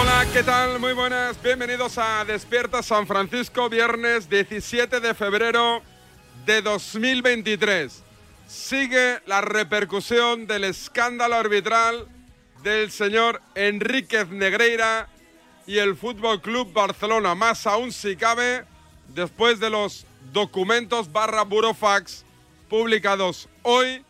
Hola, 0.00 0.26
¿qué 0.32 0.42
tal? 0.42 0.80
Muy 0.80 0.94
buenas. 0.94 1.42
Bienvenidos 1.42 1.98
a 1.98 2.24
Despierta 2.24 2.82
San 2.82 3.06
Francisco, 3.06 3.68
viernes 3.68 4.30
17 4.30 4.98
de 4.98 5.12
febrero 5.12 5.82
de 6.46 6.62
2023. 6.62 8.02
Sigue 8.48 9.20
la 9.26 9.42
repercusión 9.42 10.46
del 10.46 10.64
escándalo 10.64 11.34
arbitral 11.34 12.08
del 12.62 12.90
señor 12.90 13.42
Enríquez 13.54 14.30
Negreira 14.30 15.10
y 15.66 15.76
el 15.76 15.94
Fútbol 15.94 16.40
Club 16.40 16.72
Barcelona. 16.72 17.34
Más 17.34 17.66
aún 17.66 17.92
si 17.92 18.16
cabe, 18.16 18.64
después 19.08 19.60
de 19.60 19.68
los 19.68 20.06
documentos 20.32 21.12
barra 21.12 21.42
burofax 21.42 22.24
publicados 22.70 23.50
hoy 23.60 24.02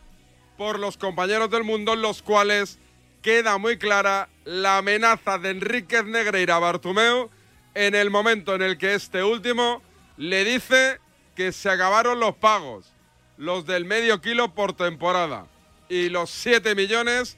por 0.57 0.79
los 0.79 0.97
compañeros 0.97 1.51
del 1.51 1.65
mundo, 1.65 1.97
los 1.97 2.23
cuales 2.23 2.79
queda 3.23 3.59
muy 3.59 3.79
clara 3.79 4.29
la 4.45 4.79
amenaza 4.79 5.39
de 5.39 5.51
Enríquez 5.51 6.05
Negreira 6.05 6.57
a 6.57 6.59
Bartumeu 6.59 7.31
en 7.75 7.95
el 7.95 8.11
momento 8.11 8.55
en 8.55 8.63
el 8.63 8.79
que 8.79 8.95
este 8.95 9.23
último 9.23 9.83
le 10.17 10.45
dice 10.45 11.01
que 11.35 11.53
se 11.53 11.71
acabaron 11.71 12.21
los 12.21 12.35
pagos, 12.35 12.93
los 13.37 13.67
del 13.67 13.85
medio 13.85 14.21
kilo 14.21 14.55
por 14.55 14.73
temporada 14.73 15.47
y 15.89 16.09
los 16.09 16.31
7 16.31 16.75
millones 16.75 17.37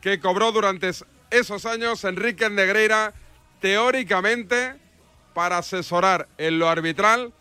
que 0.00 0.20
cobró 0.20 0.52
durante 0.52 0.90
esos 1.30 1.66
años 1.66 2.04
Enríquez 2.04 2.50
Negreira 2.50 3.14
teóricamente 3.60 4.76
para 5.32 5.58
asesorar 5.58 6.28
en 6.38 6.58
lo 6.58 6.68
arbitral 6.68 7.32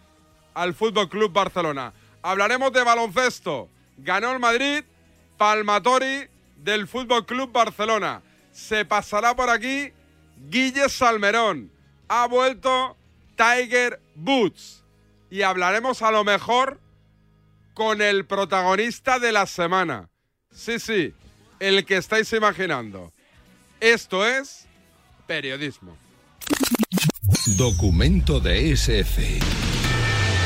al 0.54 0.74
Fútbol 0.74 1.10
Club 1.10 1.32
Barcelona. 1.32 1.94
Hablaremos 2.22 2.72
de 2.72 2.84
baloncesto. 2.84 3.70
Ganó 3.98 4.32
el 4.32 4.40
Madrid, 4.40 4.84
Palmatori 5.38 6.28
del 6.64 6.88
Fútbol 6.88 7.26
Club 7.26 7.52
Barcelona. 7.52 8.22
Se 8.52 8.86
pasará 8.86 9.36
por 9.36 9.50
aquí 9.50 9.92
Guille 10.50 10.90
Salmerón. 10.90 11.72
Ha 12.08 12.28
vuelto 12.28 12.98
Tiger 13.36 14.02
Boots. 14.16 14.84
Y 15.30 15.42
hablaremos 15.42 16.02
a 16.02 16.12
lo 16.12 16.24
mejor 16.24 16.80
con 17.74 18.02
el 18.02 18.26
protagonista 18.26 19.20
de 19.20 19.32
la 19.32 19.48
semana. 19.48 20.10
Sí, 20.52 20.80
sí, 20.80 21.14
el 21.60 21.86
que 21.86 21.98
estáis 21.98 22.32
imaginando. 22.34 23.12
Esto 23.80 24.26
es 24.26 24.68
periodismo. 25.26 25.98
Documento 27.58 28.40
de 28.40 28.72
SF. 28.72 29.40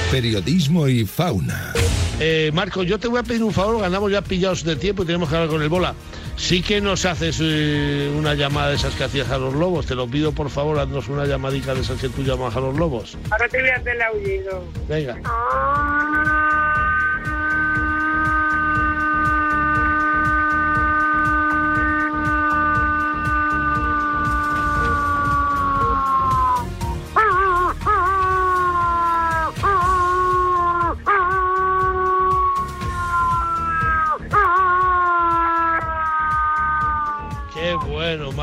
Periodismo 0.10 0.88
y 0.88 1.06
fauna. 1.06 1.74
Eh, 2.20 2.52
Marco, 2.54 2.82
yo 2.82 3.00
te 3.00 3.08
voy 3.08 3.20
a 3.20 3.24
pedir 3.24 3.44
un 3.44 3.54
favor, 3.54 3.80
ganamos 3.80 4.12
ya 4.12 4.22
pillados 4.24 4.64
de 4.64 4.76
tiempo 4.76 5.04
y 5.04 5.06
tenemos 5.06 5.30
que 5.30 5.36
hablar 5.36 5.50
con 5.50 5.62
el 5.62 5.70
bola. 5.70 5.94
Sí 6.36 6.64
que 6.64 6.82
nos 6.82 7.06
haces 7.06 7.40
eh, 7.42 8.12
una 8.16 8.34
llamada 8.34 8.70
de 8.70 8.76
esas 8.76 8.96
que 8.96 9.04
hacías 9.04 9.30
a 9.30 9.38
los 9.38 9.54
lobos. 9.54 9.86
Te 9.86 9.96
lo 9.96 10.08
pido, 10.08 10.32
por 10.32 10.50
favor, 10.50 10.80
haznos 10.80 11.10
una 11.10 11.26
llamadita 11.26 11.76
de 11.76 11.82
esas 11.82 12.00
que 12.00 12.10
tú 12.10 12.24
llamas 12.24 12.56
a 12.56 12.60
los 12.60 12.76
lobos. 12.76 13.18
Ahora 13.30 13.48
te 13.48 13.60
voy 13.60 13.70
a 13.70 13.76
hacer 13.76 13.96
el 13.96 14.02
aullido. 14.02 14.64
Venga. 14.88 15.16
Qué 15.16 15.22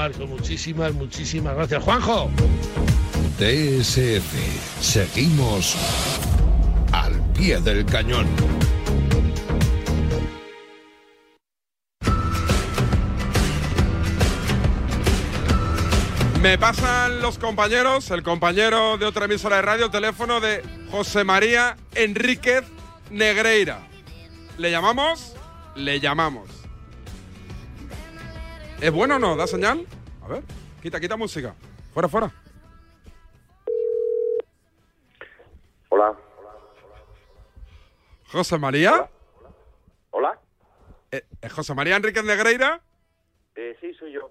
Marco. 0.04 0.26
Muchísimas, 0.26 0.92
muchísimas 0.92 1.54
gracias. 1.56 1.82
Juanjo. 1.82 2.30
DSF. 3.38 4.82
Seguimos 4.82 5.76
al 6.92 7.18
pie 7.32 7.58
del 7.60 7.86
cañón. 7.86 8.26
Me 16.42 16.58
pasan 16.58 17.22
los 17.22 17.38
compañeros, 17.38 18.10
el 18.10 18.22
compañero 18.22 18.98
de 18.98 19.06
otra 19.06 19.24
emisora 19.24 19.56
de 19.56 19.62
radio, 19.62 19.90
teléfono 19.90 20.40
de 20.40 20.62
José 20.90 21.24
María 21.24 21.78
Enríquez 21.94 22.64
Negreira. 23.10 23.88
¿Le 24.58 24.70
llamamos? 24.70 25.34
Le 25.74 25.98
llamamos. 25.98 26.53
¿Es 28.84 28.92
bueno 28.92 29.16
o 29.16 29.18
no? 29.18 29.34
¿Da 29.34 29.46
señal? 29.46 29.86
A 30.22 30.28
ver, 30.28 30.42
quita, 30.82 31.00
quita 31.00 31.16
música. 31.16 31.54
Fuera, 31.94 32.06
fuera. 32.06 32.30
Hola. 35.88 36.14
José 38.30 38.58
María. 38.58 39.08
Hola. 40.10 40.38
Eh, 41.10 41.24
¿Es 41.40 41.50
José 41.50 41.74
María 41.74 41.96
Enríquez 41.96 42.24
Negreira? 42.24 42.82
Eh, 43.54 43.74
sí, 43.80 43.94
soy 43.94 44.12
yo. 44.12 44.30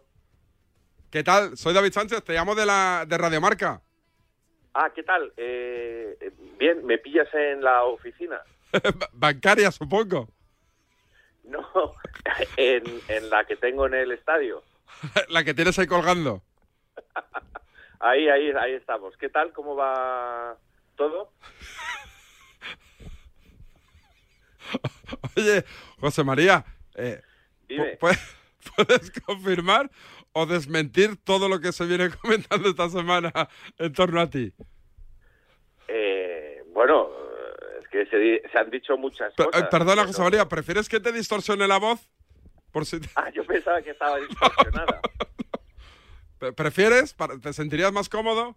¿Qué 1.09 1.23
tal? 1.23 1.57
Soy 1.57 1.73
David 1.73 1.91
Sánchez, 1.91 2.23
te 2.23 2.33
llamo 2.33 2.53
de 2.53 2.67
la 2.67 3.05
de 3.07 3.17
Radiomarca. 3.17 3.81
Ah, 4.75 4.91
¿qué 4.93 5.01
tal? 5.01 5.33
Eh, 5.35 6.15
eh, 6.21 6.31
bien, 6.59 6.85
¿me 6.85 6.99
pillas 6.99 7.27
en 7.33 7.63
la 7.63 7.85
oficina? 7.85 8.39
Bancaria, 9.13 9.71
supongo. 9.71 10.29
No, 11.43 11.93
en, 12.57 12.83
en 13.07 13.29
la 13.29 13.45
que 13.45 13.55
tengo 13.55 13.85
en 13.87 13.93
el 13.95 14.11
estadio. 14.11 14.63
la 15.29 15.43
que 15.43 15.53
tienes 15.53 15.77
ahí 15.79 15.87
colgando. 15.87 16.41
Ahí, 18.05 18.27
ahí, 18.27 18.51
ahí 18.59 18.73
estamos. 18.73 19.15
¿Qué 19.15 19.29
tal? 19.29 19.53
¿Cómo 19.53 19.77
va 19.77 20.57
todo? 20.97 21.31
Oye, 25.37 25.63
José 26.01 26.23
María, 26.25 26.65
eh, 26.95 27.21
Dime. 27.67 27.97
¿pu- 27.99 28.19
¿puedes 28.75 29.09
confirmar 29.21 29.89
o 30.33 30.45
desmentir 30.45 31.15
todo 31.23 31.47
lo 31.47 31.61
que 31.61 31.71
se 31.71 31.85
viene 31.85 32.09
comentando 32.21 32.67
esta 32.69 32.89
semana 32.89 33.31
en 33.77 33.93
torno 33.93 34.19
a 34.19 34.29
ti? 34.29 34.53
Eh, 35.87 36.63
bueno, 36.73 37.09
que 37.93 38.05
se, 38.07 38.49
se 38.51 38.57
han 38.57 38.69
dicho 38.71 38.97
muchas 38.97 39.31
Pe- 39.35 39.45
cosas. 39.45 39.61
eh, 39.61 39.67
perdona, 39.69 40.05
José 40.07 40.21
María, 40.23 40.49
¿prefieres 40.49 40.89
que 40.89 40.99
te 40.99 41.11
distorsione 41.11 41.67
la 41.67 41.77
voz? 41.77 42.09
Por 42.71 42.85
si 42.87 42.99
te- 42.99 43.07
Ah, 43.15 43.29
yo 43.31 43.45
pensaba 43.45 43.81
que 43.83 43.91
estaba 43.91 44.17
distorsionada. 44.27 44.99
¿Prefieres? 46.57 47.15
¿Te 47.41 47.53
sentirías 47.53 47.93
más 47.93 48.09
cómodo? 48.09 48.55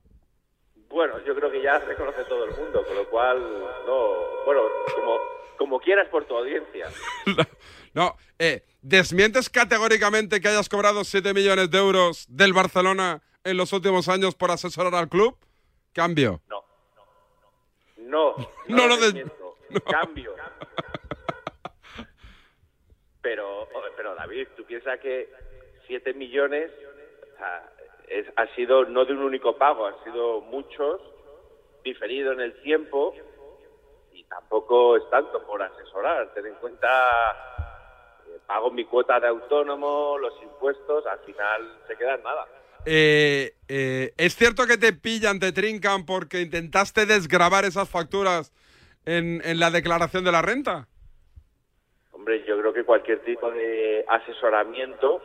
Bueno, 0.88 1.22
yo 1.26 1.34
creo 1.36 1.50
que 1.50 1.62
ya 1.62 1.78
se 1.86 1.94
conoce 1.94 2.24
todo 2.24 2.44
el 2.46 2.50
mundo, 2.56 2.82
con 2.84 2.96
lo 2.96 3.08
cual, 3.10 3.38
no, 3.86 4.44
bueno, 4.46 4.62
como, 4.94 5.18
como 5.58 5.78
quieras 5.80 6.08
por 6.08 6.24
tu 6.24 6.36
audiencia. 6.36 6.88
No, 7.94 8.14
eh, 8.38 8.62
¿desmientes 8.82 9.48
categóricamente 9.48 10.42
que 10.42 10.48
hayas 10.48 10.68
cobrado 10.68 11.02
7 11.02 11.32
millones 11.32 11.70
de 11.70 11.78
euros 11.78 12.26
del 12.28 12.52
Barcelona 12.52 13.22
en 13.42 13.56
los 13.56 13.72
últimos 13.72 14.10
años 14.10 14.34
por 14.34 14.50
asesorar 14.50 14.94
al 14.94 15.08
club? 15.08 15.38
Cambio. 15.94 16.42
No. 16.46 16.62
No, 18.06 18.34
no, 18.68 18.76
No 18.76 18.82
lo 18.82 18.88
lo 18.88 18.96
des- 18.96 19.14
desmiento. 19.14 19.56
Cambio. 19.90 20.34
Pero, 23.22 23.68
pero 23.96 24.14
David, 24.14 24.48
tú 24.56 24.64
piensas 24.64 24.98
que 25.00 25.28
7 25.86 26.14
millones 26.14 26.70
o 27.34 27.38
sea, 27.38 27.72
es- 28.08 28.32
ha 28.36 28.46
sido 28.54 28.84
no 28.84 29.04
de 29.04 29.12
un 29.12 29.22
único 29.22 29.56
pago, 29.56 29.86
han 29.86 30.02
sido 30.04 30.40
muchos, 30.42 31.00
diferido 31.82 32.32
en 32.32 32.40
el 32.40 32.60
tiempo 32.62 33.14
y 34.12 34.24
tampoco 34.24 34.96
es 34.96 35.08
tanto 35.10 35.44
por 35.44 35.62
asesorar. 35.62 36.32
Ten 36.34 36.46
en 36.46 36.54
cuenta, 36.54 36.88
eh, 38.28 38.38
pago 38.46 38.70
mi 38.70 38.84
cuota 38.84 39.18
de 39.20 39.26
autónomo, 39.28 40.16
los 40.18 40.40
impuestos, 40.42 41.04
al 41.06 41.18
final 41.20 41.80
se 41.88 41.96
queda 41.96 42.14
en 42.14 42.22
nada. 42.22 42.46
Eh, 42.88 43.54
eh, 43.66 44.12
¿Es 44.16 44.36
cierto 44.36 44.64
que 44.66 44.78
te 44.78 44.92
pillan, 44.92 45.40
te 45.40 45.50
trincan 45.50 46.06
porque 46.06 46.40
intentaste 46.40 47.04
desgravar 47.04 47.64
esas 47.64 47.90
facturas 47.90 48.52
en, 49.04 49.42
en 49.44 49.58
la 49.58 49.72
declaración 49.72 50.24
de 50.24 50.30
la 50.30 50.40
renta? 50.40 50.86
Hombre, 52.12 52.44
yo 52.46 52.56
creo 52.60 52.72
que 52.72 52.84
cualquier 52.84 53.24
tipo 53.24 53.50
de 53.50 54.04
asesoramiento, 54.08 55.20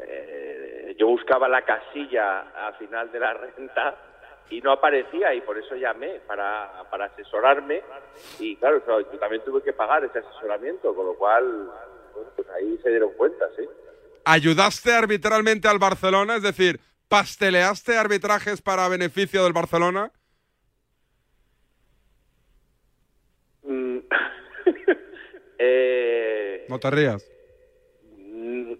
eh, 0.00 0.96
yo 0.98 1.06
buscaba 1.06 1.48
la 1.48 1.62
casilla 1.62 2.40
al 2.66 2.74
final 2.76 3.12
de 3.12 3.20
la 3.20 3.34
renta 3.56 3.96
y 4.50 4.60
no 4.60 4.72
aparecía 4.72 5.32
y 5.32 5.40
por 5.42 5.58
eso 5.58 5.76
llamé 5.76 6.20
para, 6.26 6.88
para 6.90 7.06
asesorarme 7.06 7.82
y 8.40 8.56
claro, 8.56 8.82
claro, 8.84 9.00
yo 9.12 9.18
también 9.18 9.42
tuve 9.44 9.62
que 9.62 9.72
pagar 9.72 10.04
ese 10.04 10.18
asesoramiento, 10.18 10.92
con 10.92 11.06
lo 11.06 11.14
cual 11.14 11.70
bueno, 12.14 12.30
pues 12.34 12.48
ahí 12.50 12.78
se 12.82 12.90
dieron 12.90 13.12
cuenta, 13.12 13.46
sí. 13.56 13.62
¿Ayudaste 14.24 14.92
arbitralmente 14.92 15.68
al 15.68 15.78
Barcelona? 15.78 16.34
Es 16.34 16.42
decir, 16.42 16.80
¿pasteleaste 17.08 17.96
arbitrajes 17.96 18.62
para 18.62 18.88
beneficio 18.88 19.44
del 19.44 19.52
Barcelona? 19.52 20.12
Mm, 23.62 23.98
eh, 25.58 26.66
No 26.68 26.78
te 26.78 26.90
rías. 26.90 27.24
mm, 28.18 28.72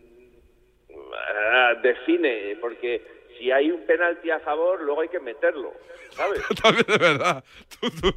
ah, 1.12 1.74
define, 1.82 2.56
porque 2.60 3.02
si 3.38 3.50
hay 3.50 3.70
un 3.70 3.84
penalti 3.86 4.30
a 4.30 4.40
favor, 4.40 4.80
luego 4.82 5.00
hay 5.02 5.08
que 5.08 5.20
meterlo, 5.20 5.72
¿sabes? 6.10 6.40
También 6.62 6.86
de 6.88 6.98
verdad. 6.98 7.44
Tú- 7.80 7.90
tú- 7.90 8.16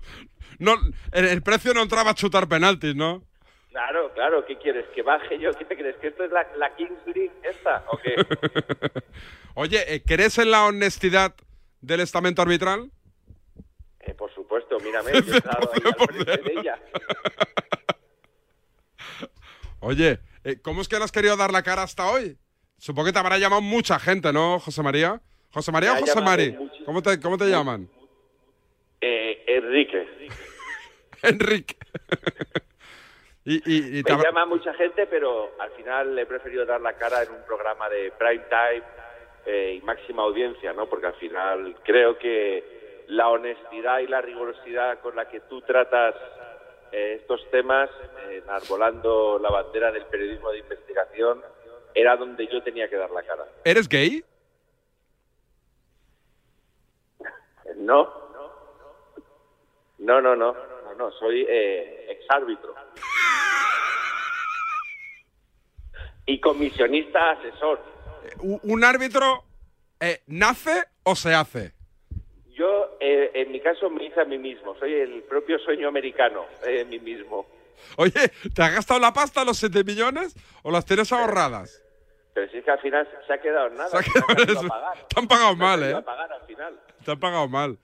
no, 0.59 0.73
el, 1.13 1.25
el 1.25 1.41
precio 1.41 1.73
no 1.73 1.81
entraba 1.81 2.11
a 2.11 2.15
chutar 2.15 2.47
penaltis, 2.47 2.95
¿no? 2.95 3.23
Claro, 3.69 4.12
claro, 4.13 4.45
¿qué 4.45 4.57
quieres? 4.57 4.86
¿Que 4.95 5.01
baje 5.01 5.39
yo? 5.39 5.51
¿Qué 5.57 5.66
te 5.66 5.77
crees? 5.77 5.95
¿Que 5.98 6.07
esto 6.07 6.24
es 6.24 6.31
la, 6.31 6.48
la 6.57 6.75
Kings 6.75 7.06
League 7.06 7.31
esta 7.44 7.83
o 7.88 7.98
qué? 7.98 8.16
Oye, 9.56 9.95
eh, 9.95 10.01
¿crees 10.06 10.38
en 10.38 10.51
la 10.51 10.66
honestidad 10.66 11.36
del 11.81 12.01
estamento 12.01 12.42
arbitral? 12.42 12.92
Eh, 14.00 14.13
por 14.13 14.33
supuesto, 14.33 14.80
mírame, 14.80 15.12
yo 15.25 15.33
he 15.33 15.38
estado 15.38 15.71
ahí 15.74 15.81
al 15.86 16.07
frente 16.07 16.38
de 16.50 16.60
ella. 16.60 16.80
Oye, 19.81 20.19
eh, 20.44 20.60
¿cómo 20.62 20.81
es 20.81 20.88
que 20.88 20.98
no 20.98 21.06
has 21.06 21.12
querido 21.12 21.38
dar 21.38 21.51
la 21.51 21.63
cara 21.63 21.83
hasta 21.83 22.10
hoy? 22.10 22.38
Supongo 22.77 23.07
que 23.07 23.13
te 23.13 23.19
habrá 23.19 23.38
llamado 23.38 23.62
mucha 23.62 24.00
gente, 24.00 24.31
¿no, 24.33 24.60
José 24.60 24.81
María? 24.81 25.21
¿José 25.51 25.71
María 25.71 25.94
o 25.94 25.98
José 25.98 26.21
Mari? 26.21 26.56
¿Cómo 26.86 27.01
te, 27.01 27.19
cómo 27.19 27.38
te 27.38 27.50
llaman? 27.50 27.89
Eh, 29.01 29.44
Enrique. 29.48 30.07
Enrique. 31.24 31.75
Y, 33.50 33.56
y- 33.66 34.00
y 34.00 34.04
te 34.04 34.16
Me 34.16 34.24
llama 34.24 34.46
mucha 34.46 34.74
gente, 34.75 35.07
pero 35.07 35.51
al 35.60 35.72
final 35.72 36.18
he 36.19 36.25
preferido 36.25 36.66
dar 36.66 36.81
la 36.81 36.94
cara 36.94 37.24
en 37.24 37.31
un 37.31 37.42
programa 37.48 37.90
de 37.90 38.12
prime 38.12 38.46
time 38.50 38.84
eh, 39.46 39.74
y 39.78 39.81
máxima 39.86 40.24
audiencia, 40.24 40.72
¿no? 40.74 40.88
Porque 40.88 41.07
al 41.07 41.16
final 41.16 41.75
creo 41.84 42.18
que 42.19 43.04
la 43.07 43.30
honestidad 43.30 44.00
y 44.00 44.07
la 44.07 44.22
rigurosidad 44.22 45.00
con 45.00 45.16
la 45.16 45.28
que 45.28 45.40
tú 45.42 45.62
tratas 45.62 46.13
eh, 46.92 47.18
estos 47.22 47.42
temas, 47.50 47.90
eh, 48.30 48.42
enarbolando 48.44 49.40
la 49.42 49.50
bandera 49.50 49.92
del 49.92 50.06
periodismo 50.06 50.52
de 50.52 50.60
investigación, 50.60 51.42
era 51.95 52.16
donde 52.18 52.45
yo 52.48 52.62
tenía 52.62 52.88
que 52.88 52.98
dar 52.98 53.10
la 53.10 53.24
cara. 53.24 53.45
¿Eres 53.63 53.90
gay? 53.90 54.24
No, 57.78 58.13
no, 60.00 60.22
no, 60.22 60.36
no, 60.36 60.54
no, 60.54 60.94
no, 60.95 61.12
soy 61.13 61.45
eh, 61.50 62.06
exárbitro. 62.12 62.75
Y 66.30 66.40
comisionista 66.40 67.31
asesor. 67.31 67.81
¿U- 68.42 68.60
¿Un 68.64 68.84
árbitro 68.84 69.44
eh, 70.00 70.22
nace 70.28 70.84
o 71.04 71.16
se 71.16 71.34
hace? 71.34 71.74
Yo, 72.56 72.98
eh, 73.00 73.31
en 73.34 73.52
mi 73.52 73.60
caso, 73.60 73.90
me 73.90 74.06
hice 74.06 74.22
a 74.22 74.26
mí 74.26 74.38
mismo. 74.38 74.76
Soy 74.78 74.94
el 74.94 75.24
propio 75.24 75.58
sueño 75.60 75.88
americano 75.88 76.46
eh, 76.68 76.86
mí 76.86 77.00
mismo. 77.00 77.48
Oye, 77.96 78.12
¿te 78.54 78.62
has 78.62 78.74
gastado 78.76 79.00
la 79.00 79.12
pasta 79.14 79.44
los 79.44 79.58
7 79.58 79.84
millones 79.84 80.36
o 80.64 80.70
las 80.72 80.86
tienes 80.86 81.12
ahorradas? 81.12 81.81
Pero 82.34 82.52
si 82.52 82.58
es 82.58 82.64
que 82.66 82.72
al 82.72 82.80
final 82.80 83.08
se 83.26 83.34
ha 83.34 83.42
quedado 83.42 83.70
nada. 83.70 83.90
Se 83.90 83.98
ha 83.98 84.04
quedado 84.04 84.62
se. 84.62 84.68
Te 85.08 85.20
han 85.20 85.28
pagado 85.28 85.56
mal, 85.56 85.81
¿eh? 85.84 85.94
al 85.96 86.46
final. 86.46 86.80
Te 87.04 87.12
han 87.12 87.20
pagado 87.20 87.48
mal. 87.48 87.78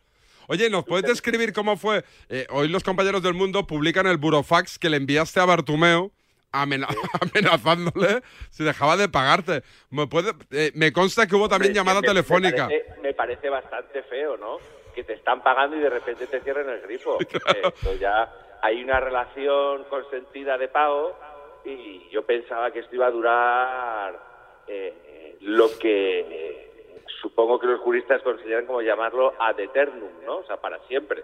Oye, 0.47 0.69
¿nos 0.69 0.85
puedes 0.85 1.05
describir 1.07 1.51
cómo 1.53 1.77
fue? 1.77 2.03
Eh, 2.29 2.45
hoy 2.51 2.67
los 2.67 2.83
compañeros 2.83 3.23
del 3.23 3.33
mundo 3.33 3.65
publican 3.65 4.05
el 4.05 4.17
burofax 4.17 4.77
que 4.77 4.89
le 4.91 4.97
enviaste 4.97 5.39
a 5.39 5.45
Bartumeo 5.45 6.11
amena- 6.61 6.87
amenazándole 7.21 8.21
si 8.49 8.63
dejaba 8.63 8.97
de 8.97 9.09
pagarte. 9.09 9.63
Me, 9.89 10.07
puede, 10.07 10.31
eh, 10.51 10.71
me 10.75 10.91
consta 10.93 11.27
que 11.27 11.35
hubo 11.35 11.49
también 11.49 11.71
Hombre, 11.71 11.79
llamada 11.79 12.01
me- 12.01 12.07
me 12.07 12.13
telefónica. 12.13 12.67
parece- 12.67 13.01
Me 13.01 13.13
parece, 13.13 13.49
bastante 13.49 14.03
feo, 14.03 14.37
¿no? 14.37 14.57
Que 14.93 15.03
te 15.03 15.13
están 15.13 15.41
pagando 15.43 15.75
y 15.75 15.79
de 15.79 15.89
repente 15.89 16.27
te 16.27 16.39
cierren 16.41 16.69
el 16.69 16.81
grifo. 16.81 17.17
Eh, 17.55 17.61
Esto 17.73 17.95
ya 17.95 18.31
hay 18.61 18.83
una 18.83 18.99
relación 18.99 19.83
consentida 19.85 20.57
de 20.57 20.67
pago 20.69 21.17
y 21.65 22.07
yo 22.11 22.25
pensaba 22.25 22.71
que 22.71 22.79
esto 22.79 22.95
iba 22.95 23.07
a 23.07 23.11
durar 23.11 24.19
eh, 24.67 25.37
lo 25.41 25.67
que 25.77 26.19
eh, 26.19 27.01
supongo 27.21 27.59
que 27.59 27.67
los 27.67 27.79
juristas 27.81 28.21
consideran 28.23 28.65
como 28.65 28.81
llamarlo 28.81 29.33
ad 29.39 29.59
eternum, 29.59 30.09
¿no? 30.25 30.37
O 30.37 30.45
sea, 30.45 30.57
para 30.57 30.79
siempre, 30.87 31.23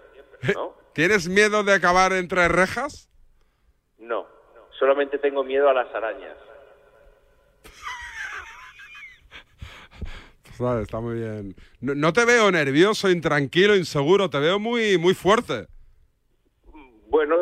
¿no? 0.54 0.74
¿Tienes 0.94 1.28
miedo 1.28 1.62
de 1.64 1.72
acabar 1.74 2.12
entre 2.12 2.46
rejas? 2.48 3.08
No, 3.98 4.26
solamente 4.82 5.16
tengo 5.18 5.44
miedo 5.44 5.68
a 5.68 5.74
las 5.74 5.94
arañas. 5.94 6.36
Vale, 10.58 10.82
está 10.82 10.98
muy 10.98 11.14
bien. 11.14 11.54
No, 11.80 11.94
no 11.94 12.12
te 12.12 12.24
veo 12.24 12.50
nervioso, 12.50 13.08
intranquilo, 13.08 13.76
inseguro. 13.76 14.28
Te 14.28 14.40
veo 14.40 14.58
muy, 14.58 14.98
muy 14.98 15.14
fuerte. 15.14 15.66
Bueno, 17.06 17.36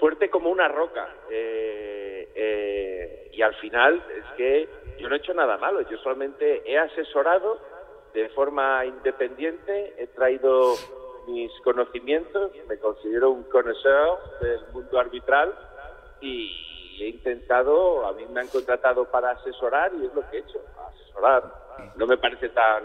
fuerte 0.00 0.30
como 0.30 0.48
una 0.48 0.68
roca. 0.68 1.06
Eh, 1.30 2.32
eh, 2.34 3.30
y 3.30 3.42
al 3.42 3.54
final 3.56 4.02
es 4.16 4.24
que 4.38 4.66
yo 4.98 5.10
no 5.10 5.16
he 5.16 5.18
hecho 5.18 5.34
nada 5.34 5.58
malo. 5.58 5.82
Yo 5.90 5.98
solamente 5.98 6.62
he 6.64 6.78
asesorado 6.78 7.60
de 8.14 8.30
forma 8.30 8.86
independiente, 8.86 9.92
he 9.98 10.06
traído 10.06 10.72
mis 11.28 11.52
conocimientos, 11.62 12.52
me 12.66 12.78
considero 12.78 13.32
un 13.32 13.42
conocedor 13.44 14.18
del 14.40 14.60
mundo 14.72 14.98
arbitral 14.98 15.52
y 16.22 16.66
he 17.04 17.08
intentado, 17.08 18.06
a 18.06 18.12
mí 18.12 18.24
me 18.30 18.40
han 18.40 18.48
contratado 18.48 19.04
para 19.10 19.30
asesorar 19.32 19.92
y 20.00 20.06
es 20.06 20.14
lo 20.14 20.28
que 20.30 20.36
he 20.38 20.40
hecho, 20.40 20.60
asesorar. 20.88 21.52
No 21.96 22.06
me 22.06 22.16
parece 22.16 22.48
tan 22.50 22.82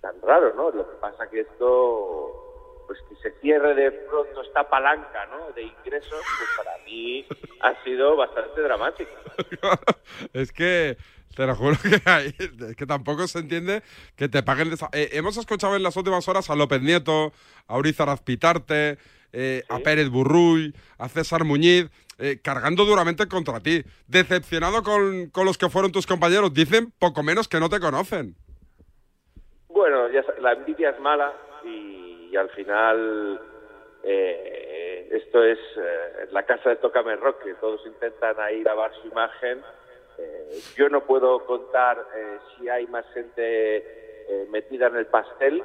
tan 0.00 0.14
raro, 0.22 0.54
¿no? 0.54 0.70
Lo 0.70 0.88
que 0.88 0.96
pasa 0.96 1.28
que 1.28 1.40
esto, 1.40 2.84
pues 2.86 2.98
que 3.08 3.16
se 3.16 3.40
cierre 3.40 3.74
de 3.74 3.90
pronto 3.90 4.42
esta 4.42 4.68
palanca, 4.68 5.26
¿no? 5.26 5.50
De 5.52 5.62
ingresos, 5.62 6.10
pues 6.38 6.50
para 6.56 6.78
mí 6.84 7.26
ha 7.60 7.82
sido 7.84 8.16
bastante 8.16 8.60
dramático. 8.62 9.10
es 10.32 10.52
que 10.52 10.96
te 11.34 11.46
lo 11.46 11.54
juro 11.56 11.76
que, 11.82 12.00
hay- 12.08 12.34
es 12.38 12.76
que 12.76 12.86
tampoco 12.86 13.26
se 13.26 13.40
entiende 13.40 13.82
que 14.16 14.28
te 14.28 14.42
paguen. 14.42 14.72
esa- 14.72 14.88
Eh, 14.92 15.10
hemos 15.12 15.36
escuchado 15.36 15.74
en 15.76 15.82
las 15.82 15.96
últimas 15.96 16.26
horas 16.28 16.48
a 16.50 16.54
López 16.54 16.80
Nieto, 16.80 17.32
a 17.66 17.76
Urizar 17.76 18.08
Azpitarte, 18.08 18.98
eh, 19.32 19.64
a 19.68 19.78
Pérez 19.80 20.08
Burruy, 20.10 20.74
a 20.98 21.08
César 21.08 21.44
Muñiz, 21.44 21.90
eh, 22.18 22.40
cargando 22.42 22.84
duramente 22.84 23.26
contra 23.28 23.60
ti. 23.60 23.82
Decepcionado 24.06 24.82
con, 24.82 25.30
con 25.30 25.44
los 25.46 25.56
que 25.56 25.68
fueron 25.68 25.92
tus 25.92 26.06
compañeros. 26.06 26.52
Dicen 26.52 26.92
poco 26.98 27.22
menos 27.22 27.48
que 27.48 27.60
no 27.60 27.68
te 27.68 27.80
conocen. 27.80 28.34
Bueno, 29.68 30.10
ya 30.10 30.24
la 30.40 30.52
envidia 30.52 30.90
es 30.90 31.00
mala 31.00 31.32
y, 31.64 32.30
y 32.32 32.36
al 32.36 32.50
final 32.50 33.40
eh, 34.02 35.08
esto 35.12 35.42
es 35.44 35.58
eh, 35.76 36.28
la 36.32 36.44
casa 36.44 36.70
de 36.70 36.76
Tócame 36.76 37.16
Rock, 37.16 37.44
que 37.44 37.54
todos 37.54 37.80
intentan 37.86 38.38
ahí 38.40 38.62
lavar 38.62 38.92
su 39.00 39.08
imagen. 39.08 39.62
Yo 40.76 40.88
no 40.88 41.04
puedo 41.04 41.46
contar 41.46 42.04
eh, 42.16 42.38
si 42.56 42.68
hay 42.68 42.88
más 42.88 43.04
gente 43.14 44.46
metida 44.50 44.88
en 44.88 44.96
el 44.96 45.06
pastel, 45.06 45.62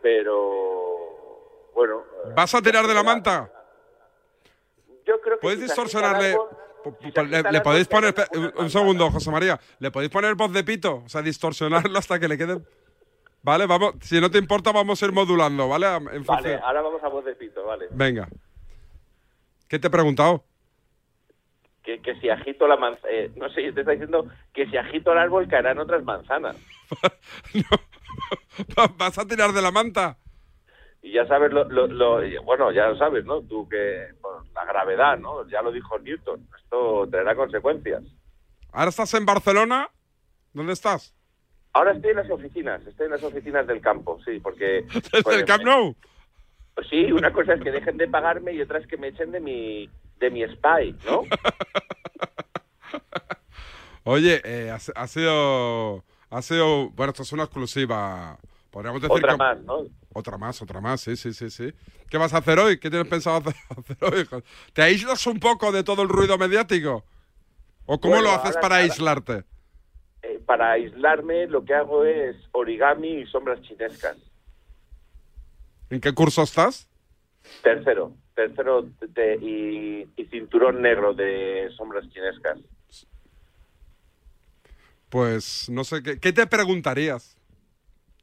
pero 0.00 1.68
bueno. 1.74 2.04
¿Vas 2.36 2.54
a 2.54 2.62
tirar 2.62 2.86
de 2.86 2.94
la 2.94 3.02
manta? 3.02 3.50
Yo 5.06 5.20
creo 5.20 5.36
que 5.36 5.42
¿Puedes 5.42 5.58
si 5.60 5.64
distorsionarle, 5.64 6.32
algo, 6.32 6.48
le, 7.28 7.42
le 7.52 7.60
podéis 7.60 7.88
poner. 7.88 8.14
Un, 8.34 8.52
un 8.56 8.70
segundo, 8.70 9.10
José 9.10 9.30
María. 9.30 9.58
¿Le 9.78 9.90
podéis 9.90 10.10
poner 10.10 10.34
voz 10.34 10.52
de 10.52 10.64
pito? 10.64 11.02
O 11.04 11.08
sea, 11.08 11.22
distorsionarlo 11.22 11.98
hasta 11.98 12.18
que 12.18 12.28
le 12.28 12.36
quede. 12.36 12.60
Vale, 13.42 13.66
vamos. 13.66 13.94
Si 14.00 14.20
no 14.20 14.28
te 14.28 14.38
importa, 14.38 14.72
vamos 14.72 15.00
a 15.00 15.06
ir 15.06 15.12
modulando, 15.12 15.68
¿vale? 15.68 15.86
En 16.12 16.24
Vale, 16.24 16.56
ahora 16.56 16.82
vamos 16.82 17.02
a 17.04 17.08
voz 17.08 17.24
de 17.24 17.36
pito, 17.36 17.64
vale. 17.64 17.86
Venga. 17.92 18.28
¿Qué 19.68 19.78
te 19.78 19.86
he 19.86 19.90
preguntado? 19.90 20.44
Que, 21.84 22.02
que 22.02 22.18
si 22.20 22.28
agito 22.28 22.66
la 22.66 22.76
manzana... 22.76 23.08
no 23.36 23.48
sé, 23.50 23.72
te 23.72 23.82
está 23.82 23.92
diciendo 23.92 24.26
que 24.52 24.66
si 24.66 24.76
agito 24.76 25.12
el 25.12 25.18
árbol 25.18 25.46
caerán 25.46 25.78
otras 25.78 26.02
manzanas. 26.02 26.56
¿Vas 28.98 29.18
a 29.18 29.26
tirar 29.26 29.52
de 29.52 29.62
la 29.62 29.70
manta? 29.70 30.18
Y 31.06 31.12
ya 31.12 31.24
sabes, 31.28 31.52
lo, 31.52 31.62
lo- 31.68 31.86
lo- 31.86 32.42
bueno, 32.42 32.72
ya 32.72 32.88
lo 32.88 32.98
sabes, 32.98 33.24
¿no? 33.24 33.40
Tú 33.42 33.68
que 33.68 34.08
la 34.52 34.64
gravedad, 34.64 35.16
¿no? 35.16 35.48
Ya 35.48 35.62
lo 35.62 35.70
dijo 35.70 35.96
Newton. 36.00 36.44
Esto 36.60 37.06
traerá 37.08 37.36
consecuencias. 37.36 38.02
¿Ahora 38.72 38.88
estás 38.88 39.14
en 39.14 39.24
Barcelona? 39.24 39.88
¿Dónde 40.52 40.72
estás? 40.72 41.14
Ahora 41.74 41.92
estoy 41.92 42.10
en 42.10 42.16
las 42.16 42.28
oficinas, 42.30 42.84
estoy 42.84 43.06
en 43.06 43.12
las 43.12 43.22
oficinas 43.22 43.68
del 43.68 43.80
campo, 43.80 44.18
sí, 44.24 44.40
porque... 44.40 44.84
¿Desde 44.92 45.22
pues, 45.22 45.36
el 45.36 45.44
Camp 45.44 45.62
Nou? 45.62 45.94
Pues 46.74 46.88
sí, 46.88 47.12
una 47.12 47.32
cosa 47.32 47.54
es 47.54 47.62
que 47.62 47.70
dejen 47.70 47.98
de 47.98 48.08
pagarme 48.08 48.52
y 48.54 48.60
otra 48.60 48.80
es 48.80 48.86
que 48.88 48.96
me 48.96 49.08
echen 49.08 49.30
de 49.30 49.38
mi, 49.38 49.88
de 50.18 50.30
mi 50.30 50.42
spy, 50.42 50.96
¿no? 51.06 51.22
Oye, 54.04 54.40
eh, 54.44 54.72
ha, 54.72 54.78
ha 55.00 55.06
sido. 55.06 56.04
Ha 56.30 56.42
sido. 56.42 56.90
Bueno, 56.90 57.10
esto 57.10 57.22
es 57.22 57.32
una 57.32 57.44
exclusiva. 57.44 58.38
Podríamos 58.76 59.00
decir 59.00 59.16
Otra 59.16 59.32
que- 59.32 59.38
más, 59.38 59.58
¿no? 59.64 59.86
Otra 60.12 60.36
más, 60.36 60.60
otra 60.60 60.82
más, 60.82 61.00
sí, 61.00 61.16
sí, 61.16 61.32
sí, 61.32 61.48
sí. 61.48 61.72
¿Qué 62.10 62.18
vas 62.18 62.34
a 62.34 62.38
hacer 62.38 62.58
hoy? 62.58 62.78
¿Qué 62.78 62.90
tienes 62.90 63.08
pensado 63.08 63.38
hacer, 63.38 63.54
hoy? 64.02 64.20
hijo? 64.20 64.42
¿Te 64.74 64.82
aíslas 64.82 65.26
un 65.26 65.40
poco 65.40 65.72
de 65.72 65.82
todo 65.82 66.02
el 66.02 66.10
ruido 66.10 66.36
mediático? 66.36 67.02
¿O 67.86 67.98
cómo 67.98 68.16
Bueno, 68.16 68.28
lo 68.28 68.34
haces 68.34 68.54
para 68.58 68.76
aislarte? 68.76 69.44
Eh, 70.20 70.42
para 70.44 70.72
aislarme 70.72 71.46
lo 71.46 71.64
que 71.64 71.72
hago 71.72 72.04
es 72.04 72.36
origami 72.52 73.22
y 73.22 73.26
sombras 73.28 73.62
chinescas. 73.62 74.18
¿En 75.88 75.98
qué 75.98 76.12
curso 76.12 76.42
estás? 76.42 76.86
Tercero, 77.62 78.12
tercero 78.34 78.82
de- 79.00 79.36
y, 79.40 80.20
y 80.20 80.26
cinturón 80.26 80.82
negro 80.82 81.14
de 81.14 81.70
sombras 81.78 82.06
chinescas. 82.10 82.58
Pues 85.08 85.70
no 85.70 85.82
sé, 85.82 86.02
¿qué, 86.02 86.20
qué 86.20 86.34
te 86.34 86.46
preguntarías 86.46 87.38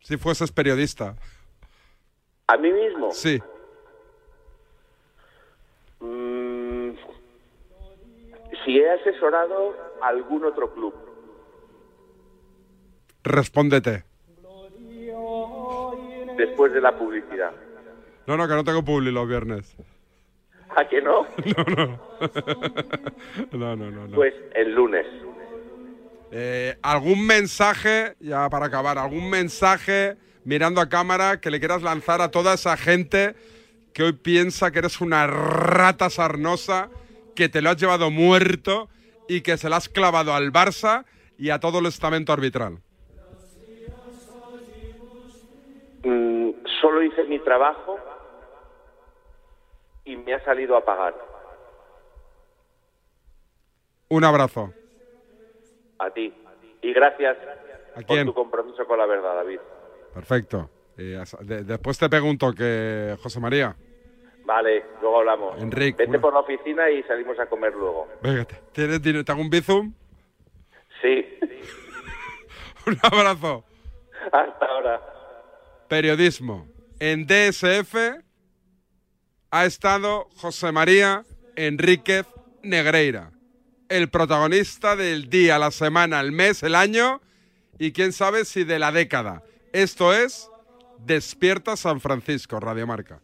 si 0.04 0.18
fueses 0.18 0.52
periodista? 0.52 1.16
¿A 2.48 2.58
mí 2.58 2.72
mismo? 2.72 3.12
Sí. 3.12 3.42
Mm, 6.00 6.92
si 8.66 8.78
he 8.78 8.92
asesorado 8.92 9.76
a 10.02 10.08
algún 10.10 10.44
otro 10.46 10.74
club. 10.74 10.94
Respóndete. 13.24 14.04
después 16.38 16.74
de 16.74 16.82
la 16.82 16.98
publicidad. 16.98 17.52
No, 18.28 18.36
no, 18.36 18.48
que 18.48 18.54
no 18.54 18.64
tengo 18.64 18.84
publi 18.84 19.12
los 19.12 19.28
viernes. 19.28 19.76
¿A 20.76 20.88
que 20.88 21.02
no? 21.02 21.26
No, 21.58 21.64
no. 21.76 22.00
No, 23.52 23.76
no, 23.76 23.92
no. 23.92 24.08
no. 24.08 24.16
Pues 24.16 24.34
el 24.54 24.74
lunes. 24.74 25.06
Eh, 26.36 26.80
¿Algún 26.82 27.28
mensaje, 27.28 28.16
ya 28.20 28.50
para 28.50 28.66
acabar, 28.66 28.98
algún 28.98 29.30
mensaje 29.30 30.18
mirando 30.46 30.82
a 30.82 30.90
cámara 30.90 31.40
que 31.40 31.52
le 31.52 31.60
quieras 31.60 31.84
lanzar 31.84 32.22
a 32.24 32.32
toda 32.32 32.56
esa 32.56 32.76
gente 32.76 33.36
que 33.94 34.02
hoy 34.02 34.14
piensa 34.14 34.72
que 34.72 34.80
eres 34.80 35.00
una 35.00 35.28
rata 35.28 36.10
sarnosa, 36.10 36.90
que 37.36 37.50
te 37.50 37.62
lo 37.62 37.70
has 37.70 37.78
llevado 37.78 38.10
muerto 38.10 38.90
y 39.28 39.42
que 39.42 39.58
se 39.58 39.70
la 39.70 39.78
has 39.78 39.90
clavado 39.90 40.34
al 40.34 40.52
Barça 40.52 41.06
y 41.38 41.52
a 41.52 41.60
todo 41.60 41.78
el 41.78 41.86
estamento 41.86 42.34
arbitral? 42.34 42.80
Mm, 46.04 46.50
solo 46.82 47.04
hice 47.04 47.26
mi 47.26 47.38
trabajo 47.44 48.00
y 50.04 50.16
me 50.16 50.34
ha 50.34 50.44
salido 50.44 50.76
a 50.76 50.84
pagar. 50.84 51.14
Un 54.10 54.24
abrazo. 54.24 54.74
A 56.06 56.10
ti. 56.12 56.34
Y 56.82 56.94
gracias 56.94 57.38
por 57.96 58.06
quién? 58.06 58.26
tu 58.26 58.34
compromiso 58.34 58.86
con 58.86 58.98
la 58.98 59.06
verdad, 59.06 59.36
David. 59.36 59.60
Perfecto. 60.14 60.70
Eh, 60.98 61.18
después 61.64 61.98
te 61.98 62.10
pregunto 62.10 62.54
que, 62.54 63.16
José 63.22 63.40
María, 63.40 63.76
Vale, 64.46 64.84
luego 65.02 65.20
hablamos. 65.20 65.62
Enrique, 65.62 66.06
Vete 66.06 66.20
por 66.20 66.34
la 66.34 66.42
oficina 66.42 66.90
y 66.90 67.02
salimos 67.04 67.40
a 67.40 67.46
comer 67.46 67.74
luego. 67.74 68.10
venga, 68.22 68.44
¿te- 68.46 68.60
¿tienes 68.74 69.02
dinero? 69.02 69.24
¿Te 69.24 69.32
hago 69.32 69.42
un 69.42 69.50
bizum? 69.50 69.94
Sí. 71.02 71.26
Un 72.88 72.98
abrazo. 73.02 73.64
Hasta 74.32 74.66
ahora. 74.66 75.02
Periodismo. 75.88 76.68
En 77.00 77.26
DSF 77.26 77.96
ha 79.52 79.66
estado 79.66 80.28
José 80.36 80.72
María 80.74 81.24
Enríquez 81.56 82.26
Negreira, 82.64 83.32
el 83.94 84.10
protagonista 84.10 84.96
del 84.96 85.30
día, 85.30 85.60
la 85.60 85.70
semana, 85.70 86.20
el 86.20 86.32
mes, 86.32 86.64
el 86.64 86.74
año 86.74 87.22
y 87.78 87.92
quién 87.92 88.12
sabe 88.12 88.44
si 88.44 88.64
de 88.64 88.80
la 88.80 88.92
década. 88.92 89.44
Esto 89.72 90.14
es 90.14 90.50
Despierta 91.06 91.78
San 91.78 92.02
Francisco, 92.02 92.60
Radiomarca. 92.60 93.20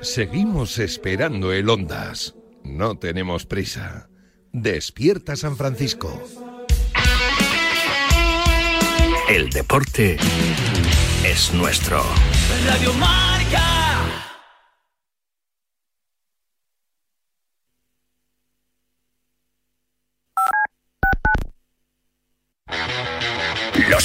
Seguimos 0.00 0.78
esperando 0.78 1.52
el 1.52 1.68
Ondas. 1.68 2.34
No 2.64 2.96
tenemos 2.96 3.44
prisa. 3.44 4.08
Despierta 4.52 5.36
San 5.36 5.56
Francisco. 5.56 6.22
El 9.28 9.50
deporte 9.50 10.16
es 11.24 11.52
nuestro. 11.52 12.02
Radio 12.66 12.92
Marca. 12.94 13.31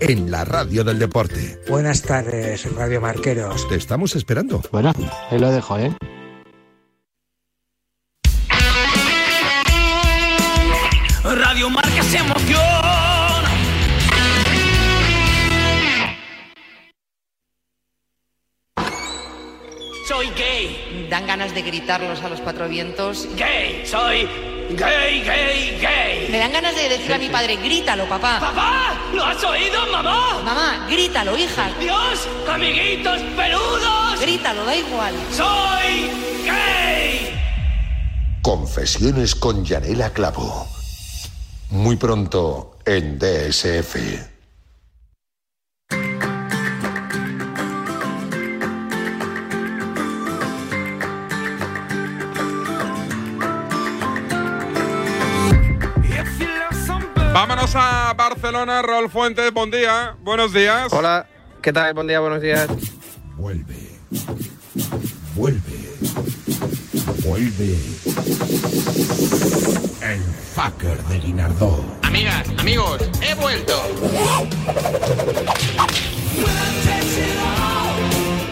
en 0.00 0.30
la 0.30 0.44
radio 0.44 0.84
del 0.84 0.98
deporte. 0.98 1.60
Buenas 1.68 2.02
tardes, 2.02 2.70
Radio 2.74 3.00
Marqueros. 3.00 3.68
Te 3.68 3.76
estamos 3.76 4.16
esperando. 4.16 4.62
Bueno, 4.72 4.92
ahí 5.30 5.38
lo 5.38 5.50
dejo, 5.50 5.78
¿eh? 5.78 5.94
Radio 11.24 11.70
Marca 11.70 12.02
se 12.02 12.18
emociona. 12.18 12.75
Dan 21.10 21.26
ganas 21.26 21.54
de 21.54 21.62
gritarlos 21.62 22.22
a 22.22 22.28
los 22.28 22.40
cuatro 22.40 22.68
vientos. 22.68 23.28
Gay. 23.36 23.86
Soy 23.86 24.28
gay, 24.70 25.22
gay, 25.22 25.78
gay. 25.80 26.28
Me 26.30 26.38
dan 26.38 26.52
ganas 26.52 26.74
de 26.74 26.88
decir 26.88 27.12
a 27.12 27.18
mi 27.18 27.28
padre, 27.28 27.56
grítalo, 27.56 28.08
papá. 28.08 28.40
¡Papá! 28.40 28.98
¿Lo 29.14 29.24
has 29.24 29.42
oído, 29.44 29.86
mamá? 29.92 30.42
Mamá, 30.44 30.86
grítalo, 30.90 31.36
hija. 31.38 31.70
Dios, 31.78 32.28
amiguitos 32.52 33.20
peludos. 33.36 34.20
Grítalo, 34.20 34.64
da 34.64 34.76
igual. 34.76 35.14
Soy 35.30 36.10
gay. 36.44 37.40
Confesiones 38.42 39.34
con 39.34 39.64
Yanela 39.64 40.10
Clavo. 40.10 40.66
Muy 41.70 41.96
pronto 41.96 42.78
en 42.84 43.18
DSF. 43.18 44.35
Vámonos 57.36 57.76
a 57.76 58.14
Barcelona, 58.14 58.80
Raúl 58.80 59.10
Fuentes, 59.10 59.52
buen 59.52 59.70
día, 59.70 60.16
buenos 60.22 60.54
días. 60.54 60.90
Hola, 60.90 61.26
¿qué 61.60 61.70
tal? 61.70 61.92
Buen 61.92 62.06
día, 62.06 62.18
buenos 62.18 62.40
días. 62.40 62.66
Vuelve. 63.36 63.76
Vuelve. 65.34 65.60
Vuelve. 67.26 67.76
El 70.00 70.22
fucker 70.54 70.96
de 71.08 71.20
Guinardó. 71.20 71.84
Amigas, 72.04 72.48
amigos, 72.56 73.02
he 73.20 73.34
vuelto. 73.34 73.82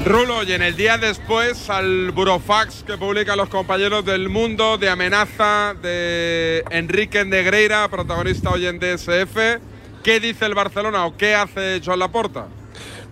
Rulo, 0.04 0.42
y 0.42 0.52
en 0.52 0.60
el 0.60 0.76
día 0.76 0.98
después 0.98 1.70
al 1.70 2.10
burofax 2.10 2.84
que 2.84 2.98
publican 2.98 3.38
los 3.38 3.48
compañeros 3.48 4.04
del 4.04 4.28
mundo 4.28 4.76
de 4.76 4.90
amenaza 4.90 5.74
de 5.80 6.62
Enrique 6.68 7.24
Negreira, 7.24 7.88
protagonista 7.88 8.50
hoy 8.50 8.66
en 8.66 8.78
DSF, 8.78 9.36
¿qué 10.02 10.20
dice 10.20 10.44
el 10.44 10.54
Barcelona 10.54 11.06
o 11.06 11.16
qué 11.16 11.34
hace 11.34 11.80
Joan 11.82 12.00
Laporta? 12.00 12.48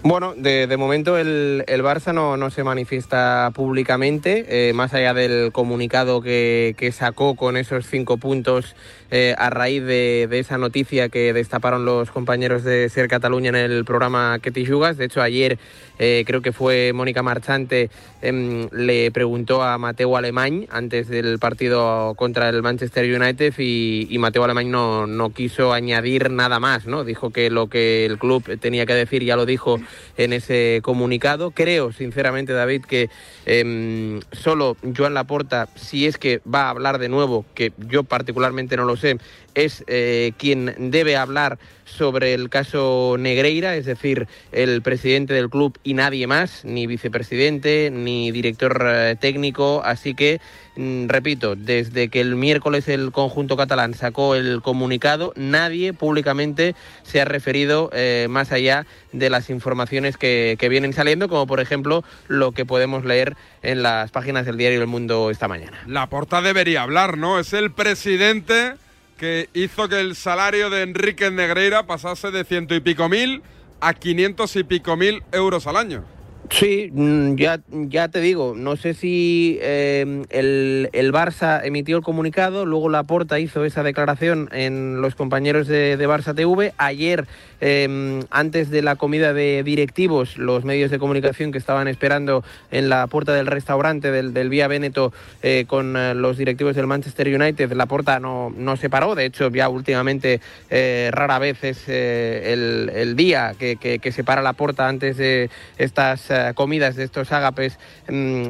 Bueno, 0.03 0.35
de, 0.37 0.67
de 0.67 0.77
momento 0.77 1.17
el, 1.17 1.65
el 1.67 1.83
Barça 1.83 2.13
no, 2.13 2.37
no, 2.37 2.51
se 2.51 2.65
manifiesta 2.65 3.53
públicamente, 3.55 4.69
eh, 4.69 4.73
más 4.73 4.93
allá 4.93 5.15
del 5.15 5.53
comunicado 5.53 6.21
que, 6.21 6.75
que, 6.77 6.91
sacó 6.91 7.37
con 7.37 7.57
esos 7.57 7.87
cinco 7.87 8.19
puntos 8.19 8.75
eh, 9.15 9.35
a 9.37 9.51
raíz 9.51 9.85
de, 9.85 10.27
esa 10.33 10.57
noticia 10.57 11.11
que 11.11 11.35
destaparon 11.35 11.85
los 11.85 12.11
compañeros 12.11 12.65
de 12.65 12.89
Ser 12.89 13.09
Cataluña 13.09 13.51
en 13.51 13.57
el 13.57 13.85
programa 13.85 14.39
Que 14.41 14.51
te 14.51 14.65
Jugas. 14.65 14.97
De 14.97 15.05
hecho, 15.05 15.21
ayer 15.21 15.59
eh, 15.99 16.25
creo 16.27 16.41
que 16.41 16.53
fue 16.53 16.95
Mónica 16.95 17.23
Marchante, 17.23 17.91
eh, 18.23 18.69
le 18.73 19.11
preguntó 19.11 19.63
a 19.63 19.77
Mateo 19.77 20.17
Alemán 20.17 20.67
antes 20.71 21.09
del 21.09 21.39
partido 21.39 22.15
contra 22.17 22.49
el 22.49 22.63
Manchester 22.63 23.05
United 23.05 23.53
y, 23.59 24.07
y 24.09 24.17
Mateo 24.17 24.45
Alemán 24.45 24.71
no, 24.71 25.07
no, 25.07 25.29
quiso 25.29 25.75
añadir 25.75 26.31
nada 26.31 26.59
más, 26.59 26.87
¿no? 26.87 27.05
Dijo 27.05 27.29
que 27.29 27.51
lo 27.51 27.67
que 27.67 28.07
el 28.07 28.17
club 28.17 28.59
tenía 28.61 28.87
que 28.87 28.95
decir 28.95 29.23
ya 29.25 29.37
lo 29.37 29.45
dijo 29.45 29.79
en 30.17 30.33
ese 30.33 30.81
comunicado. 30.83 31.51
Creo, 31.51 31.93
sinceramente, 31.93 32.55
David, 32.55 32.87
que 32.87 33.11
eh, 33.47 34.21
solo 34.33 34.77
Joan 34.97 35.15
Laporta, 35.15 35.69
si 35.75 36.07
es 36.07 36.19
que 36.19 36.41
va 36.53 36.65
a 36.65 36.71
hablar 36.71 36.99
de 36.99 37.09
nuevo, 37.09 37.45
que 37.55 37.73
yo 37.79 38.05
particularmente 38.05 38.77
no 38.77 38.85
lo 38.85 38.97
sé, 38.97 39.19
es 39.55 39.85
eh, 39.87 40.33
quien 40.39 40.75
debe 40.91 41.17
hablar 41.17 41.59
sobre 41.85 42.35
el 42.35 42.49
caso 42.49 43.17
Negreira, 43.19 43.77
es 43.77 43.85
decir, 43.85 44.27
el 44.51 44.83
presidente 44.83 45.35
del 45.35 45.51
club 45.51 45.79
y 45.83 45.95
nadie 45.95 46.27
más, 46.27 46.65
ni 46.65 46.87
vicepresidente, 46.87 47.91
ni 47.93 48.31
director 48.31 48.83
eh, 48.87 49.17
técnico. 49.21 49.83
Así 49.85 50.15
que, 50.15 50.41
mm, 50.77 51.09
repito, 51.09 51.55
desde 51.55 52.09
que 52.09 52.21
el 52.21 52.35
miércoles 52.37 52.89
el 52.89 53.13
conjunto 53.13 53.57
catalán 53.57 53.95
sacó 53.95 54.35
el 54.35 54.63
comunicado, 54.63 55.33
nadie 55.37 55.93
públicamente 55.93 56.75
se 57.03 57.21
ha 57.21 57.25
referido 57.25 57.91
eh, 57.93 58.27
más 58.31 58.53
allá 58.53 58.87
de 59.13 59.29
las 59.29 59.51
informaciones 59.51 60.17
que, 60.17 60.57
que, 60.59 60.69
vienen 60.69 60.95
saliendo, 60.95 61.29
como 61.29 61.47
por 61.47 61.61
ejemplo 61.61 62.05
lo 62.29 62.53
que 62.53 62.65
podemos 62.65 63.05
leer 63.05 63.37
en 63.63 63.83
las 63.83 64.11
páginas 64.11 64.47
del 64.47 64.57
diario 64.57 64.81
El 64.81 64.87
Mundo 64.87 65.31
esta 65.31 65.49
mañana. 65.49 65.83
La 65.87 66.09
porta 66.09 66.41
debería 66.41 66.83
hablar, 66.83 67.19
¿no? 67.19 67.39
Es 67.39 67.53
el 67.53 67.73
presidente 67.73 68.75
que 69.23 69.49
hizo 69.55 69.89
que 69.89 70.01
el 70.01 70.17
salario 70.17 70.69
de 70.69 70.83
Enrique 70.83 71.31
Negreira 71.31 71.87
pasase 71.87 72.33
de 72.33 72.43
ciento 72.43 72.75
y 72.75 72.81
pico 72.81 73.09
mil 73.09 73.41
a 73.81 73.95
quinientos 73.95 74.57
y 74.57 74.65
pico 74.65 74.97
mil 74.97 75.23
euros 75.31 75.69
al 75.69 75.77
año. 75.77 76.05
Sí, 76.53 76.91
mm, 76.93 77.37
ya, 77.37 77.61
ya 77.71 78.09
te 78.09 78.21
digo, 78.21 78.53
no 78.55 78.77
sé 78.77 78.93
si 78.93 79.59
eh, 79.63 80.23
el, 80.29 80.91
el, 80.93 81.11
Barça 81.11 81.63
emitió 81.65 81.97
el 81.97 82.03
comunicado, 82.03 82.67
luego 82.67 82.91
Laporta 82.91 83.41
hizo 83.41 83.65
esa 83.65 83.83
declaración 83.83 84.51
en 84.53 85.01
los 85.01 85.15
compañeros 85.15 85.67
de, 85.67 85.97
de 85.97 86.09
Barça 86.09 86.35
TV. 86.35 86.75
Ayer, 86.77 87.27
eh, 87.63 88.21
antes 88.31 88.69
de 88.69 88.83
la 88.83 88.97
comida 88.97 89.33
de 89.33 89.63
directivos, 89.63 90.37
los 90.37 90.63
medios 90.65 90.91
de 90.91 90.99
comunicación 90.99 91.53
que 91.53 91.59
estaban 91.59 91.89
esperando 91.89 92.45
en 92.71 92.91
la 92.91 93.07
puerta 93.07 93.33
del 93.33 93.47
restaurante 93.47 94.11
del, 94.11 94.35
del 94.35 94.51
Vía 94.51 94.69
Veneto 94.69 95.11
eh, 95.43 95.65
con 95.67 95.95
los 96.21 96.37
directivos 96.37 96.77
del 96.77 96.87
Manchester 96.87 97.29
United, 97.29 97.73
Laporta 97.73 98.21
no, 98.21 98.53
no 98.55 98.77
se 98.77 98.91
paró. 98.91 99.15
De 99.15 99.25
hecho, 99.25 99.51
ya 99.51 99.71
últimamente 99.71 100.43
eh, 100.69 101.09
rara 101.13 101.39
vez 101.39 101.65
es 101.65 101.85
eh, 101.89 102.53
el, 102.53 102.91
el, 102.95 103.17
día 103.17 103.55
que, 103.59 103.77
que, 103.77 104.01
que 104.01 104.13
se 104.13 104.23
para 104.23 104.43
la 104.43 104.53
puerta 104.53 104.87
antes 104.87 105.17
de 105.17 105.49
estas 105.79 106.31
comidas 106.55 106.97
de 106.97 107.05
estos 107.05 107.33
ágapes 107.33 107.79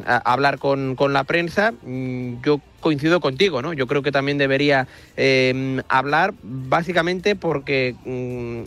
a 0.05 0.17
hablar 0.17 0.59
con, 0.59 0.95
con, 0.95 1.13
la 1.13 1.23
prensa. 1.23 1.73
Mm, 1.83 2.41
yo 2.43 2.59
coincido 2.83 3.19
contigo, 3.21 3.61
¿no? 3.61 3.73
Yo 3.73 3.87
creo 3.87 4.03
que 4.03 4.11
también 4.11 4.37
debería 4.37 4.87
eh, 5.17 5.81
hablar 5.87 6.33
básicamente 6.43 7.35
porque, 7.35 7.95
mmm, 8.05 8.63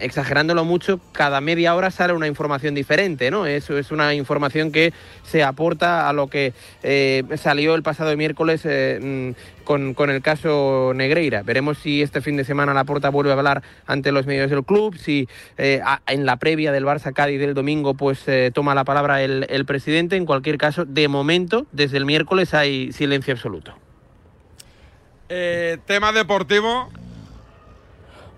exagerándolo 0.00 0.64
mucho, 0.64 1.00
cada 1.12 1.40
media 1.40 1.74
hora 1.74 1.90
sale 1.90 2.12
una 2.12 2.26
información 2.26 2.74
diferente, 2.74 3.30
¿no? 3.30 3.46
Eso 3.46 3.78
es 3.78 3.92
una 3.92 4.14
información 4.14 4.72
que 4.72 4.92
se 5.22 5.44
aporta 5.44 6.08
a 6.08 6.12
lo 6.12 6.26
que 6.26 6.52
eh, 6.82 7.22
salió 7.36 7.74
el 7.74 7.82
pasado 7.82 8.14
miércoles 8.16 8.62
eh, 8.64 9.32
con, 9.62 9.94
con, 9.94 10.10
el 10.10 10.22
caso 10.22 10.92
Negreira. 10.94 11.42
Veremos 11.42 11.78
si 11.78 12.02
este 12.02 12.20
fin 12.20 12.36
de 12.36 12.44
semana 12.44 12.74
la 12.74 12.82
porta 12.82 13.10
vuelve 13.10 13.30
a 13.30 13.34
hablar 13.34 13.62
ante 13.86 14.10
los 14.10 14.26
medios 14.26 14.50
del 14.50 14.64
club, 14.64 14.96
si 14.96 15.28
eh, 15.56 15.80
en 16.08 16.26
la 16.26 16.36
previa 16.36 16.72
del 16.72 16.84
Barça 16.84 17.12
Cádiz 17.12 17.38
del 17.38 17.54
domingo 17.54 17.94
pues 17.94 18.26
toma 18.52 18.74
la 18.74 18.84
palabra 18.84 19.22
el, 19.22 19.46
el, 19.48 19.64
presidente. 19.64 20.16
En 20.16 20.26
cualquier 20.26 20.58
caso, 20.58 20.84
de 20.84 21.06
momento, 21.06 21.66
desde 21.70 21.96
el 21.98 22.06
miércoles 22.06 22.54
hay 22.54 22.92
silencio 22.92 23.34
absoluto. 23.34 23.51
Eh, 25.28 25.78
tema 25.86 26.12
deportivo. 26.12 26.90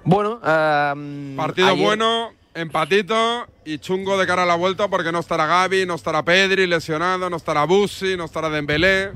Bueno, 0.05 0.35
um, 0.35 1.37
partido 1.37 1.69
ayer... 1.69 1.85
bueno, 1.85 2.33
empatito 2.55 3.47
y 3.65 3.79
chungo 3.79 4.19
de 4.19 4.27
cara 4.27 4.43
a 4.43 4.47
la 4.47 4.55
vuelta 4.55 4.89
porque 4.89 5.11
no 5.11 5.19
estará 5.19 5.47
Gaby, 5.47 5.87
no 5.87 5.95
estará 5.95 6.23
Pedri 6.23 6.67
lesionado, 6.67 7.31
no 7.31 7.37
estará 7.37 7.65
Busi, 7.65 8.17
no 8.17 8.25
estará 8.27 8.51
Dembélé. 8.51 9.13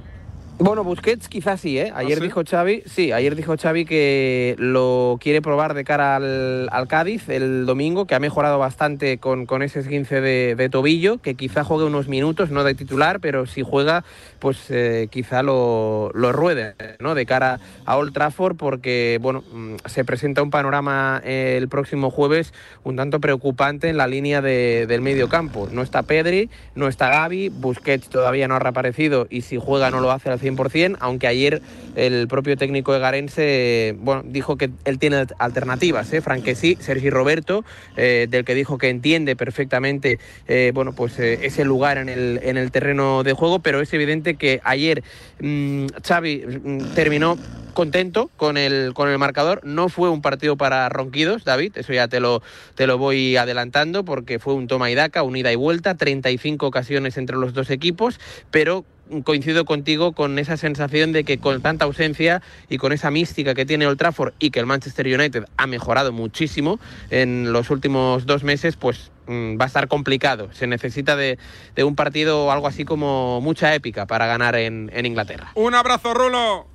Bueno, 0.61 0.83
Busquets 0.83 1.29
quizás 1.29 1.61
sí, 1.61 1.79
¿eh? 1.79 1.93
Ayer 1.95 2.19
¿Ah, 2.19 2.21
sí? 2.21 2.27
dijo 2.27 2.43
Xavi, 2.45 2.83
sí, 2.85 3.13
ayer 3.13 3.37
dijo 3.37 3.55
Xavi 3.57 3.85
que 3.85 4.57
lo 4.59 5.17
quiere 5.21 5.41
probar 5.41 5.73
de 5.73 5.85
cara 5.85 6.17
al, 6.17 6.69
al 6.73 6.89
Cádiz 6.89 7.29
el 7.29 7.65
domingo, 7.65 8.07
que 8.07 8.17
ha 8.17 8.19
mejorado 8.19 8.59
bastante 8.59 9.19
con, 9.19 9.47
con 9.47 9.63
ese 9.63 9.79
esguince 9.79 10.21
de, 10.21 10.57
de, 10.57 10.69
tobillo, 10.69 11.19
que 11.19 11.37
quizá 11.37 11.63
juegue 11.63 11.85
unos 11.85 12.09
minutos, 12.09 12.51
no 12.51 12.65
de 12.65 12.75
titular, 12.75 13.21
pero 13.21 13.47
si 13.47 13.63
juega, 13.63 14.03
pues 14.41 14.69
eh, 14.71 15.07
quizá 15.13 15.45
lo, 15.45 16.11
lo, 16.13 16.33
ruede, 16.33 16.75
¿no? 16.99 17.15
De 17.15 17.25
cara 17.25 17.61
a 17.85 17.97
Old 17.97 18.13
Trafford, 18.13 18.57
porque, 18.57 19.21
bueno, 19.23 19.45
mm, 19.53 19.77
se 19.87 20.05
presenta 20.05 20.43
un 20.43 20.51
panorama 20.51 21.23
el 21.25 21.69
próximo 21.69 22.11
jueves 22.11 22.53
un 22.83 22.97
tanto 22.97 23.21
preocupante 23.21 23.91
en 23.91 23.97
la 23.97 24.09
línea 24.09 24.43
de, 24.43 24.87
del 24.89 25.03
medio 25.03 25.29
campo. 25.29 25.69
No 25.71 25.83
está 25.83 26.03
Pedri, 26.03 26.51
no 26.75 26.89
está 26.89 27.11
Gaby, 27.11 27.49
Busquets 27.49 28.09
todavía 28.09 28.49
no 28.49 28.57
ha 28.57 28.59
reaparecido 28.59 29.29
y 29.31 29.43
si 29.43 29.57
juega 29.57 29.93
no 29.93 30.01
lo 30.01 30.11
hace 30.11 30.31
al 30.31 30.41
100%, 30.57 30.97
aunque 31.01 31.27
ayer 31.27 31.63
el 31.97 32.29
propio 32.29 32.57
técnico 32.57 32.95
egarense 32.95 33.95
bueno, 33.99 34.23
dijo 34.25 34.57
que 34.57 34.71
él 34.85 34.99
tiene 34.99 35.27
alternativas, 35.39 36.13
¿eh? 36.13 36.21
Franquesí, 36.21 36.77
Sergi 36.81 37.11
Roberto, 37.11 37.65
eh, 37.97 38.27
del 38.29 38.45
que 38.45 38.55
dijo 38.55 38.79
que 38.79 38.89
entiende 38.89 39.37
perfectamente 39.37 40.19
eh, 40.47 40.73
bueno, 40.75 40.93
pues, 40.93 41.19
eh, 41.19 41.41
ese 41.43 41.65
lugar 41.65 41.99
en 41.99 42.09
el, 42.09 42.41
en 42.43 42.57
el 42.57 42.71
terreno 42.71 43.23
de 43.23 43.33
juego, 43.33 43.61
pero 43.61 43.81
es 43.81 43.93
evidente 43.93 44.37
que 44.37 44.61
ayer 44.65 45.03
mm, 45.41 45.87
Xavi 46.07 46.45
mm, 46.47 46.79
terminó 46.95 47.37
contento 47.75 48.31
con 48.37 48.57
el, 48.57 48.93
con 48.95 49.09
el 49.09 49.19
marcador. 49.19 49.61
No 49.65 49.89
fue 49.89 50.11
un 50.11 50.23
partido 50.23 50.57
para 50.57 50.89
ronquidos, 50.89 51.45
David, 51.45 51.73
eso 51.77 51.93
ya 51.93 52.09
te 52.09 52.21
lo, 52.21 52.43
te 52.75 52.87
lo 52.87 52.99
voy 52.99 53.37
adelantando, 53.37 54.05
porque 54.05 54.39
fue 54.39 54.55
un 54.55 54.67
toma 54.67 54.91
y 54.91 54.95
daca, 54.95 55.23
un 55.23 55.37
ida 55.37 55.53
y 55.53 55.57
vuelta, 55.57 55.95
35 55.95 56.67
ocasiones 56.67 57.17
entre 57.19 57.37
los 57.37 57.53
dos 57.55 57.71
equipos, 57.71 58.19
pero 58.51 58.85
coincido 59.25 59.65
contigo 59.65 60.13
con 60.13 60.39
esa 60.39 60.57
sensación 60.57 61.13
de 61.13 61.25
que 61.25 61.39
con 61.39 61.61
tanta 61.63 61.85
ausencia 61.85 62.43
y 62.69 62.79
con 62.79 62.93
esa 62.93 63.11
mística 63.11 63.55
que 63.55 63.67
tiene 63.67 63.87
Old 63.87 63.99
Trafford 63.99 64.35
y 64.39 64.51
que 64.51 64.61
el 64.61 64.67
Manchester 64.67 65.07
United 65.07 65.45
ha 65.57 65.67
mejorado 65.67 66.13
muchísimo 66.13 66.79
en 67.11 67.53
los 67.53 67.71
últimos 67.71 68.27
dos 68.27 68.45
meses, 68.45 68.77
pues 68.77 69.11
mm, 69.27 69.59
va 69.61 69.65
a 69.65 69.69
estar 69.69 69.89
complicado. 69.89 70.51
Se 70.53 70.67
necesita 70.67 71.17
de, 71.17 71.39
de 71.75 71.85
un 71.85 71.97
partido 71.97 72.51
algo 72.53 72.67
así 72.67 72.85
como 72.85 73.41
mucha 73.41 73.75
épica 73.75 74.07
para 74.07 74.27
ganar 74.27 74.57
en, 74.57 74.91
en 74.93 75.07
Inglaterra. 75.07 75.53
Un 75.55 75.75
abrazo, 75.75 76.15
Rulo. 76.15 76.67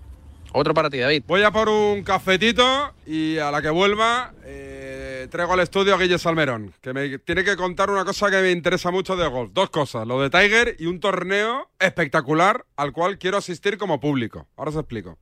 Otro 0.56 0.76
para 0.76 0.92
ti, 0.92 1.00
David. 1.00 1.24
Voy 1.28 1.42
a 1.42 1.52
por 1.52 1.68
un 1.68 2.04
cafetito 2.04 2.94
y 3.08 3.40
a 3.40 3.50
la 3.50 3.64
que 3.64 3.72
vuelva 3.72 4.34
eh, 4.46 4.73
traigo 5.28 5.54
al 5.54 5.60
estudio 5.60 5.96
a 5.96 5.98
Guille 5.98 6.20
Salmerón, 6.20 6.74
que 6.82 6.94
me 6.94 7.20
tiene 7.20 7.44
que 7.44 7.56
contar 7.56 7.90
una 7.90 8.06
cosa 8.06 8.30
que 8.30 8.42
me 8.42 8.52
interesa 8.52 8.92
mucho 8.92 9.16
de 9.16 9.28
golf. 9.28 9.52
Dos 9.54 9.70
cosas, 9.70 10.08
lo 10.08 10.22
de 10.22 10.30
Tiger 10.30 10.76
y 10.80 10.86
un 10.86 11.00
torneo 11.00 11.70
espectacular 11.80 12.66
al 12.76 12.92
cual 12.92 13.18
quiero 13.18 13.38
asistir 13.38 13.78
como 13.78 14.00
público. 14.00 14.48
Ahora 14.56 14.72
os 14.72 14.78
explico. 14.78 15.18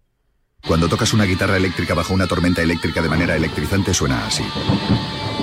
Cuando 0.67 0.87
tocas 0.87 1.13
una 1.13 1.25
guitarra 1.25 1.57
eléctrica 1.57 1.93
bajo 1.93 2.13
una 2.13 2.27
tormenta 2.27 2.61
eléctrica 2.61 3.01
de 3.01 3.09
manera 3.09 3.35
electrizante 3.35 3.93
suena 3.93 4.27
así. 4.27 4.43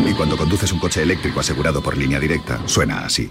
Y 0.06 0.12
cuando 0.14 0.36
conduces 0.36 0.72
un 0.72 0.78
coche 0.78 1.02
eléctrico 1.02 1.40
asegurado 1.40 1.82
por 1.82 1.96
línea 1.96 2.20
directa, 2.20 2.60
suena 2.66 3.04
así. 3.04 3.30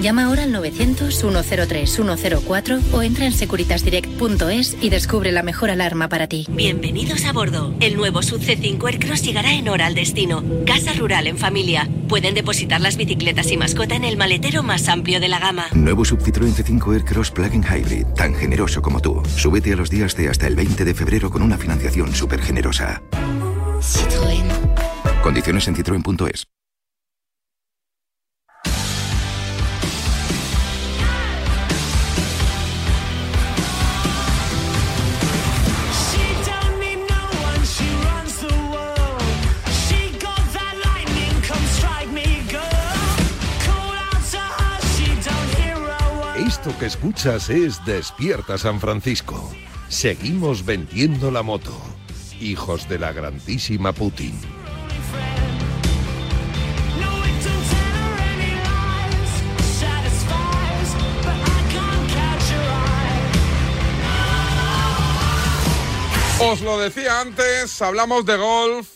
Llama 0.00 0.24
ahora 0.24 0.44
al 0.44 0.54
900-103-104 0.54 2.80
o 2.92 3.02
entra 3.02 3.26
en 3.26 3.32
securitasdirect.es 3.32 4.78
y 4.80 4.88
descubre 4.88 5.30
la 5.30 5.42
mejor 5.42 5.68
alarma 5.68 6.08
para 6.08 6.26
ti. 6.26 6.46
Bienvenidos 6.48 7.26
a 7.26 7.34
bordo. 7.34 7.74
El 7.80 7.96
nuevo 7.96 8.22
Sub 8.22 8.40
C5 8.40 8.82
Aircross 8.86 9.20
llegará 9.22 9.52
en 9.52 9.68
hora 9.68 9.84
al 9.84 9.94
destino. 9.94 10.42
Casa 10.64 10.94
rural 10.94 11.26
en 11.26 11.36
familia. 11.36 11.86
Pueden 12.08 12.32
depositar 12.34 12.80
las 12.80 12.96
bicicletas 12.96 13.52
y 13.52 13.58
mascota 13.58 13.94
en 13.94 14.04
el 14.04 14.16
maletero 14.16 14.62
más 14.62 14.88
amplio 14.88 15.20
de 15.20 15.28
la 15.28 15.38
gama. 15.38 15.66
Nuevo 15.74 16.06
Sub 16.06 16.20
Citroën 16.20 16.54
C5 16.54 16.94
Aircross 16.94 17.30
Plug-in 17.30 17.62
Hybrid, 17.62 18.06
tan 18.16 18.34
generoso 18.34 18.80
como 18.80 19.00
tú. 19.00 19.22
Súbete 19.36 19.74
a 19.74 19.76
los 19.76 19.90
días 19.90 20.16
de 20.16 20.30
hasta 20.30 20.46
el 20.46 20.56
20 20.56 20.86
de 20.86 20.94
febrero 20.94 21.30
con 21.30 21.42
una 21.42 21.58
financiación 21.58 22.14
súper 22.14 22.40
generosa. 22.40 23.02
Citroën. 23.82 24.46
Condiciones 25.22 25.68
en 25.68 25.76
citroen.es. 25.76 26.46
Que 46.60 46.86
escuchas 46.86 47.48
es 47.48 47.82
Despierta 47.86 48.58
San 48.58 48.80
Francisco. 48.80 49.50
Seguimos 49.88 50.64
vendiendo 50.64 51.30
la 51.30 51.42
moto. 51.42 51.72
Hijos 52.38 52.86
de 52.86 52.98
la 52.98 53.12
grandísima 53.12 53.92
Putin. 53.94 54.38
Os 66.40 66.60
lo 66.60 66.78
decía 66.78 67.20
antes, 67.20 67.80
hablamos 67.80 68.26
de 68.26 68.36
golf. 68.36 68.88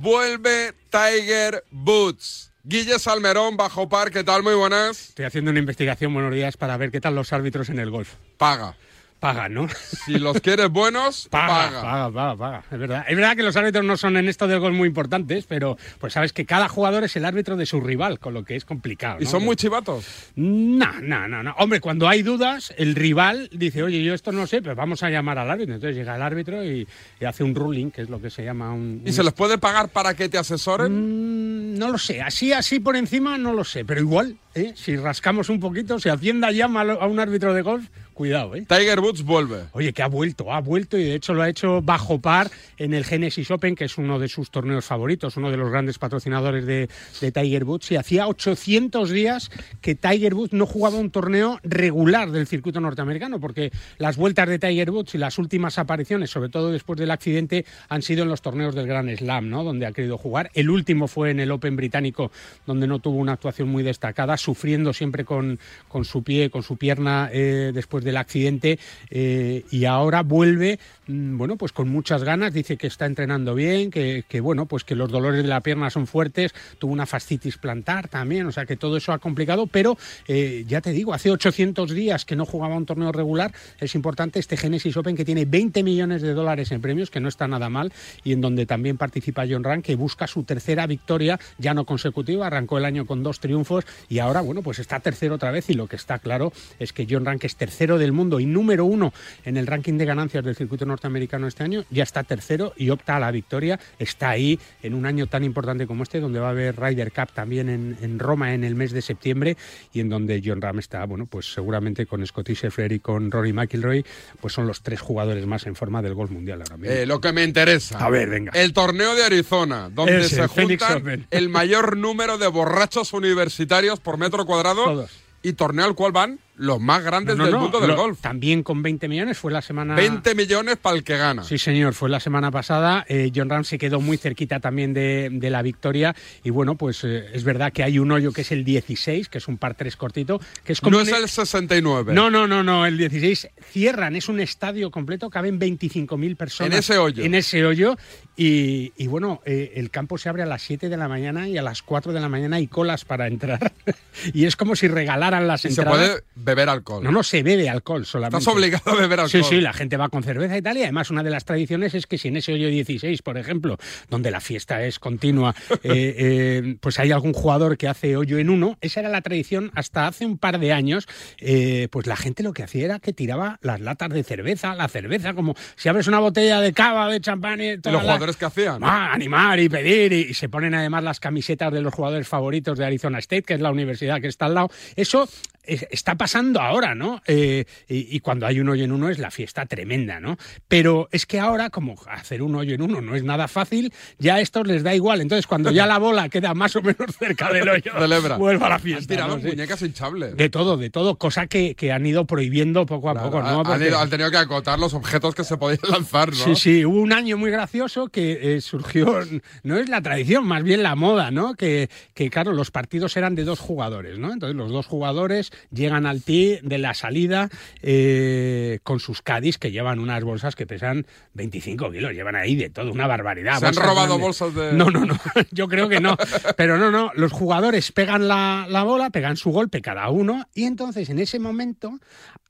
Vuelve 0.00 0.72
Tiger 0.90 1.64
Woods. 1.72 2.47
Guille 2.68 2.98
Salmerón, 2.98 3.56
Bajo 3.56 3.88
Par, 3.88 4.10
¿qué 4.10 4.22
tal? 4.22 4.42
Muy 4.42 4.52
buenas. 4.52 5.08
Estoy 5.08 5.24
haciendo 5.24 5.50
una 5.50 5.58
investigación, 5.58 6.12
buenos 6.12 6.34
días, 6.34 6.58
para 6.58 6.76
ver 6.76 6.90
qué 6.90 7.00
tal 7.00 7.14
los 7.14 7.32
árbitros 7.32 7.70
en 7.70 7.78
el 7.78 7.90
golf. 7.90 8.16
Paga. 8.36 8.76
Pagan, 9.20 9.54
¿no? 9.54 9.68
Si 10.06 10.18
los 10.18 10.40
quieres 10.40 10.68
buenos, 10.68 11.28
paga, 11.30 11.48
paga. 11.48 11.82
paga, 11.82 12.12
paga, 12.12 12.36
paga. 12.36 12.64
Es 12.70 12.78
verdad. 12.78 13.04
Es 13.08 13.16
verdad 13.16 13.36
que 13.36 13.42
los 13.42 13.56
árbitros 13.56 13.84
no 13.84 13.96
son 13.96 14.16
en 14.16 14.28
esto 14.28 14.46
del 14.46 14.60
gol 14.60 14.72
muy 14.72 14.88
importantes, 14.88 15.44
pero 15.48 15.76
pues 15.98 16.12
sabes 16.12 16.32
que 16.32 16.46
cada 16.46 16.68
jugador 16.68 17.02
es 17.02 17.16
el 17.16 17.24
árbitro 17.24 17.56
de 17.56 17.66
su 17.66 17.80
rival, 17.80 18.20
con 18.20 18.32
lo 18.34 18.44
que 18.44 18.54
es 18.54 18.64
complicado. 18.64 19.18
¿Y 19.20 19.26
son 19.26 19.44
muy 19.44 19.56
chivatos? 19.56 20.06
No, 20.36 21.00
no, 21.00 21.26
no, 21.26 21.42
no. 21.42 21.52
Hombre, 21.58 21.80
cuando 21.80 22.08
hay 22.08 22.22
dudas, 22.22 22.72
el 22.78 22.94
rival 22.94 23.50
dice, 23.52 23.82
oye, 23.82 24.04
yo 24.04 24.14
esto 24.14 24.30
no 24.30 24.46
sé, 24.46 24.62
pero 24.62 24.76
vamos 24.76 25.02
a 25.02 25.10
llamar 25.10 25.38
al 25.38 25.50
árbitro. 25.50 25.74
Entonces 25.74 25.96
llega 25.96 26.14
el 26.14 26.22
árbitro 26.22 26.64
y, 26.64 26.86
y 27.20 27.24
hace 27.24 27.42
un 27.42 27.54
ruling, 27.54 27.90
que 27.90 28.02
es 28.02 28.10
lo 28.10 28.20
que 28.20 28.30
se 28.30 28.44
llama 28.44 28.72
un. 28.72 29.02
¿Y 29.04 29.12
se 29.12 29.24
les 29.24 29.32
puede 29.32 29.58
pagar 29.58 29.88
para 29.88 30.14
que 30.14 30.28
te 30.28 30.38
asesoren? 30.38 31.74
Mm, 31.74 31.78
no 31.78 31.90
lo 31.90 31.98
sé. 31.98 32.22
Así, 32.22 32.52
así 32.52 32.78
por 32.78 32.94
encima, 32.94 33.36
no 33.36 33.52
lo 33.52 33.64
sé. 33.64 33.84
Pero 33.84 34.00
igual, 34.00 34.36
¿eh? 34.54 34.72
si 34.76 34.96
rascamos 34.96 35.48
un 35.48 35.60
poquito, 35.60 35.98
si 35.98 36.08
Hacienda 36.08 36.50
llama 36.52 36.82
a 36.82 37.06
un 37.06 37.18
árbitro 37.18 37.54
de 37.54 37.62
golf, 37.62 37.88
Cuidado, 38.18 38.56
¿eh? 38.56 38.66
Tiger 38.68 38.98
Woods 38.98 39.22
vuelve. 39.22 39.66
Oye, 39.70 39.92
que 39.92 40.02
ha 40.02 40.08
vuelto, 40.08 40.52
ha 40.52 40.60
vuelto 40.60 40.98
y 40.98 41.04
de 41.04 41.14
hecho 41.14 41.34
lo 41.34 41.42
ha 41.42 41.48
hecho 41.48 41.80
bajo 41.82 42.20
par 42.20 42.50
en 42.76 42.92
el 42.92 43.04
Genesis 43.04 43.48
Open, 43.52 43.76
que 43.76 43.84
es 43.84 43.96
uno 43.96 44.18
de 44.18 44.26
sus 44.26 44.50
torneos 44.50 44.86
favoritos, 44.86 45.36
uno 45.36 45.52
de 45.52 45.56
los 45.56 45.70
grandes 45.70 46.00
patrocinadores 46.00 46.66
de, 46.66 46.88
de 47.20 47.30
Tiger 47.30 47.62
Woods. 47.62 47.92
Y 47.92 47.96
hacía 47.96 48.26
800 48.26 49.10
días 49.10 49.52
que 49.80 49.94
Tiger 49.94 50.34
Woods 50.34 50.52
no 50.52 50.66
jugaba 50.66 50.98
un 50.98 51.12
torneo 51.12 51.60
regular 51.62 52.32
del 52.32 52.48
circuito 52.48 52.80
norteamericano, 52.80 53.38
porque 53.38 53.70
las 53.98 54.16
vueltas 54.16 54.48
de 54.48 54.58
Tiger 54.58 54.90
Woods 54.90 55.14
y 55.14 55.18
las 55.18 55.38
últimas 55.38 55.78
apariciones, 55.78 56.28
sobre 56.28 56.48
todo 56.48 56.72
después 56.72 56.98
del 56.98 57.12
accidente, 57.12 57.66
han 57.88 58.02
sido 58.02 58.24
en 58.24 58.30
los 58.30 58.42
torneos 58.42 58.74
del 58.74 58.88
Grand 58.88 59.16
Slam, 59.16 59.48
¿no? 59.48 59.62
Donde 59.62 59.86
ha 59.86 59.92
querido 59.92 60.18
jugar. 60.18 60.50
El 60.54 60.70
último 60.70 61.06
fue 61.06 61.30
en 61.30 61.38
el 61.38 61.52
Open 61.52 61.76
británico, 61.76 62.32
donde 62.66 62.88
no 62.88 62.98
tuvo 62.98 63.18
una 63.18 63.34
actuación 63.34 63.68
muy 63.68 63.84
destacada, 63.84 64.36
sufriendo 64.36 64.92
siempre 64.92 65.24
con, 65.24 65.60
con 65.86 66.04
su 66.04 66.24
pie, 66.24 66.50
con 66.50 66.64
su 66.64 66.76
pierna 66.76 67.30
eh, 67.32 67.70
después 67.72 68.07
del 68.08 68.16
accidente. 68.16 68.78
eh, 69.10 69.64
y 69.70 69.84
ahora 69.84 70.22
vuelve, 70.22 70.78
mm, 71.06 71.36
bueno, 71.36 71.56
pues 71.56 71.72
con 71.72 71.88
muchas 71.88 72.24
ganas. 72.24 72.52
Dice 72.52 72.76
que 72.76 72.86
está 72.86 73.06
entrenando 73.06 73.54
bien, 73.54 73.90
que, 73.90 74.40
bueno, 74.40 74.66
pues 74.66 74.84
que 74.84 74.94
los 74.94 75.10
dolores 75.10 75.42
de 75.42 75.48
la 75.48 75.60
pierna 75.60 75.90
son 75.90 76.06
fuertes. 76.06 76.54
Tuvo 76.78 76.92
una 76.92 77.06
fascitis 77.06 77.58
plantar 77.58 78.08
también, 78.08 78.46
o 78.46 78.52
sea 78.52 78.66
que 78.66 78.76
todo 78.76 78.96
eso 78.96 79.12
ha 79.12 79.18
complicado. 79.18 79.66
Pero 79.66 79.96
eh, 80.26 80.64
ya 80.66 80.80
te 80.80 80.92
digo, 80.92 81.14
hace 81.14 81.30
800 81.30 81.92
días 81.92 82.24
que 82.24 82.36
no 82.36 82.46
jugaba 82.46 82.76
un 82.76 82.86
torneo 82.86 83.12
regular. 83.12 83.52
Es 83.78 83.94
importante 83.94 84.38
este 84.38 84.56
Genesis 84.56 84.96
Open 84.96 85.16
que 85.16 85.24
tiene 85.24 85.44
20 85.44 85.82
millones 85.82 86.22
de 86.22 86.32
dólares 86.34 86.72
en 86.72 86.80
premios, 86.80 87.10
que 87.10 87.20
no 87.20 87.28
está 87.28 87.46
nada 87.46 87.68
mal, 87.68 87.92
y 88.24 88.32
en 88.32 88.40
donde 88.40 88.66
también 88.66 88.96
participa 88.96 89.44
John 89.48 89.64
Ram, 89.64 89.82
que 89.82 89.96
busca 89.96 90.26
su 90.26 90.44
tercera 90.44 90.86
victoria, 90.86 91.38
ya 91.58 91.74
no 91.74 91.84
consecutiva. 91.84 92.46
Arrancó 92.46 92.78
el 92.78 92.84
año 92.84 93.06
con 93.06 93.22
dos 93.22 93.40
triunfos 93.40 93.84
y 94.08 94.18
ahora, 94.18 94.40
bueno, 94.40 94.62
pues 94.62 94.78
está 94.78 95.00
tercero 95.00 95.36
otra 95.36 95.50
vez. 95.50 95.68
Y 95.70 95.74
lo 95.74 95.86
que 95.86 95.96
está 95.96 96.18
claro 96.18 96.52
es 96.78 96.92
que 96.92 97.06
John 97.08 97.28
que 97.38 97.46
es 97.46 97.56
tercero 97.56 97.97
del 97.98 98.12
mundo 98.12 98.40
y 98.40 98.46
número 98.46 98.84
uno 98.84 99.12
en 99.44 99.56
el 99.56 99.66
ranking 99.66 99.94
de 99.94 100.04
ganancias 100.04 100.44
del 100.44 100.56
circuito 100.56 100.86
norteamericano 100.86 101.46
este 101.46 101.64
año, 101.64 101.84
ya 101.90 102.02
está 102.02 102.22
tercero 102.24 102.72
y 102.76 102.90
opta 102.90 103.16
a 103.16 103.20
la 103.20 103.30
victoria. 103.30 103.78
Está 103.98 104.30
ahí 104.30 104.58
en 104.82 104.94
un 104.94 105.06
año 105.06 105.26
tan 105.26 105.44
importante 105.44 105.86
como 105.86 106.02
este, 106.02 106.20
donde 106.20 106.40
va 106.40 106.48
a 106.48 106.50
haber 106.50 106.78
Ryder 106.78 107.12
Cup 107.12 107.32
también 107.34 107.68
en, 107.68 107.96
en 108.00 108.18
Roma 108.18 108.54
en 108.54 108.64
el 108.64 108.74
mes 108.74 108.92
de 108.92 109.02
septiembre 109.02 109.56
y 109.92 110.00
en 110.00 110.08
donde 110.08 110.42
John 110.44 110.60
Ram 110.60 110.78
está, 110.78 111.04
bueno, 111.04 111.26
pues 111.26 111.52
seguramente 111.52 112.06
con 112.06 112.26
Scotty 112.26 112.54
Scheffler 112.54 112.92
y 112.92 113.00
con 113.00 113.30
Rory 113.30 113.52
McIlroy, 113.52 114.04
pues 114.40 114.52
son 114.52 114.66
los 114.66 114.82
tres 114.82 115.00
jugadores 115.00 115.46
más 115.46 115.66
en 115.66 115.74
forma 115.74 116.02
del 116.02 116.14
golf 116.14 116.30
mundial 116.30 116.60
ahora 116.60 116.76
mismo. 116.76 116.94
Eh, 116.94 117.06
lo 117.06 117.20
que 117.20 117.32
me 117.32 117.44
interesa. 117.44 117.98
A 117.98 118.10
ver, 118.10 118.28
venga. 118.28 118.52
El 118.54 118.72
torneo 118.72 119.14
de 119.14 119.24
Arizona, 119.24 119.90
donde 119.92 120.20
Ese, 120.20 120.36
se 120.36 120.46
juntan 120.46 121.26
el 121.30 121.48
mayor 121.48 121.96
número 121.96 122.38
de 122.38 122.46
borrachos 122.46 123.12
universitarios 123.12 124.00
por 124.00 124.18
metro 124.18 124.46
cuadrado. 124.46 124.84
Todos. 124.84 125.10
Y 125.40 125.52
torneo 125.52 125.84
al 125.84 125.94
cual 125.94 126.12
van 126.12 126.40
los 126.58 126.80
más 126.80 127.02
grandes 127.02 127.36
No, 127.36 127.44
no, 127.44 127.50
del 127.50 127.58
mundo 127.58 127.80
del 127.80 127.94
golf. 127.96 128.20
También 128.20 128.62
con 128.62 128.82
20 128.82 129.08
millones 129.08 129.38
fue 129.38 129.50
la 129.52 129.62
semana. 129.62 129.94
20 129.94 130.34
millones 130.34 130.76
para 130.76 130.96
el 130.96 131.04
que 131.04 131.16
gana. 131.16 131.42
Sí, 131.44 131.56
señor, 131.58 131.94
fue 131.94 132.08
la 132.10 132.20
semana 132.20 132.50
pasada. 132.50 133.04
Eh, 133.08 133.32
John 133.34 133.48
Ram 133.48 133.64
se 133.64 133.78
quedó 133.78 134.00
muy 134.00 134.16
cerquita 134.18 134.60
también 134.60 134.92
de, 134.92 135.28
de 135.32 135.50
la 135.50 135.62
victoria. 135.62 136.14
Y 136.44 136.50
bueno, 136.50 136.76
pues 136.76 137.02
eh, 137.04 137.26
es 137.32 137.44
verdad 137.44 137.72
que 137.72 137.82
hay 137.82 137.98
un 137.98 138.10
hoyo 138.12 138.32
que 138.32 138.42
es 138.42 138.52
el 138.52 138.64
16, 138.64 139.28
que 139.28 139.38
es 139.38 139.48
un 139.48 139.56
par 139.58 139.74
3 139.74 139.96
cortito, 139.96 140.40
que 140.64 140.72
es 140.72 140.80
como. 140.80 140.96
no 140.96 141.02
es 141.02 141.12
el 141.12 141.28
69. 141.28 142.12
No, 142.12 142.30
no, 142.30 142.46
no, 142.46 142.62
no, 142.62 142.86
el 142.86 142.98
16 142.98 143.48
cierran, 143.70 144.16
es 144.16 144.28
un 144.28 144.40
estadio 144.40 144.90
completo, 144.90 145.30
caben 145.30 145.58
25.000 145.60 146.36
personas. 146.36 146.72
En 146.72 146.78
ese 146.78 146.98
hoyo. 146.98 147.24
En 147.24 147.34
ese 147.34 147.64
hoyo. 147.64 147.96
Y, 148.36 148.92
y 148.96 149.06
bueno, 149.08 149.40
eh, 149.44 149.72
el 149.76 149.90
campo 149.90 150.16
se 150.16 150.28
abre 150.28 150.42
a 150.44 150.46
las 150.46 150.62
7 150.62 150.88
de 150.88 150.96
la 150.96 151.08
mañana 151.08 151.48
y 151.48 151.58
a 151.58 151.62
las 151.62 151.82
4 151.82 152.12
de 152.12 152.20
la 152.20 152.28
mañana 152.28 152.56
hay 152.56 152.66
colas 152.68 153.04
para 153.04 153.26
entrar. 153.26 153.72
y 154.32 154.44
es 154.44 154.54
como 154.56 154.76
si 154.76 154.86
regalaran 154.88 155.46
las 155.48 155.64
Y 155.64 155.70
se 155.72 155.80
entradas. 155.80 156.08
puede 156.08 156.22
beber 156.48 156.68
alcohol. 156.68 157.04
No, 157.04 157.10
no 157.12 157.22
se 157.22 157.42
bebe 157.42 157.68
alcohol 157.68 158.04
solamente. 158.06 158.38
Estás 158.38 158.52
obligado 158.54 158.90
a 158.90 158.94
beber 158.96 159.20
Sí, 159.28 159.36
alcohol. 159.38 159.50
sí, 159.54 159.60
la 159.60 159.72
gente 159.72 159.96
va 159.96 160.08
con 160.08 160.22
cerveza 160.22 160.56
y 160.56 160.62
tal. 160.62 160.76
Y 160.76 160.82
además, 160.82 161.10
una 161.10 161.22
de 161.22 161.30
las 161.30 161.44
tradiciones 161.44 161.94
es 161.94 162.06
que 162.06 162.18
si 162.18 162.28
en 162.28 162.36
ese 162.36 162.52
hoyo 162.52 162.68
16, 162.68 163.22
por 163.22 163.38
ejemplo, 163.38 163.76
donde 164.08 164.30
la 164.30 164.40
fiesta 164.40 164.82
es 164.84 164.98
continua, 164.98 165.54
eh, 165.84 166.14
eh, 166.18 166.76
pues 166.80 166.98
hay 166.98 167.12
algún 167.12 167.32
jugador 167.32 167.76
que 167.78 167.88
hace 167.88 168.16
hoyo 168.16 168.38
en 168.38 168.50
uno, 168.50 168.76
esa 168.80 169.00
era 169.00 169.08
la 169.08 169.20
tradición 169.22 169.70
hasta 169.74 170.06
hace 170.06 170.26
un 170.26 170.38
par 170.38 170.58
de 170.58 170.72
años. 170.72 171.06
eh, 171.38 171.88
pues 171.90 172.06
la 172.06 172.16
gente 172.16 172.42
lo 172.42 172.52
que 172.52 172.62
hacía 172.62 172.84
era 172.86 172.98
que 172.98 173.12
tiraba 173.12 173.58
las 173.62 173.80
latas 173.80 174.10
de 174.10 174.24
cerveza, 174.24 174.74
la 174.74 174.88
cerveza, 174.88 175.34
como 175.34 175.54
si 175.76 175.88
abres 175.88 176.06
una 176.08 176.18
botella 176.18 176.60
de 176.60 176.72
cava, 176.72 177.08
de 177.08 177.20
champán. 177.20 177.60
y 177.60 177.68
¿Y 177.72 177.78
todas 177.78 177.92
los 177.94 178.02
jugadores 178.02 178.36
que 178.36 178.44
hacían? 178.46 178.82
Ah, 178.82 179.12
animar 179.12 179.60
y 179.60 179.68
pedir 179.68 180.12
y, 180.12 180.20
y 180.30 180.34
se 180.34 180.48
ponen 180.48 180.74
además 180.74 181.04
las 181.04 181.20
camisetas 181.20 181.72
de 181.72 181.80
los 181.82 181.92
jugadores 181.94 182.26
favoritos 182.26 182.78
de 182.78 182.84
Arizona 182.86 183.18
State, 183.18 183.42
que 183.42 183.54
es 183.54 183.60
la 183.60 183.70
universidad 183.70 184.20
que 184.20 184.28
está 184.28 184.46
al 184.46 184.54
lado. 184.54 184.70
Eso 184.96 185.28
está 185.68 186.14
pasando 186.16 186.60
ahora, 186.60 186.94
¿no? 186.94 187.22
Eh, 187.26 187.64
y, 187.88 188.16
y 188.16 188.20
cuando 188.20 188.46
hay 188.46 188.60
un 188.60 188.68
hoyo 188.68 188.84
en 188.84 188.92
uno 188.92 189.08
es 189.08 189.18
la 189.18 189.30
fiesta 189.30 189.66
tremenda, 189.66 190.20
¿no? 190.20 190.36
Pero 190.68 191.08
es 191.12 191.26
que 191.26 191.38
ahora, 191.40 191.70
como 191.70 191.94
hacer 192.08 192.42
un 192.42 192.54
hoyo 192.54 192.74
en 192.74 192.82
uno 192.82 193.00
no 193.00 193.14
es 193.14 193.22
nada 193.22 193.48
fácil, 193.48 193.92
ya 194.18 194.36
a 194.36 194.40
estos 194.40 194.66
les 194.66 194.82
da 194.82 194.94
igual. 194.94 195.20
Entonces, 195.20 195.46
cuando 195.46 195.70
ya 195.70 195.86
la 195.86 195.98
bola 195.98 196.28
queda 196.28 196.54
más 196.54 196.74
o 196.76 196.82
menos 196.82 197.16
cerca 197.18 197.52
del 197.52 197.68
hoyo, 197.68 197.92
vuelve 198.38 198.64
a 198.64 198.68
la 198.68 198.74
Han 198.76 198.80
fiesta. 198.80 199.06
tirado 199.14 199.36
¿no? 199.36 199.42
Sí. 199.42 199.48
muñecas 199.48 199.82
hinchables. 199.82 200.36
De 200.36 200.48
todo, 200.48 200.76
de 200.76 200.90
todo, 200.90 201.16
cosa 201.16 201.46
que, 201.46 201.74
que 201.74 201.92
han 201.92 202.06
ido 202.06 202.24
prohibiendo 202.26 202.86
poco 202.86 203.10
a 203.10 203.14
poco, 203.14 203.42
¿no? 203.42 203.60
han, 203.60 203.64
Porque- 203.64 203.88
ido- 203.88 203.98
han 203.98 204.10
tenido 204.10 204.30
que 204.30 204.36
acotar 204.38 204.78
los 204.78 204.94
objetos 204.94 205.34
que 205.34 205.44
se 205.44 205.56
podían 205.56 205.80
lanzar, 205.90 206.28
¿no? 206.30 206.34
Sí, 206.36 206.54
sí, 206.56 206.84
hubo 206.84 207.00
un 207.00 207.12
año 207.12 207.36
muy 207.36 207.50
gracioso 207.50 208.08
que 208.08 208.56
eh, 208.56 208.60
surgió, 208.60 209.20
no 209.62 209.76
es 209.76 209.88
la 209.88 210.00
tradición, 210.00 210.46
más 210.46 210.62
bien 210.62 210.82
la 210.82 210.94
moda, 210.94 211.30
¿no? 211.30 211.54
Que, 211.54 211.88
que, 212.14 212.30
claro, 212.30 212.52
los 212.52 212.70
partidos 212.70 213.16
eran 213.16 213.34
de 213.34 213.44
dos 213.44 213.58
jugadores, 213.60 214.18
¿no? 214.18 214.32
Entonces 214.32 214.56
los 214.56 214.70
dos 214.70 214.86
jugadores 214.86 215.50
llegan 215.70 216.06
al 216.06 216.22
tee 216.22 216.60
de 216.62 216.78
la 216.78 216.94
salida 216.94 217.48
eh, 217.82 218.78
con 218.82 219.00
sus 219.00 219.22
caddies 219.22 219.58
que 219.58 219.70
llevan 219.70 219.98
unas 219.98 220.22
bolsas 220.24 220.56
que 220.56 220.66
pesan 220.66 221.06
25 221.34 221.90
kilos, 221.90 222.12
llevan 222.12 222.36
ahí 222.36 222.56
de 222.56 222.70
todo, 222.70 222.92
una 222.92 223.06
barbaridad. 223.06 223.58
¿Se 223.58 223.66
han 223.66 223.74
robado 223.74 223.94
grandes. 223.94 224.20
bolsas 224.20 224.54
de...? 224.54 224.72
No, 224.72 224.90
no, 224.90 225.04
no, 225.04 225.18
yo 225.50 225.68
creo 225.68 225.88
que 225.88 226.00
no. 226.00 226.16
Pero 226.56 226.78
no, 226.78 226.90
no, 226.90 227.10
los 227.14 227.32
jugadores 227.32 227.92
pegan 227.92 228.28
la, 228.28 228.66
la 228.68 228.82
bola, 228.82 229.10
pegan 229.10 229.36
su 229.36 229.50
golpe 229.50 229.82
cada 229.82 230.08
uno 230.10 230.46
y 230.54 230.64
entonces 230.64 231.08
en 231.10 231.18
ese 231.18 231.38
momento 231.38 231.98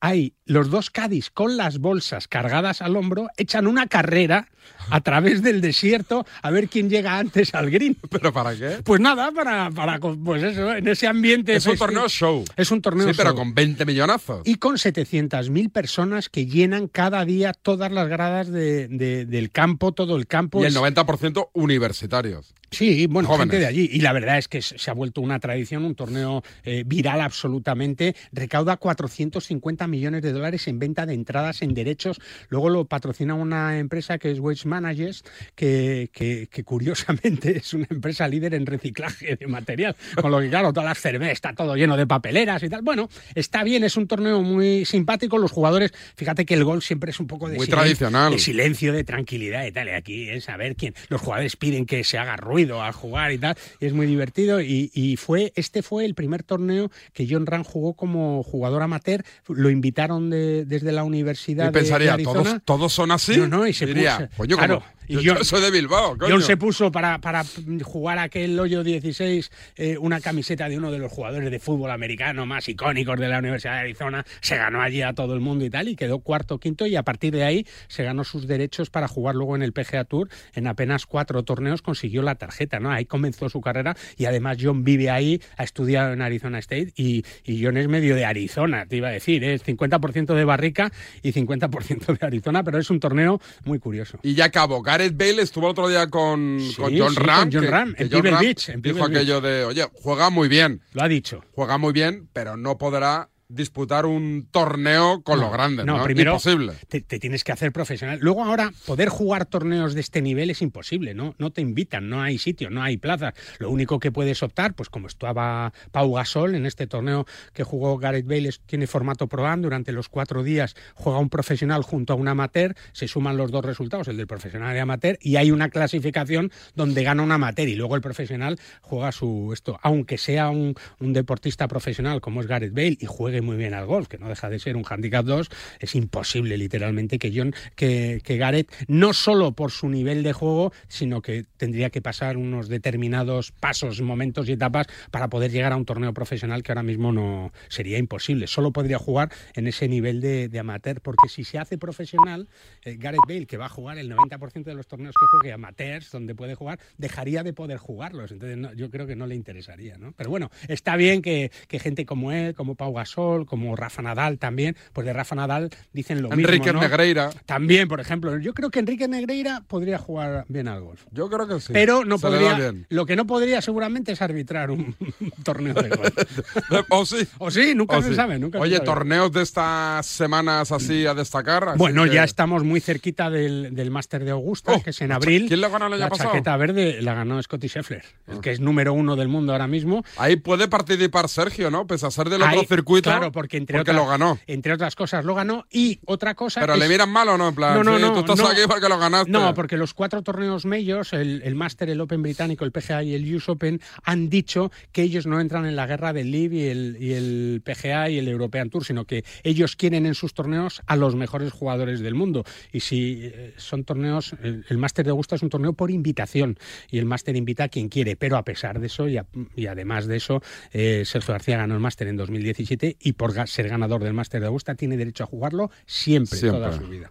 hay 0.01 0.35
los 0.45 0.71
dos 0.71 0.91
caddies 0.91 1.31
con 1.31 1.57
las 1.57 1.79
bolsas 1.79 2.29
cargadas 2.29 2.83
al 2.83 2.97
hombro, 2.97 3.29
echan 3.37 3.67
una 3.67 3.87
carrera 3.87 4.49
a 4.91 5.01
través 5.01 5.43
del 5.43 5.61
desierto 5.61 6.27
a 6.43 6.51
ver 6.51 6.69
quién 6.69 6.89
llega 6.91 7.19
antes 7.19 7.55
al 7.55 7.71
green. 7.71 7.97
¿Pero 8.11 8.33
para 8.33 8.55
qué? 8.57 8.79
Pues 8.85 9.01
nada, 9.01 9.31
para, 9.33 9.71
para 9.71 9.99
pues 9.99 10.43
eso, 10.43 10.75
en 10.75 10.89
ese 10.89 11.07
ambiente. 11.07 11.55
Es 11.57 11.67
un 11.67 11.77
torneo 11.77 12.09
show. 12.09 12.45
Es 12.57 12.71
un 12.71 12.81
torneo 12.83 13.07
Sí, 13.09 13.15
pero 13.17 13.31
show. 13.31 13.39
con 13.39 13.55
20 13.55 13.85
millonazos. 13.85 14.43
Y 14.45 14.57
con 14.57 14.77
700.000 14.77 15.71
personas 15.71 16.29
que 16.29 16.47
llenan 16.47 16.89
cada 16.89 17.25
día 17.25 17.53
todas 17.53 17.91
las 17.93 18.09
gradas 18.09 18.51
de- 18.51 18.89
de- 18.89 19.27
del 19.27 19.51
campo, 19.51 19.93
todo 19.93 20.17
el 20.17 20.27
campo. 20.27 20.61
Y 20.61 20.63
el 20.65 20.69
Es- 20.69 20.75
90% 20.77 21.51
universitarios. 21.53 22.55
Sí, 22.71 23.07
bueno, 23.07 23.29
Jóvenes. 23.29 23.45
gente 23.53 23.59
de 23.61 23.67
allí. 23.67 23.89
Y 23.91 24.01
la 24.03 24.13
verdad 24.13 24.37
es 24.37 24.47
que 24.47 24.61
se 24.61 24.91
ha 24.91 24.95
vuelto 24.95 25.23
una 25.23 25.39
tradición, 25.41 25.87
un 25.87 25.95
torneo 25.95 26.43
eh, 26.65 26.83
viral 26.85 27.23
absolutamente. 27.23 28.15
Recauda 28.31 28.77
450 28.77 29.87
millones 29.87 30.21
de 30.23 30.33
dólares 30.33 30.69
en 30.69 30.79
venta 30.79 31.07
de 31.07 31.15
entradas 31.15 31.63
en 31.63 31.73
derechos. 31.73 32.21
Luego 32.51 32.69
lo 32.69 32.85
patrocina 32.85 33.33
una 33.35 33.79
empresa 33.79 34.19
que 34.19 34.31
es 34.31 34.39
Waste 34.39 34.69
Managers, 34.81 35.25
que, 35.55 36.11
que- 36.13 36.49
que 36.51 36.65
curiosamente 36.65 37.57
es 37.59 37.75
una 37.75 37.87
empresa 37.91 38.29
líder 38.29 38.55
en 38.55 38.67
reciclaje 38.67 39.37
de 39.37 39.47
material. 39.47 39.97
Con 40.21 40.31
lo 40.31 40.41
que, 40.41 40.49
claro, 40.49 40.73
todas 40.73 40.89
las 40.89 40.99
cervezas 40.99 41.33
está 41.33 41.53
todo 41.55 41.75
lleno 41.77 41.97
de 41.97 42.07
papeleras 42.07 42.63
y 42.63 42.69
tal. 42.69 42.83
Bueno, 42.83 43.09
está 43.35 43.65
bien, 43.65 43.85
es 43.85 43.97
un 43.97 44.07
torneo 44.07 44.43
muy 44.43 44.85
simpático. 44.85 45.39
Los 45.39 45.51
jugadores, 45.53 45.93
fíjate 46.17 46.47
que 46.47 46.55
el 46.55 46.65
gol 46.65 46.83
siempre 46.83 47.11
es 47.11 47.21
un 47.21 47.27
poco 47.27 47.49
de 47.49 47.57
Muy 47.57 47.67
silencio- 47.67 47.77
tradicional. 47.83 48.33
de 48.33 48.39
silencio, 48.39 48.93
de 48.93 49.05
tranquilidad 49.05 49.67
y 49.67 49.73
tal. 49.73 49.89
Y 49.89 49.91
aquí 49.93 50.29
es 50.31 50.45
saber 50.45 50.77
quién. 50.77 50.95
Los 51.09 51.21
jugadores 51.21 51.57
piden 51.57 51.87
que 51.87 52.05
se 52.05 52.19
haga 52.19 52.37
ruido 52.37 52.83
al 52.83 52.93
jugar 52.93 53.33
y 53.33 53.39
tal. 53.39 53.57
Y 53.81 53.87
es 53.87 53.93
muy 53.93 54.07
divertido. 54.07 54.61
Y, 54.61 54.91
y 54.95 55.17
fue, 55.17 55.53
este 55.57 55.83
fue 55.83 56.05
el 56.05 56.15
primer 56.15 56.43
torneo 56.43 56.91
que 57.13 57.27
John 57.29 57.47
Ram 57.47 57.65
jugó 57.65 57.95
como 57.95 58.43
jugador 58.43 58.83
amateur. 58.83 59.25
Lo 59.49 59.71
invitaron 59.71 60.31
de- 60.31 60.65
desde 60.65 60.93
la 60.93 61.05
universidad. 61.05 61.69
Y 61.69 61.73
pensaría, 61.73 62.17
de 62.17 62.23
¿todos, 62.25 62.57
todos 62.65 62.93
son 62.93 63.11
así? 63.11 63.37
No, 63.37 63.47
no, 63.49 63.67
y 63.67 63.73
se 63.73 63.87
Diría, 63.87 64.19
puso- 64.19 64.37
coño, 64.37 64.57
claro, 64.57 64.68
y 65.09 65.15
yo, 65.15 65.21
yo- 65.21 65.45
soy 65.45 65.63
de 65.63 65.71
Bilbao, 65.71 66.19
coño. 66.19 66.35
John 66.35 66.43
se 66.43 66.57
puso 66.59 66.93
para, 66.93 67.19
para 67.19 67.43
jugar 67.83 68.19
aquel 68.19 68.59
hoyo 68.61 68.85
16 68.85 69.51
eh, 69.77 69.97
una 69.99 70.21
camiseta 70.21 70.69
de 70.69 70.77
uno 70.77 70.91
de 70.93 70.99
los 70.99 71.11
jugadores 71.11 71.51
de 71.51 71.59
fútbol 71.59 71.91
americano 71.91 72.45
más 72.45 72.69
icónicos 72.69 73.19
de 73.19 73.29
la 73.29 73.39
Universidad 73.39 73.75
de 73.75 73.81
Arizona. 73.81 74.27
Se 74.41 74.57
ganó 74.57 74.83
allí 74.83 75.01
a 75.03 75.15
todo 75.15 75.33
el 75.35 75.41
mundo 75.41 75.65
y 75.65 75.71
tal, 75.71 75.89
y 75.89 75.97
quedó 75.97 76.19
cuarto 76.19 76.59
quinto. 76.59 76.87
Y 76.87 76.97
a 76.97 77.03
partir 77.03 77.33
de 77.35 77.45
ahí 77.45 77.67
se 77.89 78.05
ganó 78.05 78.25
sus 78.25 78.47
derechos 78.47 78.91
para 78.91 79.09
jugar 79.09 79.35
luego 79.35 79.57
en 79.57 79.63
el 79.63 79.73
PGA 79.73 80.05
Tour. 80.05 80.29
En 80.55 80.67
apenas 80.67 81.07
cuatro 81.07 81.43
torneos 81.43 81.81
consiguió 81.81 82.21
la 82.23 82.35
tarjeta, 82.35 82.79
¿no? 82.81 82.91
Ahí 82.91 83.07
comenzó 83.07 83.49
su 83.49 83.61
carrera 83.63 83.97
y 84.19 84.27
además 84.27 84.59
John 84.61 84.85
vive 84.85 85.09
ahí, 85.11 85.41
ha 85.57 85.65
estudiado 85.65 86.13
en 86.13 86.21
Arizona 86.21 86.59
State 86.59 86.93
y, 86.97 87.25
y 87.45 87.65
John 87.65 87.77
es 87.79 87.89
medio 87.89 88.15
de 88.15 88.25
Arizona, 88.27 88.85
te 88.87 88.97
iba 88.97 89.09
a 89.09 89.13
decir. 89.13 89.43
Es 89.43 89.65
50% 89.65 90.35
de 90.35 90.45
Barrica 90.45 90.93
y 91.23 91.33
50% 91.33 92.19
de 92.19 92.27
Arizona, 92.27 92.63
pero 92.63 92.79
es 92.79 92.91
un 92.91 93.01
torneo 93.01 93.41
muy 93.65 93.79
curioso. 93.79 94.19
Y 94.23 94.35
ya 94.35 94.51
Gareth 94.67 95.17
Bale 95.17 95.43
estuvo 95.43 95.67
el 95.67 95.71
otro 95.73 95.89
día 95.89 96.09
con, 96.09 96.59
con 96.77 96.97
John 96.99 97.11
sí, 97.15 97.21
Ram. 97.21 97.41
con 97.43 97.53
John 97.53 97.63
que- 97.63 97.71
Ram, 97.71 97.95
que 97.95 98.03
en 98.03 98.11
John 98.11 98.25
Ram 98.25 98.41
Beach, 98.41 98.69
en 98.71 98.83
dijo 98.83 99.05
aquello 99.05 99.41
de, 99.41 99.65
oye, 99.65 99.87
juega 99.95 100.31
muy 100.31 100.49
bien. 100.49 100.83
Lo 100.93 101.03
ha 101.03 101.09
dicho. 101.09 101.45
Juega 101.53 101.79
muy 101.79 101.93
bien, 101.93 102.29
pero 102.33 102.57
no 102.57 102.77
podrá 102.79 103.29
disputar 103.49 104.05
un 104.05 104.47
torneo 104.51 105.23
con 105.23 105.41
los 105.41 105.51
grandes. 105.51 105.87
No, 105.87 106.03
primero 106.05 106.33
Imposible. 106.33 106.75
Te, 106.89 107.01
te, 107.01 107.19
tienes 107.19 107.45
que 107.45 107.53
hacer 107.53 107.73
profesional. 107.73 108.19
Luego 108.21 108.45
ahora 108.45 108.73
poder 108.87 109.09
jugar 109.09 109.47
torneos 109.47 109.95
de 109.95 110.01
este 110.01 110.21
nivel 110.21 110.51
es 110.51 110.61
imposible, 110.61 111.15
¿no? 111.15 111.35
No 111.39 111.51
te 111.51 111.63
invitan, 111.63 112.11
no 112.11 112.21
hay 112.21 112.37
sitio, 112.37 112.69
no 112.69 112.83
hay 112.83 112.99
plazas. 112.99 113.33
Lo 113.59 113.71
único 113.71 113.99
que 114.01 114.13
puedes 114.13 114.43
optar, 114.43 114.75
pues 114.75 114.91
como 114.91 115.07
estaba 115.07 115.73
Pau 115.93 116.13
Gasol 116.13 116.55
en 116.55 116.67
este 116.67 116.87
torneo 116.87 117.27
que 117.55 117.65
jugó 117.65 117.97
Gareth 117.97 118.27
Bale, 118.27 118.51
tiene 118.67 118.87
formato 118.87 119.29
Pro 119.29 119.47
Am, 119.47 119.63
durante 119.63 119.93
los 119.93 120.09
cuatro 120.09 120.43
días 120.43 120.77
juega 120.95 121.19
un 121.19 121.31
profesional 121.31 121.83
junto 121.83 122.13
a 122.13 122.17
un 122.17 122.29
amateur, 122.29 122.75
se 122.93 123.09
suman 123.09 123.37
los 123.37 123.51
dos 123.51 123.65
resultados, 123.65 124.09
el 124.09 124.19
del 124.19 124.27
profesional 124.27 124.77
y 124.77 124.79
amateur, 124.79 125.19
y 125.21 125.37
hay 125.37 125.51
una 125.51 125.71
clasificación 125.71 126.53
donde 126.75 127.03
gana 127.03 127.23
un 127.23 127.33
amateur 127.33 127.69
y 127.69 127.77
luego 127.77 127.97
el 127.97 128.03
profesional 128.03 128.59
juega 128.83 129.11
su 129.13 129.51
esto, 129.55 129.79
aunque 129.83 130.19
sea 130.19 130.51
un, 130.51 130.75
un 131.01 131.13
deportista 131.15 131.67
profesional 131.67 132.21
como 132.21 132.41
es 132.43 132.47
Gareth 132.47 132.75
Bale 132.75 132.99
y 133.01 133.07
juegue 133.07 133.38
muy 133.43 133.57
bien 133.57 133.75
al 133.75 133.87
golf, 133.87 134.09
que 134.09 134.19
no 134.19 134.29
deja 134.29 134.49
de 134.49 134.59
ser 134.59 134.77
un 134.77 134.85
handicap 134.89 135.25
2, 135.25 135.49
es 135.81 135.95
imposible 135.95 136.57
literalmente 136.57 137.19
que 137.19 137.33
John, 137.35 137.55
que, 137.75 138.21
que 138.25 138.37
Gareth, 138.37 138.71
no 138.89 139.13
solo 139.13 139.53
por 139.53 139.71
su 139.71 139.89
nivel 139.89 140.23
de 140.23 140.33
juego, 140.33 140.73
sino 140.89 141.23
que 141.23 141.45
tendría 141.57 141.91
que 141.91 142.03
pasar 142.03 142.37
unos 142.37 142.69
determinados 142.69 143.53
pasos, 143.53 144.01
momentos 144.01 144.49
y 144.49 144.53
etapas 144.53 144.87
para 145.11 145.29
poder 145.29 145.51
llegar 145.51 145.73
a 145.73 145.77
un 145.77 145.85
torneo 145.85 146.13
profesional 146.13 146.63
que 146.63 146.73
ahora 146.73 146.83
mismo 146.83 147.13
no 147.13 147.53
sería 147.69 147.99
imposible. 147.99 148.47
Solo 148.47 148.73
podría 148.73 148.99
jugar 148.99 149.31
en 149.55 149.67
ese 149.67 149.89
nivel 149.89 150.21
de, 150.21 150.59
amateur, 150.59 151.01
porque 151.01 151.29
si 151.29 151.45
se 151.45 151.59
hace 151.59 151.79
profesional, 151.79 152.49
eh, 152.85 152.97
Gareth 152.99 153.21
Bale, 153.29 153.47
que 153.47 153.57
va 153.57 153.67
a 153.67 153.69
jugar 153.69 153.99
el 153.99 154.11
90% 154.11 154.65
de 154.65 154.75
los 154.75 154.87
torneos 154.87 155.15
que 155.19 155.27
juegue 155.27 155.53
amateurs, 155.53 156.11
donde 156.11 156.35
puede 156.35 156.55
jugar, 156.55 156.79
dejaría 156.97 157.43
de 157.43 157.53
poder 157.53 157.79
jugarlos. 157.79 158.33
Entonces 158.33 158.77
yo 158.77 158.91
creo 158.91 159.07
que 159.07 159.17
no 159.17 159.27
le 159.27 159.35
interesaría. 159.35 159.97
¿no? 159.99 160.13
Pero 160.17 160.31
bueno, 160.31 160.51
está 160.67 160.97
bien 160.97 161.23
que 161.23 161.51
gente 161.71 162.05
como 162.05 162.33
él, 162.33 162.55
como 162.55 162.75
Pau 162.75 162.93
Gasol, 162.93 163.28
como 163.47 163.77
Rafa 163.77 164.03
Nadal 164.03 164.39
también, 164.39 164.77
pues 164.93 165.07
de 165.07 165.13
Rafa 165.13 165.35
Nadal 165.35 165.71
dicen 165.93 166.23
lo 166.23 166.33
Enrique 166.33 166.59
mismo. 166.73 166.73
¿no? 166.75 166.81
Negreira. 166.81 167.31
También, 167.47 167.89
por 167.89 168.01
ejemplo. 168.01 168.39
Yo 168.39 168.55
creo 168.55 168.71
que 168.71 168.79
Enrique 168.79 169.09
Negreira 169.09 169.63
podría 169.67 169.99
jugar 169.99 170.45
bien 170.49 170.69
al 170.69 170.81
golf. 170.83 171.05
Yo 171.13 171.29
creo 171.29 171.47
que 171.47 171.61
sí. 171.61 171.73
Pero 171.73 172.05
no 172.05 172.19
Se 172.19 172.27
podría. 172.27 172.55
bien. 172.55 172.87
Lo 172.89 173.07
que 173.07 173.17
no 173.17 173.27
podría 173.27 173.61
seguramente 173.63 174.13
es 174.13 174.23
arbitrar 174.23 174.71
un 174.71 174.95
torneo 175.45 175.75
de 175.75 175.89
golf. 175.89 176.15
o 176.91 177.05
sí. 177.07 177.27
O 177.39 177.51
sí, 177.51 177.75
nunca 177.75 177.99
O 177.99 178.03
se 178.03 178.11
sí. 178.11 178.15
sabe. 178.15 178.39
Nunca 178.39 178.59
se 178.59 178.63
Oye, 178.65 178.77
sabe. 178.77 178.87
torneos 178.87 179.33
de 179.33 179.43
estas 179.43 180.07
semanas 180.07 180.73
así 180.73 181.07
a 181.07 181.15
destacar. 181.15 181.69
así 181.71 181.79
Bueno, 181.79 182.05
que- 182.05 182.11
ya 182.15 182.25
estamos 182.25 182.65
muy 182.65 182.81
cerquita 182.81 183.31
del, 183.31 183.75
del 183.75 183.91
Máster 183.91 184.25
de 184.25 184.31
Augusta, 184.33 184.73
Oh, 184.75 184.83
que 184.83 184.91
es 184.91 185.01
en 185.01 185.09
la 185.11 185.17
abril. 185.17 185.47
¿quién 185.49 185.61
le 185.61 185.69
ganó 185.69 185.87
el 185.87 185.93
año 185.95 186.01
la 186.01 186.09
pasado? 186.09 186.31
Ah. 186.31 186.33
chaqueta 186.33 186.57
verde 186.57 187.03
la 187.03 187.15
ganó 187.15 187.43
Scotty 187.43 187.69
Scheffler, 187.69 188.05
el 188.29 188.41
que 188.41 188.51
es 188.53 188.61
número 188.61 188.93
uno 188.93 189.17
del 189.17 189.29
mundo 189.29 189.53
ahora 189.53 189.67
mismo. 189.67 190.05
Ahí 190.17 190.37
puede 190.37 190.69
participar 190.69 191.29
Sergio, 191.29 191.71
¿no? 191.71 191.87
Pese 191.87 192.07
a 192.07 192.11
ser 192.11 192.29
del 192.29 192.43
otro 192.43 192.61
Ahí- 192.61 192.67
circuito. 192.67 193.11
Claro, 193.11 193.18
porque 193.33 193.57
entre, 193.57 193.79
porque 193.79 193.91
otras, 193.91 194.05
lo 194.05 194.11
ganó. 194.11 194.39
entre 194.47 194.73
otras 194.73 194.95
cosas 194.97 195.25
lo 195.25 195.35
ganó. 195.35 195.67
Y 195.71 196.01
otra 196.07 196.35
cosa. 196.35 196.61
Pero 196.61 196.75
es- 196.75 196.79
le 196.79 196.89
miran 196.89 197.11
mal 197.11 197.29
o 197.29 197.39
no, 197.39 197.49
en 197.49 197.55
plan. 197.55 197.75
No, 197.75 197.85
no, 197.85 197.97
sí, 197.97 198.03
no, 198.03 198.13
tú 198.13 198.21
estás 198.21 198.39
no. 198.39 198.47
aquí 198.49 198.61
porque 198.69 198.89
lo 198.89 198.99
ganaste. 198.99 199.31
No, 199.31 199.55
porque 199.55 199.77
los 199.77 199.95
cuatro 199.95 200.23
torneos 200.23 200.65
medios, 200.65 201.13
el, 201.13 201.43
el 201.45 201.55
Master, 201.55 201.91
el 201.91 202.01
Open 202.01 202.23
británico, 202.23 202.65
el 202.65 202.73
PGA 202.73 203.03
y 203.03 203.15
el 203.15 203.35
US 203.35 203.49
Open, 203.49 203.81
han 204.05 204.29
dicho 204.29 204.71
que 204.93 205.03
ellos 205.03 205.27
no 205.27 205.41
entran 205.41 205.67
en 205.67 205.77
la 205.77 205.87
guerra 205.87 206.13
del 206.13 206.31
LIV 206.31 206.53
y 206.55 206.63
el, 206.69 206.97
y 207.01 207.13
el 207.13 207.63
PGA 207.65 208.11
y 208.11 208.19
el 208.19 208.29
European 208.29 208.71
Tour, 208.71 208.85
sino 208.85 209.05
que 209.05 209.25
ellos 209.43 209.77
quieren 209.77 210.07
en 210.07 210.15
sus 210.15 210.35
torneos 210.35 210.83
a 210.87 210.97
los 210.97 211.15
mejores 211.17 211.53
jugadores 211.53 212.01
del 212.01 212.15
mundo. 212.15 212.45
Y 212.73 212.81
si 212.81 213.21
eh, 213.25 213.55
son 213.57 213.85
torneos, 213.85 214.35
el, 214.43 214.65
el 214.69 214.79
Master 214.79 215.05
de 215.05 215.11
Augusta 215.11 215.37
es 215.37 215.43
un 215.43 215.49
torneo 215.51 215.73
por 215.73 215.91
invitación 215.91 216.59
y 216.91 216.99
el 216.99 217.05
Master 217.05 217.37
invita 217.37 217.65
a 217.65 217.69
quien 217.69 217.89
quiere, 217.89 218.17
pero 218.17 218.37
a 218.37 218.45
pesar 218.45 218.81
de 218.81 218.87
eso 218.87 219.09
y, 219.09 219.17
a- 219.17 219.27
y 219.57 219.67
además 219.67 220.07
de 220.07 220.17
eso, 220.17 220.43
eh, 220.73 221.03
Sergio 221.05 221.33
García 221.33 221.57
ganó 221.59 221.75
el 221.75 221.81
Master 221.81 222.09
en 222.09 222.17
2017 222.17 222.97
y 223.01 223.08
por 223.13 223.33
ga- 223.35 223.47
ser 223.47 223.69
ganador 223.69 224.03
del 224.03 224.13
Master 224.15 224.41
de 224.41 224.47
Augusta 224.47 224.75
tiene 224.75 224.97
derecho 224.97 225.25
a 225.25 225.27
jugarlo 225.27 225.71
siempre, 225.87 226.39
Siempre. 226.39 226.61
toda 226.61 226.73
su 226.77 226.87
vida. 226.89 227.11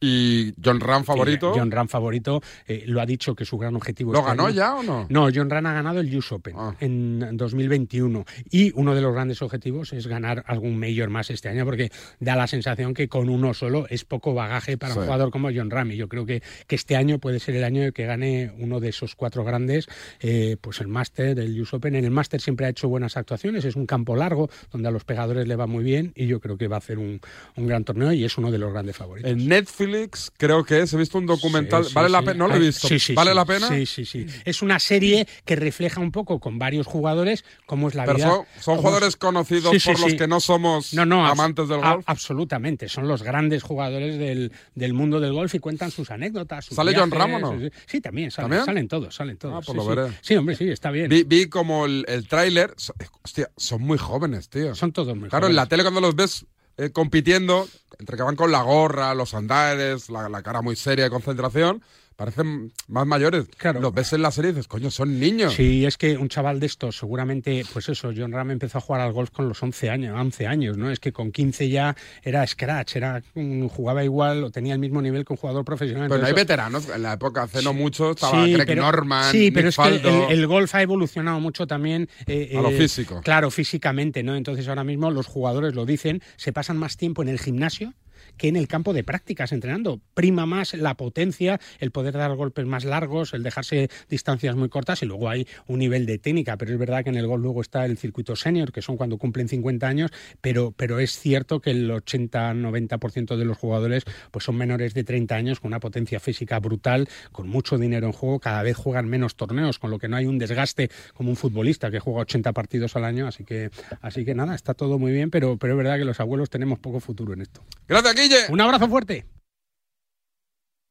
Y 0.00 0.54
John 0.64 0.80
Ram 0.80 1.04
favorito. 1.04 1.52
John 1.54 1.70
Ram 1.70 1.86
favorito 1.86 2.40
eh, 2.66 2.84
lo 2.86 3.00
ha 3.02 3.06
dicho 3.06 3.34
que 3.34 3.44
su 3.44 3.58
gran 3.58 3.76
objetivo 3.76 4.12
¿Lo 4.12 4.20
este 4.20 4.30
ganó 4.30 4.46
año- 4.46 4.54
ya 4.54 4.74
o 4.76 4.82
no? 4.82 5.06
No, 5.10 5.28
John 5.34 5.50
Ram 5.50 5.66
ha 5.66 5.74
ganado 5.74 6.00
el 6.00 6.16
US 6.16 6.32
Open 6.32 6.54
Ah. 6.56 6.74
en 6.80 7.36
2021 7.36 8.24
y 8.50 8.72
uno 8.74 8.94
de 8.94 9.02
los 9.02 9.12
grandes 9.12 9.42
objetivos 9.42 9.92
es 9.92 10.06
ganar 10.06 10.42
algún 10.46 10.78
mayor 10.78 11.10
más 11.10 11.28
este 11.30 11.48
año 11.50 11.64
porque 11.66 11.90
da 12.18 12.34
la 12.34 12.46
sensación 12.46 12.94
que 12.94 13.08
con 13.08 13.28
uno 13.28 13.52
solo 13.52 13.86
es 13.90 14.04
poco 14.06 14.32
bagaje 14.32 14.78
para 14.78 14.94
un 14.94 15.02
jugador 15.04 15.30
como 15.30 15.50
John 15.54 15.70
Ram 15.70 15.90
y 15.92 15.96
yo 15.96 16.08
creo 16.08 16.24
que, 16.24 16.42
que 16.66 16.76
este 16.76 16.96
año 16.96 17.18
puede 17.18 17.38
ser 17.38 17.56
el 17.56 17.64
año 17.64 17.92
que 17.92 18.06
gane 18.06 18.52
uno 18.58 18.80
de 18.80 18.88
esos 18.88 19.14
cuatro 19.14 19.44
grandes, 19.44 19.86
eh, 20.20 20.56
pues 20.60 20.80
el 20.80 20.88
Master, 20.88 21.38
el 21.38 21.60
US 21.60 21.74
Open. 21.74 21.94
En 21.94 22.04
el 22.06 22.10
Master 22.10 22.40
siempre 22.40 22.64
ha 22.66 22.70
hecho 22.70 22.88
buenas 22.88 23.16
actuaciones, 23.18 23.64
es 23.66 23.76
un 23.76 23.84
campo 23.86 24.16
largo 24.16 24.48
donde 24.72 24.88
a 24.88 24.90
los 24.90 25.04
pegadores 25.04 25.46
le 25.46 25.56
va 25.56 25.66
muy 25.66 25.84
bien 25.84 26.12
y 26.16 26.26
yo 26.26 26.40
creo 26.40 26.56
que 26.56 26.68
va 26.68 26.76
a 26.76 26.78
hacer 26.78 26.98
un, 26.98 27.20
un 27.56 27.66
gran 27.66 27.84
torneo 27.84 28.12
y 28.12 28.24
es 28.24 28.38
uno 28.38 28.50
de 28.50 28.58
los 28.58 28.72
grandes 28.72 28.96
favoritos. 28.96 29.36
Netflix 29.36 29.89
creo 30.36 30.64
que 30.64 30.80
es. 30.80 30.92
He 30.92 30.96
visto 30.96 31.18
un 31.18 31.26
documental. 31.26 31.84
Sí, 31.84 31.90
sí, 31.90 31.94
¿Vale 31.94 32.08
la 32.08 32.20
pena? 32.22 32.34
No 32.34 32.48
lo 32.48 32.54
he 32.54 32.58
visto. 32.58 32.88
¿Vale 33.14 33.34
la 33.34 33.44
pena? 33.44 33.68
Sí, 33.68 33.86
sí, 33.86 34.04
sí. 34.04 34.26
Es 34.44 34.62
una 34.62 34.78
serie 34.78 35.26
que 35.44 35.56
refleja 35.56 36.00
un 36.00 36.12
poco 36.12 36.40
con 36.40 36.58
varios 36.58 36.86
jugadores 36.86 37.44
cómo 37.66 37.88
es 37.88 37.94
la 37.94 38.04
Pero 38.04 38.16
vida. 38.16 38.46
son, 38.60 38.76
jugadores 38.78 39.08
es- 39.10 39.16
conocidos 39.16 39.74
por 39.84 40.00
los 40.00 40.14
que 40.14 40.26
no 40.26 40.40
somos 40.40 40.94
No, 40.94 41.04
no, 41.06 41.26
amantes 41.26 41.68
del 41.68 41.80
golf. 41.80 42.04
absolutamente. 42.06 42.88
Son 42.88 43.08
los 43.08 43.22
grandes 43.22 43.62
jugadores 43.62 44.18
del, 44.18 44.52
del 44.74 44.92
mundo 44.94 45.20
del 45.20 45.32
golf 45.32 45.54
y 45.54 45.58
cuentan 45.58 45.90
sus 45.90 46.10
anécdotas. 46.10 46.64
sus 46.66 46.76
¿Sale 46.76 46.92
John 46.96 47.10
viajes, 47.10 47.32
Ram 47.32 47.44
o 47.44 47.54
no? 47.56 47.70
Sí, 47.86 48.00
también 48.00 48.30
salen, 48.30 48.50
¿También? 48.50 48.64
salen 48.66 48.88
todos, 48.88 49.14
salen 49.14 49.36
todos. 49.36 49.54
Ah, 49.56 49.60
pues 49.64 49.78
sí, 49.80 49.88
lo 49.88 49.94
veré. 49.96 50.12
Sí, 50.22 50.36
hombre, 50.36 50.54
sí, 50.56 50.68
está 50.68 50.90
bien. 50.90 51.08
Vi, 51.08 51.22
vi 51.24 51.46
como 51.48 51.86
el, 51.86 52.04
el 52.08 52.26
tráiler. 52.28 52.74
Hostia, 53.22 53.50
son 53.56 53.82
muy 53.82 53.98
jóvenes, 53.98 54.48
tío. 54.48 54.74
Son 54.74 54.92
todos 54.92 55.16
muy 55.16 55.28
Claro, 55.28 55.46
en 55.46 55.54
la 55.56 55.62
jóvenes. 55.62 55.68
tele 55.70 55.82
cuando 55.82 56.00
los 56.00 56.14
ves 56.16 56.46
eh, 56.76 56.90
compitiendo, 56.90 57.68
entre 58.00 58.16
que 58.16 58.22
van 58.22 58.34
con 58.34 58.50
la 58.50 58.62
gorra, 58.62 59.14
los 59.14 59.34
andares, 59.34 60.10
la, 60.10 60.28
la 60.28 60.42
cara 60.42 60.62
muy 60.62 60.74
seria 60.74 61.04
de 61.04 61.10
concentración, 61.10 61.82
parecen 62.20 62.70
más 62.88 63.06
mayores. 63.06 63.46
Claro. 63.56 63.80
Los 63.80 63.94
ves 63.94 64.12
en 64.12 64.20
la 64.20 64.30
serie 64.30 64.50
y 64.50 64.52
dices, 64.52 64.68
coño, 64.68 64.90
son 64.90 65.18
niños. 65.18 65.54
Sí, 65.54 65.86
es 65.86 65.96
que 65.96 66.18
un 66.18 66.28
chaval 66.28 66.60
de 66.60 66.66
estos, 66.66 66.98
seguramente, 66.98 67.64
pues 67.72 67.88
eso, 67.88 68.12
John 68.14 68.30
Ram 68.32 68.50
empezó 68.50 68.76
a 68.76 68.80
jugar 68.82 69.00
al 69.00 69.12
golf 69.12 69.30
con 69.30 69.48
los 69.48 69.62
11 69.62 69.88
años, 69.88 70.20
11 70.20 70.46
años, 70.46 70.76
¿no? 70.76 70.90
Es 70.90 71.00
que 71.00 71.12
con 71.12 71.32
15 71.32 71.70
ya 71.70 71.96
era 72.22 72.46
scratch, 72.46 72.96
era 72.96 73.22
mm, 73.34 73.68
jugaba 73.68 74.04
igual 74.04 74.44
o 74.44 74.50
tenía 74.50 74.74
el 74.74 74.80
mismo 74.80 75.00
nivel 75.00 75.24
que 75.24 75.32
un 75.32 75.38
jugador 75.38 75.64
profesional. 75.64 76.08
Pero 76.10 76.20
no 76.20 76.26
hay 76.26 76.34
veteranos. 76.34 76.90
En 76.90 77.02
la 77.02 77.14
época 77.14 77.44
hace 77.44 77.62
no 77.62 77.72
mucho 77.72 78.10
estaba 78.10 78.44
Sí, 78.44 78.52
Greg 78.52 78.66
pero- 78.66 78.82
Norman, 78.82 79.32
Sí, 79.32 79.50
pero 79.50 79.68
Nick 79.70 79.78
es 79.78 80.00
que 80.02 80.26
el 80.34 80.46
golf 80.46 80.74
ha 80.74 80.82
evolucionado 80.82 81.40
mucho 81.40 81.66
también. 81.66 82.06
eh, 82.26 82.52
A 82.54 82.60
lo 82.60 82.68
eh, 82.68 82.76
físico. 82.76 83.22
Claro, 83.24 83.50
físicamente, 83.50 84.22
¿no? 84.22 84.36
Entonces 84.36 84.68
ahora 84.68 84.84
mismo 84.84 85.10
los 85.10 85.26
jugadores 85.26 85.74
lo 85.74 85.86
dicen, 85.86 86.20
se 86.36 86.52
pasan 86.52 86.76
más 86.76 86.98
tiempo 86.98 87.22
en 87.22 87.28
el 87.30 87.38
gimnasio 87.38 87.94
que 88.40 88.48
en 88.48 88.56
el 88.56 88.68
campo 88.68 88.94
de 88.94 89.04
prácticas 89.04 89.52
entrenando. 89.52 90.00
Prima 90.14 90.46
más 90.46 90.72
la 90.72 90.96
potencia, 90.96 91.60
el 91.78 91.90
poder 91.90 92.14
dar 92.14 92.34
golpes 92.36 92.64
más 92.64 92.84
largos, 92.84 93.34
el 93.34 93.42
dejarse 93.42 93.90
distancias 94.08 94.56
muy 94.56 94.70
cortas 94.70 95.02
y 95.02 95.06
luego 95.06 95.28
hay 95.28 95.46
un 95.66 95.78
nivel 95.78 96.06
de 96.06 96.16
técnica, 96.16 96.56
pero 96.56 96.72
es 96.72 96.78
verdad 96.78 97.04
que 97.04 97.10
en 97.10 97.16
el 97.16 97.26
golf 97.26 97.42
luego 97.42 97.60
está 97.60 97.84
el 97.84 97.98
circuito 97.98 98.36
senior, 98.36 98.72
que 98.72 98.80
son 98.80 98.96
cuando 98.96 99.18
cumplen 99.18 99.46
50 99.46 99.86
años, 99.86 100.10
pero, 100.40 100.72
pero 100.74 101.00
es 101.00 101.18
cierto 101.18 101.60
que 101.60 101.72
el 101.72 101.90
80-90% 101.90 103.36
de 103.36 103.44
los 103.44 103.58
jugadores 103.58 104.04
pues 104.30 104.46
son 104.46 104.56
menores 104.56 104.94
de 104.94 105.04
30 105.04 105.34
años 105.34 105.60
con 105.60 105.68
una 105.68 105.80
potencia 105.80 106.18
física 106.18 106.58
brutal, 106.60 107.10
con 107.32 107.46
mucho 107.46 107.76
dinero 107.76 108.06
en 108.06 108.14
juego, 108.14 108.40
cada 108.40 108.62
vez 108.62 108.74
juegan 108.74 109.06
menos 109.06 109.36
torneos, 109.36 109.78
con 109.78 109.90
lo 109.90 109.98
que 109.98 110.08
no 110.08 110.16
hay 110.16 110.24
un 110.24 110.38
desgaste 110.38 110.90
como 111.12 111.28
un 111.28 111.36
futbolista 111.36 111.90
que 111.90 112.00
juega 112.00 112.20
80 112.20 112.54
partidos 112.54 112.96
al 112.96 113.04
año, 113.04 113.26
así 113.26 113.44
que 113.44 113.68
así 114.00 114.24
que 114.24 114.34
nada, 114.34 114.54
está 114.54 114.72
todo 114.72 114.98
muy 114.98 115.12
bien, 115.12 115.30
pero, 115.30 115.58
pero 115.58 115.74
es 115.74 115.76
verdad 115.76 115.98
que 115.98 116.06
los 116.06 116.20
abuelos 116.20 116.48
tenemos 116.48 116.78
poco 116.78 117.00
futuro 117.00 117.34
en 117.34 117.42
esto. 117.42 117.60
Gracias, 117.86 118.14
Guille. 118.14 118.29
Un 118.48 118.60
abrazo 118.60 118.88
fuerte. 118.88 119.26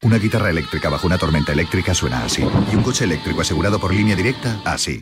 Una 0.02 0.17
guitarra 0.17 0.49
eléctrica 0.49 0.89
bajo 0.89 1.08
una 1.08 1.17
tormenta 1.17 1.52
eléctrica 1.52 1.93
suena 1.93 2.23
así. 2.23 2.41
Y 2.71 2.75
un 2.75 2.84
coche 2.84 3.04
eléctrico 3.04 3.41
asegurado 3.41 3.80
por 3.80 3.93
línea 3.93 4.15
directa, 4.15 4.62
así. 4.65 5.02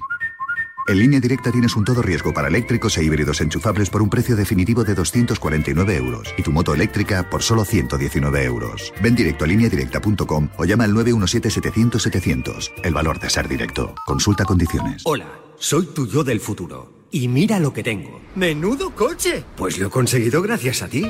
En 0.87 0.99
línea 0.99 1.19
directa 1.19 1.51
tienes 1.51 1.75
un 1.75 1.83
todo 1.83 2.01
riesgo 2.01 2.33
para 2.33 2.47
eléctricos 2.47 2.97
e 2.97 3.03
híbridos 3.03 3.41
enchufables 3.41 3.89
por 3.89 4.01
un 4.01 4.09
precio 4.09 4.35
definitivo 4.35 4.83
de 4.83 4.95
249 4.95 5.95
euros. 5.97 6.33
Y 6.37 6.43
tu 6.43 6.51
moto 6.51 6.73
eléctrica 6.73 7.29
por 7.29 7.43
solo 7.43 7.65
119 7.65 8.43
euros. 8.45 8.93
Ven 9.03 9.13
directo 9.13 9.43
a 9.43 9.47
lineadirecta.com 9.47 10.49
o 10.57 10.65
llama 10.65 10.85
al 10.85 10.93
917-700-700. 10.93 12.71
El 12.83 12.93
valor 12.93 13.19
de 13.19 13.29
ser 13.29 13.47
directo. 13.47 13.93
Consulta 14.05 14.45
condiciones. 14.45 15.01
Hola, 15.05 15.27
soy 15.59 15.87
tu 15.87 16.07
yo 16.07 16.23
del 16.23 16.39
futuro. 16.39 17.05
Y 17.11 17.27
mira 17.27 17.59
lo 17.59 17.71
que 17.73 17.83
tengo. 17.83 18.21
¡Menudo 18.35 18.91
coche! 18.91 19.43
Pues 19.55 19.77
lo 19.77 19.87
he 19.87 19.89
conseguido 19.89 20.41
gracias 20.41 20.81
a 20.81 20.87
ti. 20.87 21.09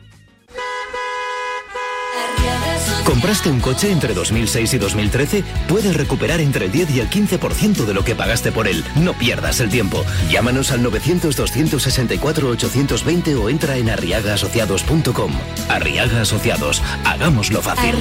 ¿Compraste 3.05 3.49
un 3.49 3.59
coche 3.59 3.91
entre 3.91 4.13
2006 4.13 4.73
y 4.73 4.77
2013? 4.77 5.43
Puedes 5.67 5.95
recuperar 5.95 6.39
entre 6.39 6.65
el 6.65 6.71
10 6.71 6.91
y 6.91 6.99
el 6.99 7.09
15% 7.09 7.85
de 7.85 7.93
lo 7.93 8.03
que 8.03 8.15
pagaste 8.15 8.51
por 8.51 8.67
él. 8.67 8.83
No 8.95 9.13
pierdas 9.13 9.59
el 9.59 9.69
tiempo. 9.69 10.03
Llámanos 10.29 10.71
al 10.71 10.83
900-264-820 10.83 13.41
o 13.41 13.49
entra 13.49 13.77
en 13.77 13.89
arriagaasociados.com. 13.89 15.31
Arriaga 15.69 16.21
Asociados. 16.21 16.83
Hagámoslo 17.03 17.61
fácil. 17.61 17.95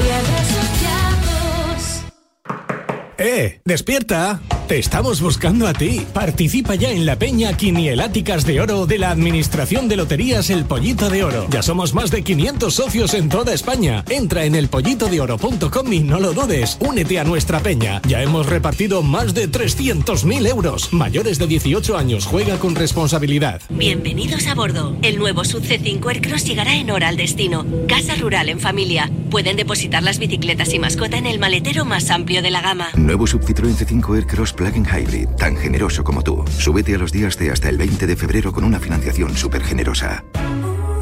¡Eh! 3.22 3.60
¡Despierta! 3.66 4.40
Te 4.66 4.78
estamos 4.78 5.20
buscando 5.20 5.66
a 5.66 5.74
ti. 5.74 6.06
Participa 6.14 6.76
ya 6.76 6.92
en 6.92 7.04
la 7.04 7.18
peña 7.18 7.54
Quinieláticas 7.54 8.46
de 8.46 8.60
Oro 8.60 8.86
de 8.86 8.98
la 8.98 9.10
Administración 9.10 9.88
de 9.88 9.96
Loterías 9.96 10.48
El 10.48 10.64
Pollito 10.64 11.10
de 11.10 11.24
Oro. 11.24 11.46
Ya 11.50 11.60
somos 11.60 11.92
más 11.92 12.12
de 12.12 12.22
500 12.22 12.72
socios 12.72 13.14
en 13.14 13.28
toda 13.28 13.52
España. 13.52 14.04
Entra 14.08 14.44
en 14.44 14.54
elpollitodeoro.com 14.54 15.92
y 15.92 16.00
no 16.00 16.20
lo 16.20 16.32
dudes. 16.32 16.78
Únete 16.80 17.18
a 17.18 17.24
nuestra 17.24 17.58
peña. 17.58 18.00
Ya 18.06 18.22
hemos 18.22 18.46
repartido 18.46 19.02
más 19.02 19.34
de 19.34 19.50
300.000 19.50 20.46
euros. 20.46 20.92
Mayores 20.92 21.40
de 21.40 21.48
18 21.48 21.98
años. 21.98 22.24
Juega 22.24 22.58
con 22.58 22.76
responsabilidad. 22.76 23.60
Bienvenidos 23.70 24.46
a 24.46 24.54
bordo. 24.54 24.96
El 25.02 25.18
nuevo 25.18 25.44
Sub 25.44 25.64
C5 25.64 26.08
Aircross 26.08 26.44
llegará 26.44 26.76
en 26.76 26.92
hora 26.92 27.08
al 27.08 27.16
destino. 27.16 27.66
Casa 27.88 28.14
rural 28.14 28.48
en 28.48 28.60
familia. 28.60 29.10
Pueden 29.30 29.56
depositar 29.56 30.04
las 30.04 30.20
bicicletas 30.20 30.72
y 30.74 30.78
mascota 30.78 31.18
en 31.18 31.26
el 31.26 31.40
maletero 31.40 31.84
más 31.84 32.08
amplio 32.10 32.40
de 32.40 32.52
la 32.52 32.62
gama. 32.62 32.90
Nuevo 33.10 33.26
Sub 33.26 33.42
Citroën 33.42 33.74
C5 33.74 34.14
Aircross 34.14 34.52
Plug-in 34.52 34.86
Hybrid, 34.86 35.30
tan 35.30 35.56
generoso 35.56 36.04
como 36.04 36.22
tú. 36.22 36.44
Súbete 36.46 36.94
a 36.94 36.98
los 36.98 37.10
días 37.10 37.36
de 37.36 37.50
hasta 37.50 37.68
el 37.68 37.76
20 37.76 38.06
de 38.06 38.14
febrero 38.14 38.52
con 38.52 38.62
una 38.62 38.78
financiación 38.78 39.36
súper 39.36 39.64
generosa. 39.64 40.22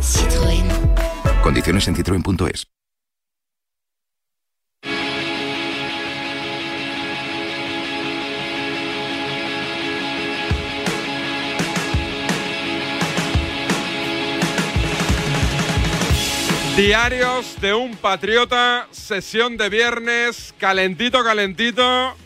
Citroën. 0.01 0.65
Condiciones 1.43 1.87
en 1.87 1.97
citroen.es. 1.97 2.78
Diarios 16.79 17.61
de 17.61 17.75
un 17.75 17.97
patriota, 17.97 18.87
sesión 18.93 19.57
de 19.57 19.69
viernes, 19.69 20.55
calentito, 20.59 21.25
calentito, 21.25 22.17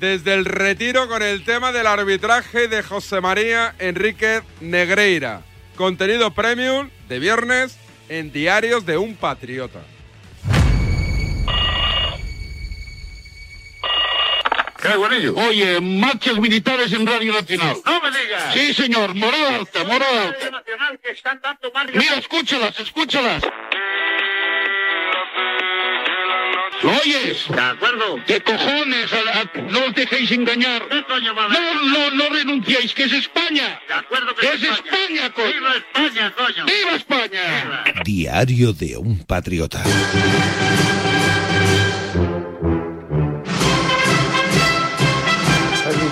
desde 0.00 0.32
el 0.32 0.46
retiro 0.46 1.08
con 1.08 1.20
el 1.20 1.44
tema 1.44 1.72
del 1.72 1.86
arbitraje 1.86 2.68
de 2.68 2.82
José 2.82 3.20
María 3.20 3.74
Enríquez 3.78 4.44
Negreira. 4.62 5.42
Contenido 5.76 6.30
premium 6.30 6.88
de 7.06 7.18
viernes 7.18 7.76
en 8.08 8.32
Diarios 8.32 8.86
de 8.86 8.96
un 8.96 9.14
patriota. 9.14 9.82
Oye, 15.36 15.80
marchas 15.80 16.38
militares 16.38 16.92
en 16.92 17.06
Radio 17.06 17.32
Nacional. 17.32 17.76
¡No 17.84 18.00
me 18.00 18.10
digas! 18.10 18.54
Sí, 18.54 18.74
señor, 18.74 19.14
morada 19.14 19.56
alta, 19.56 19.84
morada 19.84 20.28
alta. 20.28 20.50
Nacional 20.50 20.98
que 20.98 21.10
están 21.12 21.40
dando. 21.40 21.70
Mira, 21.94 22.16
escúchalas, 22.16 22.80
escúchalas. 22.80 23.42
¿Lo 26.82 26.90
oyes? 26.90 27.46
De 27.48 27.60
acuerdo. 27.60 28.16
¿Qué 28.26 28.40
cojones? 28.40 29.12
A- 29.12 29.40
a- 29.40 29.60
no 29.70 29.84
os 29.86 29.94
dejéis 29.94 30.30
engañar. 30.32 30.82
¿Qué 30.88 31.04
coño 31.04 31.34
va 31.34 31.42
a 31.42 31.46
haber? 31.46 31.58
No, 31.60 32.10
no, 32.10 32.10
no 32.10 32.28
renunciéis, 32.34 32.92
que 32.94 33.04
es 33.04 33.12
España. 33.12 33.80
De 33.86 33.94
acuerdo 33.94 34.34
Que 34.34 34.46
es 34.48 34.62
España, 34.62 35.32
coño. 35.32 35.48
¡Viva 35.52 35.76
España, 35.76 36.34
coño! 36.36 36.66
¡Viva 36.66 36.96
España! 36.96 37.84
Diario 38.04 38.72
de 38.72 38.96
un 38.96 39.24
patriota. 39.24 39.82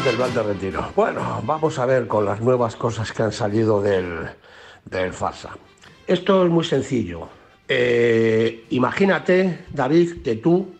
Del 0.04 0.34
de 0.34 0.42
Retiro. 0.42 0.92
Bueno, 0.96 1.42
vamos 1.44 1.78
a 1.78 1.84
ver 1.86 2.06
con 2.06 2.24
las 2.24 2.40
nuevas 2.40 2.74
cosas 2.74 3.12
que 3.12 3.22
han 3.22 3.32
salido 3.32 3.82
del, 3.82 4.30
del 4.86 5.12
farsa. 5.12 5.50
Esto 6.06 6.44
es 6.44 6.50
muy 6.50 6.64
sencillo. 6.64 7.28
Eh, 7.72 8.64
imagínate, 8.70 9.60
David, 9.72 10.22
que 10.24 10.34
tú 10.34 10.74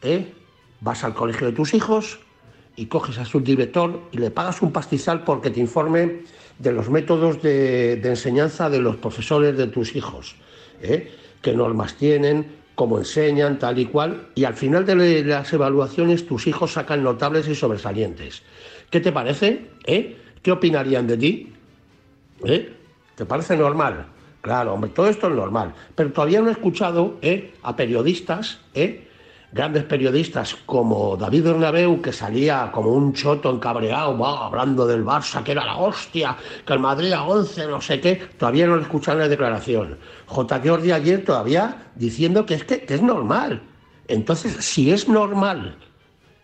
eh, 0.00 0.32
vas 0.80 1.02
al 1.02 1.12
colegio 1.12 1.48
de 1.48 1.52
tus 1.52 1.74
hijos 1.74 2.20
y 2.76 2.86
coges 2.86 3.18
a 3.18 3.24
su 3.24 3.40
director 3.40 4.02
y 4.12 4.18
le 4.18 4.30
pagas 4.30 4.62
un 4.62 4.70
pastizal 4.70 5.24
porque 5.24 5.50
te 5.50 5.58
informe 5.58 6.20
de 6.60 6.70
los 6.70 6.88
métodos 6.88 7.42
de, 7.42 7.94
enseñanza 7.94 8.70
de 8.70 8.78
los 8.78 8.94
profesores 8.94 9.56
de 9.56 9.66
tus 9.66 9.96
hijos. 9.96 10.36
¿eh? 10.82 11.10
qué 11.42 11.52
normas 11.52 11.96
tienen, 11.96 12.46
cómo 12.76 12.98
enseñan, 12.98 13.58
tal 13.58 13.80
y 13.80 13.86
cual, 13.86 14.28
y 14.36 14.44
al 14.44 14.54
final 14.54 14.86
de 14.86 15.24
las 15.24 15.52
evaluaciones 15.52 16.28
tus 16.28 16.46
hijos 16.46 16.74
sacan 16.74 17.02
notables 17.02 17.48
y 17.48 17.56
sobresalientes. 17.56 18.42
¿Qué 18.88 19.00
te 19.00 19.10
parece? 19.10 19.66
¿Eh? 19.84 20.16
¿Qué 20.42 20.52
opinarían 20.52 21.08
de 21.08 21.16
ti? 21.16 21.52
¿Te 23.16 23.24
parece 23.26 23.56
normal? 23.56 24.15
Claro, 24.46 24.74
hombre, 24.74 24.90
todo 24.90 25.08
esto 25.08 25.26
es 25.26 25.34
normal. 25.34 25.74
Pero 25.96 26.12
todavía 26.12 26.40
no 26.40 26.46
he 26.46 26.52
escuchado 26.52 27.18
¿eh? 27.20 27.52
a 27.64 27.74
periodistas, 27.74 28.60
¿eh? 28.74 29.08
grandes 29.50 29.82
periodistas 29.82 30.54
como 30.66 31.16
David 31.16 31.42
Bernabeu, 31.42 32.00
que 32.00 32.12
salía 32.12 32.70
como 32.72 32.90
un 32.90 33.12
choto 33.12 33.50
encabreado, 33.50 34.24
hablando 34.24 34.86
del 34.86 35.04
Barça, 35.04 35.42
que 35.42 35.50
era 35.50 35.64
la 35.64 35.78
hostia, 35.78 36.36
que 36.64 36.72
el 36.72 36.78
Madrid 36.78 37.10
a 37.10 37.24
11, 37.24 37.66
no 37.66 37.80
sé 37.80 38.00
qué, 38.00 38.14
todavía 38.38 38.68
no 38.68 38.76
le 38.76 38.82
escuchan 38.82 39.18
la 39.18 39.26
declaración. 39.26 39.98
J. 40.26 40.60
Jordi 40.64 40.92
ayer 40.92 41.24
todavía 41.24 41.88
diciendo 41.96 42.46
que 42.46 42.54
es, 42.54 42.62
que 42.62 42.86
es 42.86 43.02
normal. 43.02 43.62
Entonces, 44.06 44.64
si 44.64 44.92
es 44.92 45.08
normal 45.08 45.76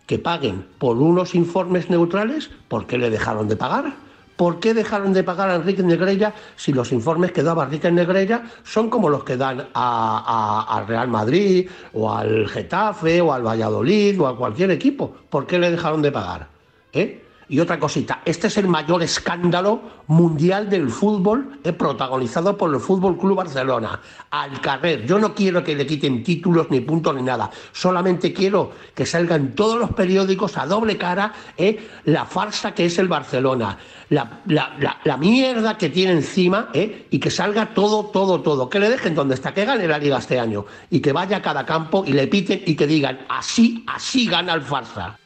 que 0.07 0.19
paguen 0.19 0.67
por 0.77 0.97
unos 0.97 1.35
informes 1.35 1.89
neutrales, 1.89 2.51
¿por 2.67 2.85
qué 2.85 2.97
le 2.97 3.09
dejaron 3.09 3.47
de 3.47 3.55
pagar? 3.55 3.93
¿Por 4.35 4.59
qué 4.59 4.73
dejaron 4.73 5.13
de 5.13 5.23
pagar 5.23 5.49
a 5.49 5.55
Enrique 5.55 5.83
Negreira 5.83 6.33
si 6.55 6.73
los 6.73 6.91
informes 6.91 7.31
que 7.31 7.43
daba 7.43 7.65
Enrique 7.65 7.91
Negreira 7.91 8.43
son 8.63 8.89
como 8.89 9.09
los 9.09 9.23
que 9.23 9.37
dan 9.37 9.67
al 9.73 10.87
Real 10.87 11.07
Madrid 11.07 11.69
o 11.93 12.11
al 12.11 12.47
Getafe 12.47 13.21
o 13.21 13.31
al 13.31 13.45
Valladolid 13.45 14.19
o 14.19 14.27
a 14.27 14.37
cualquier 14.37 14.71
equipo? 14.71 15.15
¿Por 15.29 15.45
qué 15.45 15.59
le 15.59 15.71
dejaron 15.71 16.01
de 16.01 16.11
pagar? 16.11 16.47
¿Eh? 16.91 17.22
Y 17.49 17.59
otra 17.59 17.79
cosita, 17.79 18.21
este 18.25 18.47
es 18.47 18.57
el 18.57 18.67
mayor 18.67 19.03
escándalo 19.03 19.81
mundial 20.07 20.69
del 20.69 20.89
fútbol 20.89 21.59
eh, 21.63 21.73
protagonizado 21.73 22.57
por 22.57 22.73
el 22.73 22.79
Fútbol 22.79 23.17
Club 23.17 23.37
Barcelona. 23.37 23.99
Al 24.31 24.59
carrer. 24.61 25.05
Yo 25.05 25.19
no 25.19 25.33
quiero 25.33 25.63
que 25.63 25.75
le 25.75 25.85
quiten 25.85 26.23
títulos 26.23 26.67
ni 26.69 26.79
puntos 26.81 27.15
ni 27.15 27.21
nada. 27.21 27.51
Solamente 27.71 28.33
quiero 28.33 28.71
que 28.93 29.05
salgan 29.05 29.53
todos 29.53 29.79
los 29.79 29.91
periódicos 29.91 30.57
a 30.57 30.65
doble 30.65 30.97
cara 30.97 31.33
eh, 31.57 31.89
la 32.05 32.25
farsa 32.25 32.73
que 32.73 32.85
es 32.85 32.97
el 32.97 33.07
Barcelona. 33.07 33.77
La, 34.09 35.17
mierda 35.17 35.77
que 35.77 35.89
tiene 35.89 36.13
encima 36.13 36.69
eh, 36.73 37.07
y 37.09 37.19
que 37.19 37.31
salga 37.31 37.73
todo, 37.73 38.05
todo, 38.05 38.41
todo. 38.41 38.69
Que 38.69 38.79
le 38.79 38.89
dejen 38.89 39.15
donde 39.15 39.35
está, 39.35 39.53
que 39.53 39.65
gane 39.65 39.87
la 39.87 39.97
liga 39.97 40.17
este 40.17 40.39
año. 40.39 40.65
Y 40.89 40.99
que 40.99 41.11
vaya 41.11 41.37
a 41.37 41.41
cada 41.41 41.65
campo 41.65 42.03
y 42.05 42.13
le 42.13 42.27
piten 42.27 42.61
y 42.65 42.75
que 42.75 42.87
digan 42.87 43.19
así, 43.29 43.83
así 43.87 44.27
gana 44.27 44.53
el 44.53 44.61
farsa. 44.61 45.17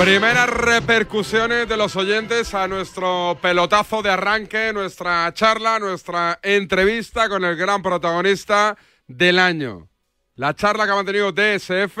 Primeras 0.00 0.48
repercusiones 0.48 1.68
de 1.68 1.76
los 1.76 1.94
oyentes 1.94 2.54
a 2.54 2.66
nuestro 2.66 3.38
pelotazo 3.42 4.00
de 4.00 4.08
arranque, 4.08 4.72
nuestra 4.72 5.30
charla, 5.34 5.78
nuestra 5.78 6.40
entrevista 6.42 7.28
con 7.28 7.44
el 7.44 7.54
gran 7.54 7.82
protagonista 7.82 8.78
del 9.06 9.38
año. 9.38 9.90
La 10.36 10.56
charla 10.56 10.86
que 10.86 10.92
ha 10.92 10.94
mantenido 10.94 11.32
DSF 11.32 11.98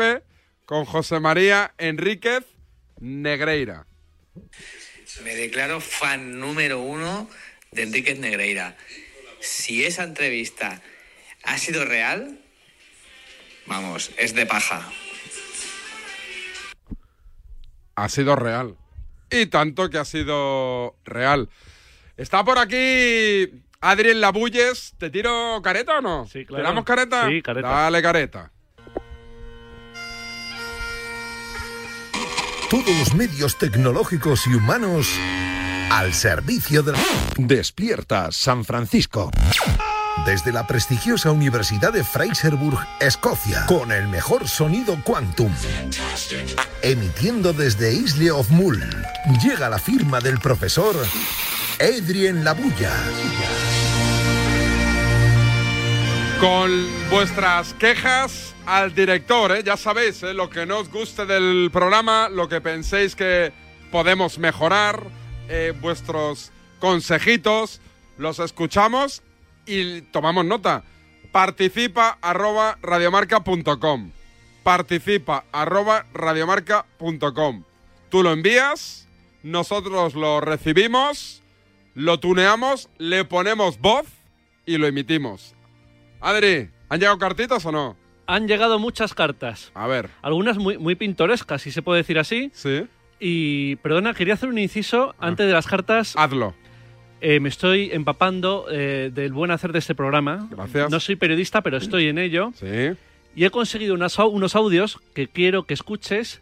con 0.64 0.86
José 0.86 1.20
María 1.20 1.74
Enríquez 1.76 2.46
Negreira. 3.00 3.86
Me 5.22 5.34
declaro 5.34 5.78
fan 5.82 6.40
número 6.40 6.80
uno 6.80 7.28
de 7.70 7.82
Enríquez 7.82 8.18
Negreira. 8.18 8.78
Si 9.40 9.84
esa 9.84 10.04
entrevista 10.04 10.80
ha 11.42 11.58
sido 11.58 11.84
real, 11.84 12.40
vamos, 13.66 14.10
es 14.16 14.34
de 14.34 14.46
paja. 14.46 14.90
Ha 18.00 18.08
sido 18.08 18.34
real. 18.34 18.76
Y 19.30 19.46
tanto 19.46 19.90
que 19.90 19.98
ha 19.98 20.06
sido 20.06 20.96
real. 21.04 21.50
Está 22.16 22.42
por 22.44 22.58
aquí 22.58 23.62
Adriel 23.82 24.22
Labulles. 24.22 24.94
¿Te 24.96 25.10
tiro 25.10 25.60
careta 25.62 25.98
o 25.98 26.00
no? 26.00 26.26
Sí, 26.26 26.46
claro. 26.46 26.64
¿Tiramos 26.64 26.84
careta? 26.84 27.28
Sí, 27.28 27.42
careta. 27.42 27.68
Dale 27.68 28.02
careta. 28.02 28.52
Todos 32.70 32.98
los 32.98 33.14
medios 33.14 33.58
tecnológicos 33.58 34.46
y 34.46 34.54
humanos 34.54 35.06
al 35.90 36.14
servicio 36.14 36.82
de 36.82 36.92
la... 36.92 36.98
Despierta 37.36 38.32
San 38.32 38.64
Francisco. 38.64 39.30
Desde 40.26 40.52
la 40.52 40.66
prestigiosa 40.66 41.30
Universidad 41.30 41.92
de 41.92 42.04
Fraserburg, 42.04 42.78
Escocia, 43.00 43.64
con 43.66 43.90
el 43.90 44.06
mejor 44.06 44.48
sonido 44.48 44.98
quantum. 45.02 45.50
Emitiendo 46.82 47.54
desde 47.54 47.94
Isle 47.94 48.30
of 48.30 48.50
Mull, 48.50 48.82
llega 49.42 49.70
la 49.70 49.78
firma 49.78 50.20
del 50.20 50.38
profesor 50.38 50.94
Adrien 51.80 52.44
Labulla. 52.44 52.92
Con 56.38 56.86
vuestras 57.08 57.72
quejas 57.74 58.54
al 58.66 58.94
director, 58.94 59.52
¿eh? 59.52 59.62
ya 59.64 59.78
sabéis, 59.78 60.22
¿eh? 60.22 60.34
lo 60.34 60.50
que 60.50 60.66
no 60.66 60.78
os 60.80 60.90
guste 60.90 61.24
del 61.24 61.70
programa, 61.72 62.28
lo 62.28 62.48
que 62.48 62.60
penséis 62.60 63.16
que 63.16 63.52
podemos 63.90 64.38
mejorar, 64.38 65.02
eh, 65.48 65.72
vuestros 65.80 66.50
consejitos, 66.78 67.80
los 68.18 68.38
escuchamos 68.38 69.22
y 69.70 70.02
tomamos 70.02 70.44
nota. 70.44 70.82
Participa 71.32 72.18
arroba 72.20 72.78
radiomarca.com. 72.82 74.10
Participa 74.62 75.44
arroba 75.52 76.06
radiomarca.com. 76.12 77.64
Tú 78.08 78.22
lo 78.22 78.32
envías, 78.32 79.08
nosotros 79.42 80.14
lo 80.14 80.40
recibimos, 80.40 81.42
lo 81.94 82.18
tuneamos, 82.18 82.90
le 82.98 83.24
ponemos 83.24 83.78
voz 83.78 84.06
y 84.66 84.76
lo 84.78 84.86
emitimos. 84.86 85.54
Adri, 86.20 86.68
¿han 86.88 86.98
llegado 86.98 87.18
cartitas 87.18 87.64
o 87.64 87.72
no? 87.72 87.96
Han 88.26 88.48
llegado 88.48 88.78
muchas 88.78 89.14
cartas. 89.14 89.70
A 89.74 89.86
ver. 89.86 90.10
Algunas 90.22 90.58
muy, 90.58 90.78
muy 90.78 90.94
pintorescas, 90.94 91.62
si 91.62 91.70
se 91.70 91.82
puede 91.82 91.98
decir 91.98 92.18
así. 92.18 92.50
Sí. 92.52 92.86
Y, 93.18 93.76
perdona, 93.76 94.14
quería 94.14 94.34
hacer 94.34 94.48
un 94.48 94.58
inciso 94.58 95.14
antes 95.18 95.46
de 95.46 95.52
las 95.52 95.66
cartas. 95.66 96.14
Hazlo. 96.16 96.54
Eh, 97.20 97.40
me 97.40 97.48
estoy 97.48 97.90
empapando 97.92 98.66
eh, 98.70 99.10
del 99.12 99.32
buen 99.32 99.50
hacer 99.50 99.72
de 99.72 99.78
este 99.78 99.94
programa. 99.94 100.48
Gracias. 100.50 100.90
No 100.90 101.00
soy 101.00 101.16
periodista, 101.16 101.60
pero 101.60 101.76
estoy 101.76 102.08
en 102.08 102.18
ello. 102.18 102.52
Sí. 102.58 102.92
Y 103.34 103.44
he 103.44 103.50
conseguido 103.50 103.94
unas 103.94 104.18
unos 104.18 104.56
audios 104.56 104.98
que 105.14 105.28
quiero 105.28 105.64
que 105.64 105.74
escuches 105.74 106.40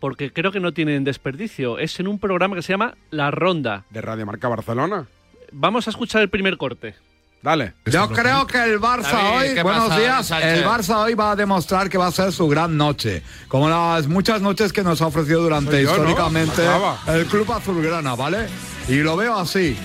porque 0.00 0.32
creo 0.32 0.52
que 0.52 0.60
no 0.60 0.72
tienen 0.72 1.04
desperdicio. 1.04 1.78
Es 1.78 1.98
en 2.00 2.08
un 2.08 2.18
programa 2.18 2.54
que 2.56 2.62
se 2.62 2.72
llama 2.72 2.94
La 3.10 3.30
Ronda. 3.30 3.84
De 3.90 4.00
Radio 4.00 4.24
Marca 4.24 4.48
Barcelona. 4.48 5.06
Vamos 5.52 5.86
a 5.86 5.90
escuchar 5.90 6.22
el 6.22 6.28
primer 6.28 6.56
corte. 6.56 6.94
Dale. 7.42 7.74
Yo 7.86 8.08
creo 8.08 8.46
que 8.46 8.58
el 8.64 8.80
Barça 8.80 9.12
David, 9.12 9.48
hoy, 9.50 9.54
¿qué 9.54 9.62
buenos 9.62 9.88
pasa, 9.88 10.00
días, 10.00 10.26
Sánchez? 10.26 10.58
el 10.58 10.64
Barça 10.64 10.96
hoy 11.04 11.14
va 11.14 11.30
a 11.32 11.36
demostrar 11.36 11.88
que 11.88 11.96
va 11.96 12.08
a 12.08 12.10
ser 12.10 12.32
su 12.32 12.48
gran 12.48 12.76
noche, 12.76 13.22
como 13.46 13.68
las 13.68 14.08
muchas 14.08 14.42
noches 14.42 14.72
que 14.72 14.82
nos 14.82 15.00
ha 15.02 15.06
ofrecido 15.06 15.42
durante 15.42 15.82
yo, 15.82 15.88
¿no? 15.88 15.94
históricamente 15.94 16.66
Acaba. 16.66 16.98
el 17.14 17.26
Club 17.26 17.52
Azulgrana, 17.52 18.16
¿vale? 18.16 18.48
Y 18.88 18.96
lo 18.96 19.16
veo 19.16 19.36
así. 19.38 19.76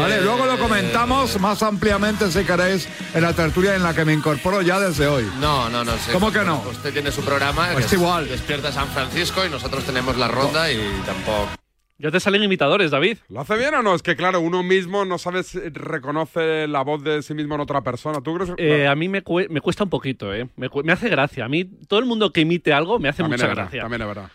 ¿Vale? 0.00 0.16
Eh, 0.16 0.20
Luego 0.22 0.46
lo 0.46 0.58
comentamos 0.58 1.38
más 1.40 1.62
ampliamente 1.62 2.28
si 2.32 2.42
queréis 2.44 2.88
en 3.14 3.22
la 3.22 3.32
tertulia 3.34 3.76
en 3.76 3.82
la 3.84 3.94
que 3.94 4.04
me 4.04 4.12
incorporo 4.12 4.60
ya 4.62 4.80
desde 4.80 5.06
hoy. 5.06 5.24
No, 5.40 5.68
no, 5.70 5.84
no 5.84 5.96
sé. 5.98 6.12
¿Cómo 6.12 6.32
que 6.32 6.40
no? 6.42 6.60
Usted 6.68 6.92
tiene 6.92 7.12
su 7.12 7.22
programa, 7.22 7.68
Pues 7.72 7.86
que 7.86 7.94
es 7.94 8.00
igual. 8.00 8.28
Despierta 8.28 8.72
San 8.72 8.88
Francisco 8.88 9.46
y 9.46 9.50
nosotros 9.50 9.84
tenemos 9.84 10.16
la 10.16 10.26
ronda 10.26 10.70
y 10.72 10.78
tampoco. 11.04 11.50
Ya 11.98 12.10
te 12.10 12.18
salen 12.20 12.42
imitadores, 12.42 12.90
David. 12.90 13.18
¿Lo 13.28 13.40
hace 13.40 13.56
bien 13.56 13.74
o 13.74 13.82
no? 13.82 13.94
Es 13.94 14.02
que, 14.02 14.16
claro, 14.16 14.40
uno 14.40 14.62
mismo 14.62 15.04
no 15.04 15.16
sabe 15.18 15.42
si 15.44 15.60
reconoce 15.70 16.66
la 16.66 16.82
voz 16.82 17.02
de 17.04 17.22
sí 17.22 17.32
mismo 17.32 17.54
en 17.54 17.60
otra 17.62 17.80
persona. 17.82 18.20
¿Tú 18.20 18.34
crees? 18.34 18.50
Eh, 18.58 18.86
a 18.86 18.94
mí 18.94 19.08
me, 19.08 19.22
cue- 19.24 19.48
me 19.48 19.60
cuesta 19.60 19.84
un 19.84 19.90
poquito, 19.90 20.34
¿eh? 20.34 20.48
Me, 20.56 20.68
cu- 20.68 20.82
me 20.84 20.92
hace 20.92 21.08
gracia. 21.08 21.44
A 21.44 21.48
mí, 21.48 21.64
todo 21.64 22.00
el 22.00 22.06
mundo 22.06 22.32
que 22.32 22.40
imite 22.42 22.72
algo 22.74 22.98
me 22.98 23.08
hace 23.08 23.22
También 23.22 23.38
mucha 23.38 23.46
verdad, 23.48 23.62
gracia. 23.64 23.82
también 23.82 24.02
es 24.02 24.08
verdad. 24.08 24.30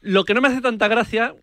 Lo 0.00 0.24
que 0.24 0.34
no 0.34 0.40
me 0.40 0.48
hace 0.48 0.60
tanta 0.60 0.88
gracia 0.88 1.34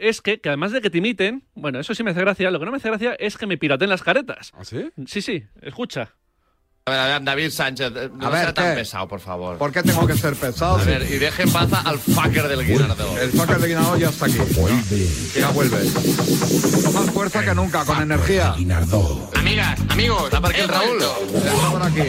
es 0.00 0.20
que, 0.20 0.40
que 0.40 0.48
además 0.48 0.72
de 0.72 0.80
que 0.80 0.90
te 0.90 0.98
imiten, 0.98 1.44
bueno, 1.54 1.78
eso 1.78 1.94
sí 1.94 2.02
me 2.02 2.10
hace 2.10 2.20
gracia, 2.20 2.50
lo 2.50 2.58
que 2.58 2.64
no 2.64 2.70
me 2.70 2.78
hace 2.78 2.88
gracia 2.88 3.14
es 3.14 3.36
que 3.36 3.46
me 3.46 3.58
piraten 3.58 3.88
las 3.88 4.02
caretas. 4.02 4.52
¿Ah, 4.54 4.64
sí? 4.64 4.90
Sí, 5.06 5.22
sí, 5.22 5.44
escucha. 5.62 6.16
A 6.86 6.90
ver, 6.92 6.98
a 7.00 7.06
ver, 7.06 7.22
David 7.24 7.50
Sánchez, 7.50 7.92
eh, 7.94 8.10
no 8.16 8.26
A 8.26 8.30
ver, 8.30 8.40
sea 8.44 8.54
tan 8.54 8.70
¿qué? 8.70 8.80
pesado, 8.80 9.06
por 9.06 9.20
favor. 9.20 9.58
¿Por 9.58 9.70
qué 9.70 9.82
tengo 9.82 10.06
que 10.06 10.14
ser 10.16 10.34
pesado? 10.34 10.76
A 10.78 10.84
ver, 10.84 11.02
y 11.02 11.18
deje 11.18 11.42
en 11.42 11.52
paz 11.52 11.68
al 11.84 11.98
fucker 11.98 12.48
del 12.48 12.66
Guinardó. 12.66 13.18
El 13.18 13.30
fucker 13.30 13.58
de 13.58 13.68
Guinardó 13.68 13.96
ya 13.98 14.08
está 14.08 14.26
aquí. 14.26 14.38
Ya 15.38 15.50
vuelve. 15.50 15.76
Con 16.84 16.94
más 16.94 17.10
fuerza 17.12 17.44
que 17.44 17.54
nunca, 17.54 17.84
con 17.84 18.00
energía. 18.00 18.54
Amigas, 18.54 19.80
amigos, 19.88 20.24
està 20.28 20.40
per 20.40 20.50
aquí 20.52 20.60
el 20.60 20.68
Raül? 20.68 20.98
Està 21.00 21.70
per 21.72 21.82
aquí. 21.86 22.04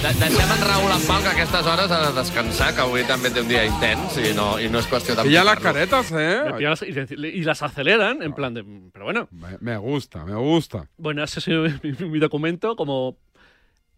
De 0.00 0.12
deixem 0.20 0.52
en 0.54 0.62
Raül 0.64 0.92
en 0.94 1.02
pau, 1.08 1.20
que 1.20 1.28
a 1.28 1.32
aquestes 1.34 1.66
hores 1.72 1.90
ha 1.92 1.98
de 2.06 2.12
descansar, 2.20 2.70
que 2.74 2.80
avui 2.86 3.02
també 3.08 3.28
té 3.34 3.42
un 3.44 3.48
dia 3.50 3.64
intens 3.68 4.16
i 4.20 4.32
no, 4.36 4.54
i 4.60 4.68
no 4.72 4.80
és 4.80 4.88
qüestió 4.88 5.16
de... 5.18 5.26
Pilla 5.28 5.44
las 5.44 5.60
caretas, 5.60 6.12
¿eh? 6.12 6.40
las- 6.60 6.82
y, 6.82 6.94
y 7.40 7.42
las 7.44 7.62
aceleran, 7.62 8.22
en 8.22 8.32
plan 8.32 8.54
de... 8.54 8.64
Pero 8.92 9.04
bueno. 9.04 9.28
Me, 9.30 9.58
me 9.60 9.76
gusta, 9.76 10.24
me 10.24 10.34
gusta. 10.36 10.84
Bueno, 10.96 11.22
ese 11.24 11.40
es 11.40 11.82
mi, 11.82 11.92
mi 12.08 12.18
documento 12.18 12.76
como 12.76 13.16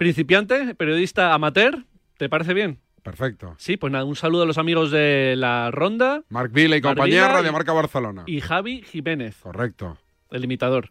principiante, 0.02 0.74
periodista 0.74 1.32
amateur. 1.32 1.84
¿Te 2.16 2.28
parece 2.28 2.54
bien? 2.54 2.80
Perfecto. 3.04 3.54
Sí, 3.58 3.76
pues 3.76 3.92
nada, 3.92 4.04
un 4.04 4.16
saludo 4.16 4.42
a 4.42 4.46
los 4.46 4.58
amigos 4.58 4.90
de 4.90 5.34
la 5.36 5.70
ronda. 5.70 6.24
Marc 6.28 6.52
Vila 6.52 6.76
y 6.76 6.80
Marc 6.80 6.96
compañía, 6.96 7.22
Vila 7.22 7.34
Radio 7.34 7.52
Marca 7.52 7.72
Barcelona. 7.72 8.24
Y 8.26 8.40
Javi 8.40 8.82
Jiménez. 8.82 9.36
Correcto. 9.40 9.96
El 10.32 10.42
imitador. 10.42 10.90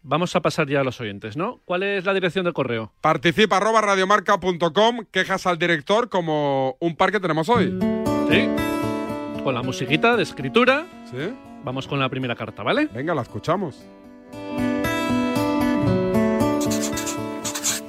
Vamos 0.00 0.34
a 0.36 0.40
pasar 0.40 0.68
ya 0.68 0.80
a 0.80 0.84
los 0.84 0.98
oyentes, 1.02 1.36
¿no? 1.36 1.60
¿Cuál 1.66 1.82
es 1.82 2.06
la 2.06 2.14
dirección 2.14 2.46
de 2.46 2.54
correo? 2.54 2.94
Participa 3.02 3.58
arroba 3.58 3.82
radiomarca.com, 3.82 5.04
quejas 5.10 5.46
al 5.46 5.58
director 5.58 6.08
como 6.08 6.78
un 6.80 6.96
par 6.96 7.12
que 7.12 7.20
tenemos 7.20 7.50
hoy. 7.50 7.78
Sí. 8.30 8.48
Con 9.44 9.54
la 9.54 9.62
musiquita 9.62 10.16
de 10.16 10.22
escritura. 10.22 10.86
Sí. 11.10 11.34
Vamos 11.62 11.86
con 11.86 11.98
la 12.00 12.08
primera 12.08 12.34
carta, 12.34 12.62
¿vale? 12.62 12.88
Venga, 12.90 13.14
la 13.14 13.20
escuchamos. 13.20 13.86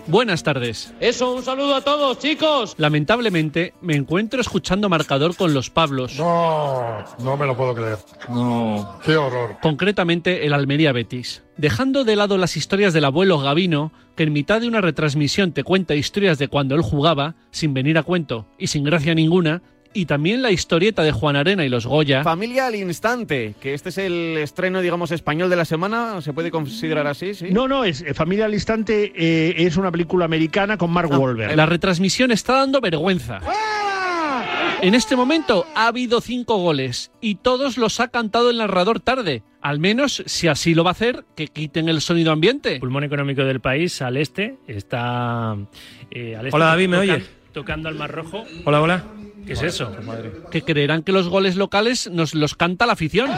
Buenas 0.07 0.41
tardes. 0.41 0.93
Eso, 1.01 1.33
un 1.33 1.43
saludo 1.43 1.75
a 1.75 1.81
todos, 1.81 2.17
chicos. 2.19 2.75
Lamentablemente, 2.77 3.73
me 3.81 3.95
encuentro 3.95 4.39
escuchando 4.39 4.87
marcador 4.87 5.35
con 5.35 5.53
los 5.53 5.69
Pablos. 5.69 6.17
No, 6.17 7.03
no 7.19 7.35
me 7.35 7.45
lo 7.45 7.57
puedo 7.57 7.75
creer. 7.75 7.97
No, 8.29 8.99
qué 9.05 9.17
horror. 9.17 9.57
concretamente 9.61 10.45
el 10.45 10.53
Almería 10.53 10.93
Betis. 10.93 11.43
Dejando 11.57 12.05
de 12.05 12.15
lado 12.15 12.37
las 12.37 12.55
historias 12.55 12.93
del 12.93 13.03
abuelo 13.03 13.39
Gavino, 13.39 13.91
que 14.15 14.23
en 14.23 14.31
mitad 14.33 14.61
de 14.61 14.67
una 14.67 14.79
retransmisión 14.79 15.51
te 15.51 15.63
cuenta 15.65 15.95
historias 15.95 16.37
de 16.37 16.47
cuando 16.47 16.75
él 16.75 16.81
jugaba, 16.81 17.35
sin 17.51 17.73
venir 17.73 17.97
a 17.97 18.03
cuento 18.03 18.47
y 18.57 18.67
sin 18.67 18.85
gracia 18.85 19.13
ninguna, 19.13 19.61
y 19.93 20.05
también 20.05 20.41
la 20.41 20.51
historieta 20.51 21.03
de 21.03 21.11
Juan 21.11 21.35
Arena 21.35 21.65
y 21.65 21.69
los 21.69 21.85
Goya. 21.85 22.23
Familia 22.23 22.67
al 22.67 22.75
instante, 22.75 23.55
que 23.59 23.73
este 23.73 23.89
es 23.89 23.97
el 23.97 24.37
estreno, 24.37 24.81
digamos, 24.81 25.11
español 25.11 25.49
de 25.49 25.55
la 25.55 25.65
semana, 25.65 26.21
¿se 26.21 26.33
puede 26.33 26.51
considerar 26.51 27.07
así? 27.07 27.33
Sí. 27.33 27.47
No, 27.51 27.67
no, 27.67 27.83
es 27.83 28.01
eh, 28.01 28.13
Familia 28.13 28.45
al 28.45 28.53
Instante 28.53 29.11
eh, 29.15 29.55
es 29.57 29.77
una 29.77 29.91
película 29.91 30.25
americana 30.25 30.77
con 30.77 30.91
Mark 30.91 31.09
Wahlberg. 31.11 31.55
La 31.55 31.65
retransmisión 31.65 32.31
está 32.31 32.53
dando 32.53 32.81
vergüenza. 32.81 33.41
En 34.79 34.93
este 34.93 35.15
momento 35.15 35.65
ha 35.73 35.87
habido 35.87 36.21
cinco 36.21 36.57
goles 36.57 37.11
y 37.19 37.35
todos 37.35 37.77
los 37.77 37.99
ha 37.99 38.09
cantado 38.09 38.51
el 38.51 38.59
narrador 38.59 38.99
tarde. 38.99 39.41
Al 39.59 39.79
menos, 39.79 40.23
si 40.27 40.47
así 40.47 40.75
lo 40.75 40.83
va 40.83 40.91
a 40.91 40.93
hacer, 40.93 41.25
que 41.35 41.47
quiten 41.47 41.89
el 41.89 41.99
sonido 41.99 42.31
ambiente. 42.31 42.79
pulmón 42.79 43.03
económico 43.03 43.43
del 43.43 43.59
país 43.59 44.01
al 44.03 44.17
este 44.17 44.57
está 44.67 45.57
eh, 46.11 46.35
al 46.35 46.45
este, 46.45 46.55
Hola, 46.55 46.67
David, 46.67 46.89
¿me 46.89 46.97
oyes? 46.97 47.36
Tocando 47.57 47.89
al 47.89 47.95
Mar 47.95 48.11
Rojo. 48.11 48.43
Hola, 48.65 48.81
hola. 48.81 49.03
¿Qué 49.47 49.53
es 49.53 49.63
eso? 49.63 49.91
que 50.51 50.61
creerán 50.61 51.01
que 51.01 51.11
los 51.11 51.27
goles 51.27 51.55
locales 51.55 52.07
nos 52.11 52.35
los 52.35 52.53
canta 52.53 52.85
la 52.85 52.93
afición. 52.93 53.31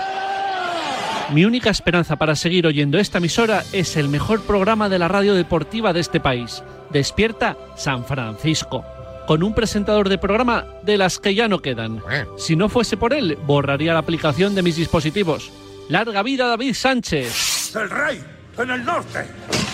Mi 1.32 1.46
única 1.46 1.70
esperanza 1.70 2.18
para 2.18 2.36
seguir 2.36 2.68
oyendo 2.68 2.98
esta 2.98 3.20
emisora 3.20 3.64
es 3.72 3.96
el 3.96 4.10
mejor 4.10 4.42
programa 4.42 4.90
de 4.90 5.00
la 5.00 5.08
radio 5.08 5.36
deportiva 5.36 5.94
de 5.94 6.02
este 6.02 6.20
país, 6.20 6.64
Despierta 6.90 7.56
San 7.78 8.04
Francisco, 8.04 8.84
con 9.26 9.42
un 9.42 9.56
presentador 9.56 10.10
de 10.10 10.18
programa 10.18 10.66
de 10.84 10.98
las 10.98 11.18
que 11.18 11.34
ya 11.34 11.48
no 11.48 11.62
quedan. 11.62 12.02
Si 12.38 12.58
no 12.58 12.68
fuese 12.68 12.98
por 12.98 13.14
él, 13.14 13.38
borraría 13.46 13.94
la 13.94 14.00
aplicación 14.00 14.54
de 14.54 14.64
mis 14.64 14.76
dispositivos. 14.76 15.50
Larga 15.88 16.24
vida 16.24 16.46
David 16.46 16.74
Sánchez. 16.74 17.74
¡El 17.74 17.90
rey! 17.90 18.22
¡En 18.58 18.70
el 18.70 18.84
norte! 18.84 19.26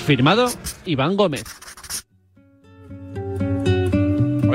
Firmado 0.06 0.52
Iván 0.86 1.18
Gómez. 1.18 1.64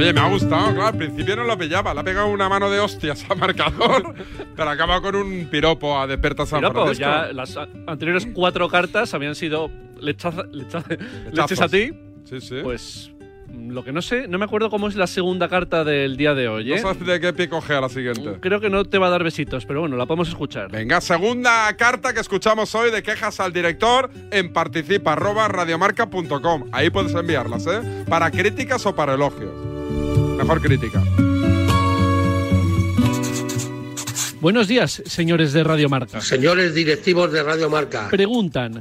Oye, 0.01 0.12
me 0.12 0.20
ha 0.20 0.28
gustado, 0.28 0.66
claro, 0.74 0.86
al 0.86 0.96
principio 0.96 1.36
no 1.36 1.44
lo 1.44 1.57
pillaba, 1.59 1.92
le 1.94 2.01
ha 2.01 2.05
pegado 2.05 2.28
una 2.28 2.48
mano 2.48 2.70
de 2.70 2.80
hostias 2.80 3.24
al 3.28 3.36
marcador, 3.38 4.14
pero 4.57 4.70
acaba 4.70 5.01
con 5.01 5.14
un 5.16 5.46
piropo 5.51 5.98
a 5.98 6.07
Desperta 6.07 6.46
San 6.46 6.61
pues 6.61 6.72
Francisco. 6.72 7.01
ya 7.03 7.32
las 7.32 7.57
a- 7.57 7.68
anteriores 7.86 8.26
cuatro 8.32 8.68
cartas 8.68 9.12
habían 9.14 9.34
sido 9.34 9.70
lechaza- 10.01 10.46
lecha- 10.53 10.84
leches 11.32 11.61
a 11.61 11.68
ti. 11.68 11.90
Sí, 12.24 12.40
sí. 12.40 12.61
Pues 12.62 13.11
lo 13.53 13.82
que 13.82 13.90
no 13.92 14.01
sé, 14.01 14.28
no 14.28 14.38
me 14.38 14.44
acuerdo 14.44 14.70
cómo 14.70 14.86
es 14.86 14.94
la 14.94 15.09
segunda 15.09 15.48
carta 15.48 15.82
del 15.82 16.16
día 16.16 16.34
de 16.34 16.46
hoy, 16.48 16.68
No 16.68 16.76
¿eh? 16.76 16.78
sabes 16.78 17.05
de 17.05 17.18
qué 17.20 17.32
pie 17.32 17.48
cogea 17.48 17.80
la 17.80 17.88
siguiente. 17.88 18.38
Creo 18.40 18.61
que 18.61 18.70
no 18.70 18.84
te 18.84 18.98
va 18.98 19.09
a 19.09 19.11
dar 19.11 19.24
besitos, 19.24 19.66
pero 19.66 19.80
bueno, 19.80 19.96
la 19.96 20.07
podemos 20.07 20.28
escuchar. 20.28 20.70
Venga, 20.70 21.01
segunda 21.01 21.74
carta 21.76 22.14
que 22.14 22.20
escuchamos 22.20 22.72
hoy 22.76 22.90
de 22.92 23.03
quejas 23.03 23.40
al 23.40 23.53
director 23.53 24.09
en 24.30 24.53
participa 24.53 25.12
arroba 25.14 25.48
radiomarca.com. 25.48 26.68
Ahí 26.70 26.90
puedes 26.90 27.12
enviarlas, 27.14 27.66
¿eh? 27.66 28.05
Para 28.09 28.30
críticas 28.30 28.86
o 28.86 28.94
para 28.94 29.14
elogios. 29.14 29.51
Mejor 30.41 30.62
crítica. 30.62 31.03
Buenos 34.41 34.68
días, 34.68 35.03
señores 35.05 35.53
de 35.53 35.62
Radio 35.62 35.91
Marca. 35.91 36.22
Señores 36.22 36.74
directivos 36.74 37.30
de 37.30 37.43
Radio 37.43 37.68
Marca. 37.68 38.09
Preguntan, 38.11 38.80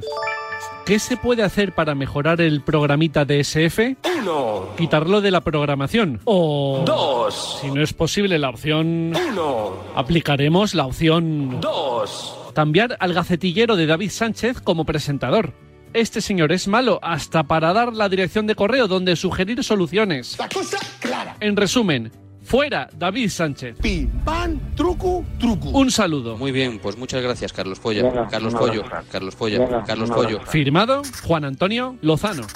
¿qué 0.86 0.98
se 0.98 1.18
puede 1.18 1.42
hacer 1.42 1.74
para 1.74 1.94
mejorar 1.94 2.40
el 2.40 2.62
programita 2.62 3.26
de 3.26 3.40
SF? 3.40 3.96
Uno. 4.20 4.68
Quitarlo 4.78 5.20
de 5.20 5.30
la 5.30 5.42
programación. 5.42 6.20
O... 6.24 6.82
Dos. 6.86 7.58
Si 7.60 7.70
no 7.70 7.82
es 7.82 7.92
posible 7.92 8.38
la 8.38 8.48
opción... 8.48 9.12
Uno. 9.14 9.74
Aplicaremos 9.94 10.74
la 10.74 10.86
opción... 10.86 11.60
Dos. 11.60 12.38
Cambiar 12.54 12.96
al 13.00 13.12
gacetillero 13.12 13.76
de 13.76 13.84
David 13.84 14.10
Sánchez 14.10 14.62
como 14.62 14.86
presentador. 14.86 15.52
Este 15.92 16.20
señor 16.20 16.52
es 16.52 16.68
malo 16.68 17.00
hasta 17.02 17.42
para 17.42 17.72
dar 17.72 17.92
la 17.92 18.08
dirección 18.08 18.46
de 18.46 18.54
correo 18.54 18.86
donde 18.86 19.16
sugerir 19.16 19.64
soluciones. 19.64 20.36
La 20.38 20.48
cosa 20.48 20.78
clara. 21.00 21.36
En 21.40 21.56
resumen, 21.56 22.12
fuera 22.44 22.88
David 22.96 23.28
Sánchez. 23.28 23.76
Pim, 23.82 24.08
pam, 24.24 24.58
truco, 24.76 25.24
truco. 25.40 25.70
Un 25.70 25.90
saludo. 25.90 26.36
Muy 26.36 26.52
bien, 26.52 26.78
pues 26.78 26.96
muchas 26.96 27.22
gracias, 27.22 27.52
Carlos 27.52 27.80
Polla. 27.80 28.04
Venga, 28.04 28.28
Carlos 28.28 28.54
Pollo. 28.54 28.84
Carlos 29.10 29.34
Polla, 29.34 29.58
Venga, 29.58 29.84
Carlos 29.84 30.10
Pollo. 30.10 30.40
Firmado 30.46 31.02
Juan 31.24 31.44
Antonio 31.44 31.96
Lozano. 32.02 32.46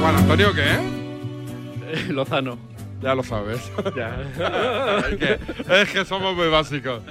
Juan 0.00 0.16
Antonio, 0.16 0.54
¿qué? 0.54 0.62
Eh, 1.92 2.06
Lozano. 2.08 2.58
Ya 3.04 3.14
lo 3.14 3.22
sabes. 3.22 3.70
Ya. 3.96 4.16
es, 5.10 5.16
que, 5.16 5.38
es 5.82 5.90
que 5.92 6.04
somos 6.04 6.34
muy 6.34 6.48
básicos. 6.48 7.02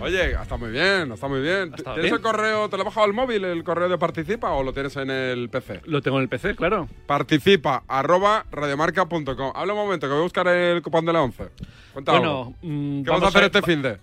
Oye, 0.00 0.32
está 0.32 0.56
muy 0.56 0.70
bien, 0.70 1.10
está 1.12 1.26
muy 1.26 1.40
bien. 1.40 1.72
¿Tienes 1.72 2.02
bien. 2.02 2.14
el 2.14 2.20
correo, 2.20 2.68
te 2.68 2.76
lo 2.76 2.82
he 2.82 2.84
bajado 2.84 3.06
al 3.06 3.12
móvil, 3.14 3.44
el 3.44 3.64
correo 3.64 3.88
de 3.88 3.98
Participa 3.98 4.50
o 4.52 4.62
lo 4.62 4.72
tienes 4.72 4.94
en 4.96 5.10
el 5.10 5.48
PC? 5.48 5.80
Lo 5.86 6.02
tengo 6.02 6.18
en 6.18 6.24
el 6.24 6.28
PC, 6.28 6.54
claro. 6.54 6.86
Participa, 7.06 7.82
arroba 7.88 8.44
radiomarca.com. 8.50 9.52
Habla 9.54 9.72
un 9.72 9.78
momento, 9.78 10.06
que 10.06 10.12
voy 10.12 10.20
a 10.20 10.24
buscar 10.24 10.46
el 10.48 10.82
cupón 10.82 11.04
de 11.06 11.12
la 11.12 11.22
11. 11.22 11.48
Cuenta 11.92 12.12
Bueno, 12.12 12.54
mm, 12.62 13.02
¿Qué 13.02 13.10
vas 13.10 13.16
a 13.16 13.20
vamos 13.20 13.28
hacer 13.34 13.42
a- 13.42 13.46
este 13.46 13.62
fin 13.62 13.82
de? 13.82 13.96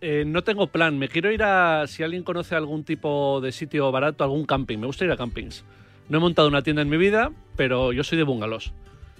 Eh, 0.00 0.24
no 0.26 0.42
tengo 0.44 0.66
plan. 0.66 0.98
Me 0.98 1.08
quiero 1.08 1.30
ir 1.32 1.42
a. 1.42 1.86
Si 1.86 2.02
alguien 2.02 2.24
conoce 2.24 2.54
algún 2.54 2.84
tipo 2.84 3.40
de 3.40 3.52
sitio 3.52 3.90
barato, 3.90 4.22
algún 4.22 4.44
camping. 4.44 4.78
Me 4.78 4.86
gusta 4.86 5.04
ir 5.06 5.10
a 5.12 5.16
campings. 5.16 5.64
No 6.10 6.18
he 6.18 6.20
montado 6.20 6.46
una 6.48 6.60
tienda 6.62 6.82
en 6.82 6.90
mi 6.90 6.98
vida, 6.98 7.30
pero 7.56 7.90
yo 7.92 8.04
soy 8.04 8.18
de 8.18 8.24
bungalows. 8.24 8.74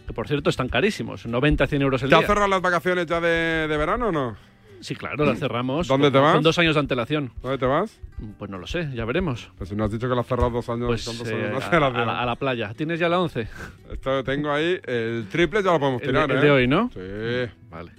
Que 0.07 0.12
por 0.12 0.28
cierto 0.28 0.50
están 0.50 0.68
carísimos. 0.68 1.24
90, 1.26 1.66
100 1.66 1.82
euros 1.82 2.02
el 2.02 2.09
¿Te 2.11 2.14
día. 2.14 2.20
has 2.22 2.26
cerrado 2.26 2.48
las 2.48 2.61
vacaciones 2.61 3.07
ya 3.07 3.20
de, 3.20 3.66
de 3.68 3.76
verano 3.76 4.09
o 4.09 4.12
no? 4.12 4.36
Sí, 4.80 4.94
claro, 4.94 5.24
las 5.24 5.38
cerramos. 5.38 5.88
¿Dónde 5.88 6.09
con- 6.09 6.12
te 6.12 6.18
vas? 6.18 6.34
Con 6.34 6.42
dos 6.42 6.59
años 6.59 6.74
de 6.74 6.80
antelación. 6.80 7.32
¿Dónde 7.40 7.57
te 7.57 7.64
vas? 7.64 7.98
Pues 8.38 8.50
no 8.50 8.59
lo 8.59 8.66
sé, 8.66 8.90
ya 8.94 9.07
veremos. 9.07 9.50
Pues 9.57 9.70
si 9.70 9.76
no 9.76 9.84
has 9.84 9.90
dicho 9.90 10.07
que 10.11 10.14
las 10.14 10.24
has 10.24 10.28
cerrado 10.28 10.50
dos 10.50 10.68
años, 10.68 10.88
Pues 10.88 11.05
¿cuántos 11.07 11.26
eh, 11.28 11.34
años 11.52 11.64
a, 11.64 11.80
la, 11.80 12.20
a 12.20 12.26
la 12.26 12.36
playa. 12.36 12.74
¿Tienes 12.76 13.00
ya 13.00 13.09
la 13.09 13.18
11? 13.18 13.48
Esto 13.92 14.22
tengo 14.24 14.50
ahí, 14.52 14.78
el 14.84 15.26
triple 15.30 15.62
ya 15.62 15.72
lo 15.72 15.80
podemos 15.80 16.02
El 16.02 16.09
de- 16.09 16.12
tirar, 16.12 16.30
el 16.30 16.36
¿eh? 16.36 16.40
de 16.42 16.50
hoy, 16.50 16.66
¿no? 16.68 16.90
Sí. 16.92 17.50
Vale. 17.70 17.92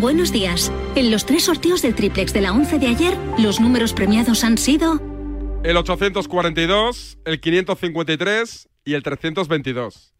Buenos 0.00 0.32
días. 0.32 0.72
En 0.96 1.10
los 1.10 1.26
tres 1.26 1.44
sorteos 1.44 1.82
del 1.82 1.94
triplex 1.94 2.32
de 2.32 2.40
la 2.40 2.52
11 2.52 2.78
de 2.78 2.86
ayer, 2.88 3.14
los 3.38 3.60
números 3.60 3.92
premiados 3.92 4.42
han 4.44 4.58
sido 4.58 5.00
El 5.62 5.76
842, 5.76 7.18
el 7.24 7.40
553 7.40 8.68
y 8.84 8.94
el 8.94 9.02
322. 9.02 10.12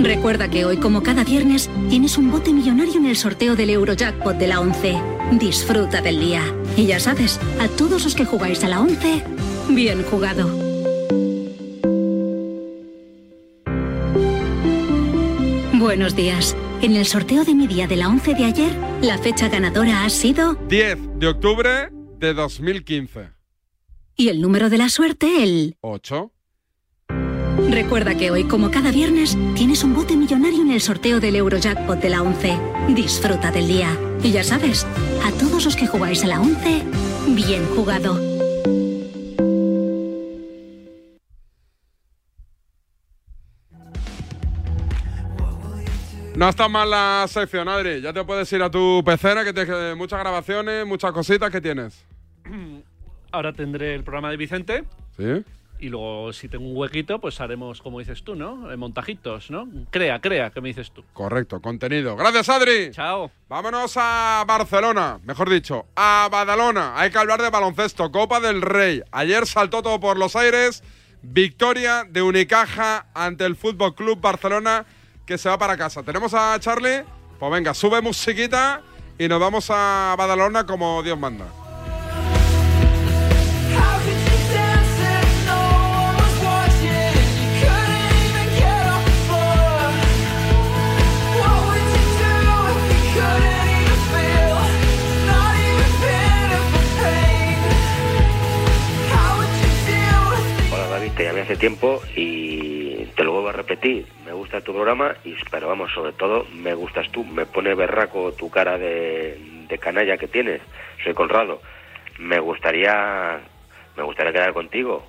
Recuerda 0.00 0.48
que 0.48 0.64
hoy, 0.64 0.76
como 0.76 1.02
cada 1.02 1.24
viernes, 1.24 1.68
tienes 1.88 2.18
un 2.18 2.30
bote 2.30 2.52
millonario 2.52 2.94
en 2.94 3.06
el 3.06 3.16
sorteo 3.16 3.56
del 3.56 3.70
Eurojackpot 3.70 4.36
de 4.36 4.46
la 4.46 4.60
11. 4.60 4.96
Disfruta 5.32 6.00
del 6.00 6.20
día. 6.20 6.42
Y 6.76 6.86
ya 6.86 7.00
sabes, 7.00 7.40
a 7.60 7.66
todos 7.68 8.04
los 8.04 8.14
que 8.14 8.24
jugáis 8.24 8.62
a 8.62 8.68
la 8.68 8.80
11, 8.80 9.24
bien 9.70 10.04
jugado. 10.04 10.48
Buenos 15.74 16.14
días. 16.14 16.56
En 16.82 16.94
el 16.94 17.06
sorteo 17.06 17.44
de 17.44 17.54
mi 17.54 17.66
día 17.66 17.86
de 17.88 17.96
la 17.96 18.08
11 18.08 18.34
de 18.34 18.44
ayer, 18.44 18.72
la 19.02 19.18
fecha 19.18 19.48
ganadora 19.48 20.04
ha 20.04 20.10
sido 20.10 20.54
10 20.68 21.18
de 21.18 21.26
octubre 21.26 21.90
de 22.18 22.34
2015. 22.34 23.30
y 24.16 24.28
el 24.28 24.40
número 24.40 24.68
de 24.68 24.78
la 24.78 24.88
suerte 24.88 25.42
el 25.44 25.76
8. 25.80 26.32
Recuerda 27.66 28.14
que 28.14 28.30
hoy, 28.30 28.44
como 28.44 28.70
cada 28.70 28.92
viernes, 28.92 29.36
tienes 29.56 29.82
un 29.82 29.92
bote 29.92 30.16
millonario 30.16 30.62
en 30.62 30.70
el 30.70 30.80
sorteo 30.80 31.18
del 31.18 31.34
Eurojackpot 31.34 32.00
de 32.00 32.08
la 32.08 32.22
11. 32.22 32.56
Disfruta 32.94 33.50
del 33.50 33.66
día. 33.66 33.98
Y 34.22 34.30
ya 34.30 34.44
sabes, 34.44 34.86
a 35.24 35.32
todos 35.32 35.64
los 35.64 35.74
que 35.74 35.88
jugáis 35.88 36.22
a 36.22 36.28
la 36.28 36.40
11, 36.40 36.84
bien 37.34 37.66
jugado. 37.74 38.14
No 46.36 46.48
está 46.48 46.68
mal 46.68 46.88
la 46.88 47.26
sección, 47.28 47.68
Adri. 47.68 48.00
Ya 48.00 48.12
te 48.12 48.24
puedes 48.24 48.50
ir 48.52 48.62
a 48.62 48.70
tu 48.70 49.02
pecera, 49.04 49.44
que 49.44 49.52
tienes 49.52 49.74
eh, 49.74 49.94
muchas 49.96 50.20
grabaciones, 50.20 50.86
muchas 50.86 51.10
cositas 51.10 51.50
que 51.50 51.60
tienes. 51.60 52.06
Ahora 53.32 53.52
tendré 53.52 53.96
el 53.96 54.04
programa 54.04 54.30
de 54.30 54.36
Vicente. 54.36 54.84
¿Sí? 55.16 55.44
Y 55.80 55.88
luego, 55.88 56.32
si 56.32 56.48
tengo 56.48 56.66
un 56.66 56.76
huequito, 56.76 57.20
pues 57.20 57.40
haremos, 57.40 57.80
como 57.80 58.00
dices 58.00 58.24
tú, 58.24 58.34
¿no? 58.34 58.70
Eh, 58.72 58.76
Montajitos, 58.76 59.50
¿no? 59.50 59.68
Crea, 59.90 60.20
crea, 60.20 60.50
que 60.50 60.60
me 60.60 60.68
dices 60.68 60.90
tú. 60.90 61.04
Correcto, 61.12 61.60
contenido. 61.60 62.16
Gracias, 62.16 62.48
Adri. 62.48 62.90
Chao. 62.90 63.30
Vámonos 63.48 63.94
a 63.96 64.44
Barcelona, 64.46 65.20
mejor 65.24 65.48
dicho, 65.48 65.86
a 65.94 66.28
Badalona. 66.30 66.98
Hay 66.98 67.10
que 67.10 67.18
hablar 67.18 67.40
de 67.40 67.50
baloncesto, 67.50 68.10
Copa 68.10 68.40
del 68.40 68.60
Rey. 68.60 69.02
Ayer 69.12 69.46
saltó 69.46 69.82
todo 69.82 70.00
por 70.00 70.18
los 70.18 70.34
aires. 70.34 70.82
Victoria 71.22 72.04
de 72.08 72.22
Unicaja 72.22 73.06
ante 73.14 73.44
el 73.44 73.56
Fútbol 73.56 73.94
Club 73.94 74.20
Barcelona 74.20 74.86
que 75.26 75.38
se 75.38 75.48
va 75.48 75.58
para 75.58 75.76
casa. 75.76 76.02
Tenemos 76.02 76.32
a 76.34 76.58
Charlie. 76.60 77.04
Pues 77.38 77.52
venga, 77.52 77.74
sube 77.74 78.00
musiquita 78.00 78.82
y 79.18 79.28
nos 79.28 79.40
vamos 79.40 79.68
a 79.70 80.14
Badalona 80.16 80.66
como 80.66 81.02
Dios 81.02 81.18
manda. 81.18 81.46
Tiempo 101.58 102.00
y 102.14 103.04
te 103.16 103.24
lo 103.24 103.32
vuelvo 103.32 103.48
a 103.48 103.52
repetir. 103.52 104.06
Me 104.24 104.32
gusta 104.32 104.60
tu 104.60 104.72
programa, 104.72 105.16
y, 105.24 105.34
pero 105.50 105.68
vamos, 105.68 105.92
sobre 105.92 106.12
todo 106.12 106.46
me 106.54 106.72
gustas 106.74 107.10
tú. 107.10 107.24
Me 107.24 107.46
pone 107.46 107.74
berraco 107.74 108.32
tu 108.32 108.48
cara 108.48 108.78
de, 108.78 109.36
de 109.68 109.78
canalla 109.78 110.16
que 110.16 110.28
tienes. 110.28 110.62
Soy 111.02 111.14
Conrado. 111.14 111.60
Me 112.18 112.38
gustaría, 112.38 113.40
me 113.96 114.02
gustaría 114.04 114.32
quedar 114.32 114.52
contigo 114.52 115.04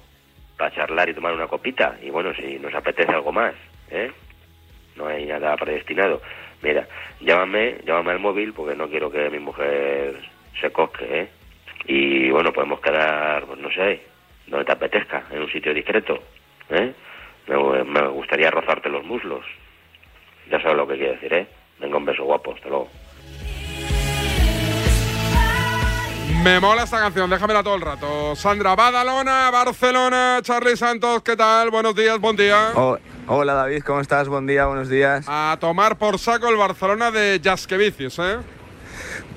para 0.58 0.74
charlar 0.74 1.10
y 1.10 1.14
tomar 1.14 1.34
una 1.34 1.48
copita. 1.48 1.98
Y 2.02 2.10
bueno, 2.10 2.34
si 2.34 2.58
nos 2.58 2.74
apetece 2.74 3.12
algo 3.12 3.32
más, 3.32 3.54
¿eh? 3.92 4.12
No 4.96 5.08
hay 5.08 5.26
nada 5.26 5.56
predestinado. 5.56 6.22
Mira, 6.62 6.88
llámame, 7.22 7.78
llámame 7.86 8.12
al 8.12 8.20
móvil 8.20 8.54
porque 8.54 8.76
no 8.76 8.90
quiero 8.90 9.12
que 9.12 9.30
mi 9.30 9.40
mujer 9.40 10.20
se 10.60 10.72
cosque, 10.72 11.06
¿eh? 11.10 11.30
Y 11.86 12.30
bueno, 12.32 12.52
podemos 12.52 12.82
quedar, 12.82 13.46
pues 13.46 13.60
no 13.60 13.72
sé, 13.72 14.02
donde 14.48 14.66
te 14.66 14.72
apetezca, 14.72 15.24
en 15.32 15.42
un 15.42 15.52
sitio 15.52 15.74
discreto, 15.74 16.22
¿eh? 16.70 16.94
Me, 17.48 17.84
me 17.84 18.08
gustaría 18.10 18.52
rozarte 18.52 18.90
los 18.90 19.04
muslos. 19.04 19.46
Ya 20.52 20.62
sabes 20.62 20.78
lo 20.78 20.88
que 20.88 20.98
quiero 20.98 21.14
decir, 21.14 21.34
¿eh? 21.34 21.48
Venga, 21.80 21.98
un 21.98 22.06
beso 22.06 22.24
guapo, 22.24 22.54
hasta 22.54 22.70
luego. 22.70 22.90
Me 26.44 26.60
mola 26.60 26.84
esta 26.84 27.00
canción, 27.00 27.30
déjamela 27.30 27.62
todo 27.64 27.76
el 27.76 27.82
rato. 27.82 28.36
Sandra 28.36 28.74
Badalona, 28.76 29.50
Barcelona, 29.52 30.40
Charlie 30.42 30.78
Santos, 30.78 31.22
¿qué 31.22 31.36
tal? 31.36 31.70
Buenos 31.70 31.94
días, 31.96 32.18
buen 32.18 32.38
día. 32.38 32.72
Oh, 32.76 32.98
hola 33.28 33.54
David, 33.56 33.84
¿cómo 33.84 34.00
estás? 34.00 34.30
Buen 34.30 34.48
día, 34.48 34.66
buenos 34.66 34.88
días. 34.88 35.26
A 35.28 35.58
tomar 35.60 35.98
por 35.98 36.18
saco 36.18 36.48
el 36.48 36.56
Barcelona 36.56 37.12
de 37.12 37.42
Jaskevicius, 37.44 38.20
¿eh? 38.20 38.38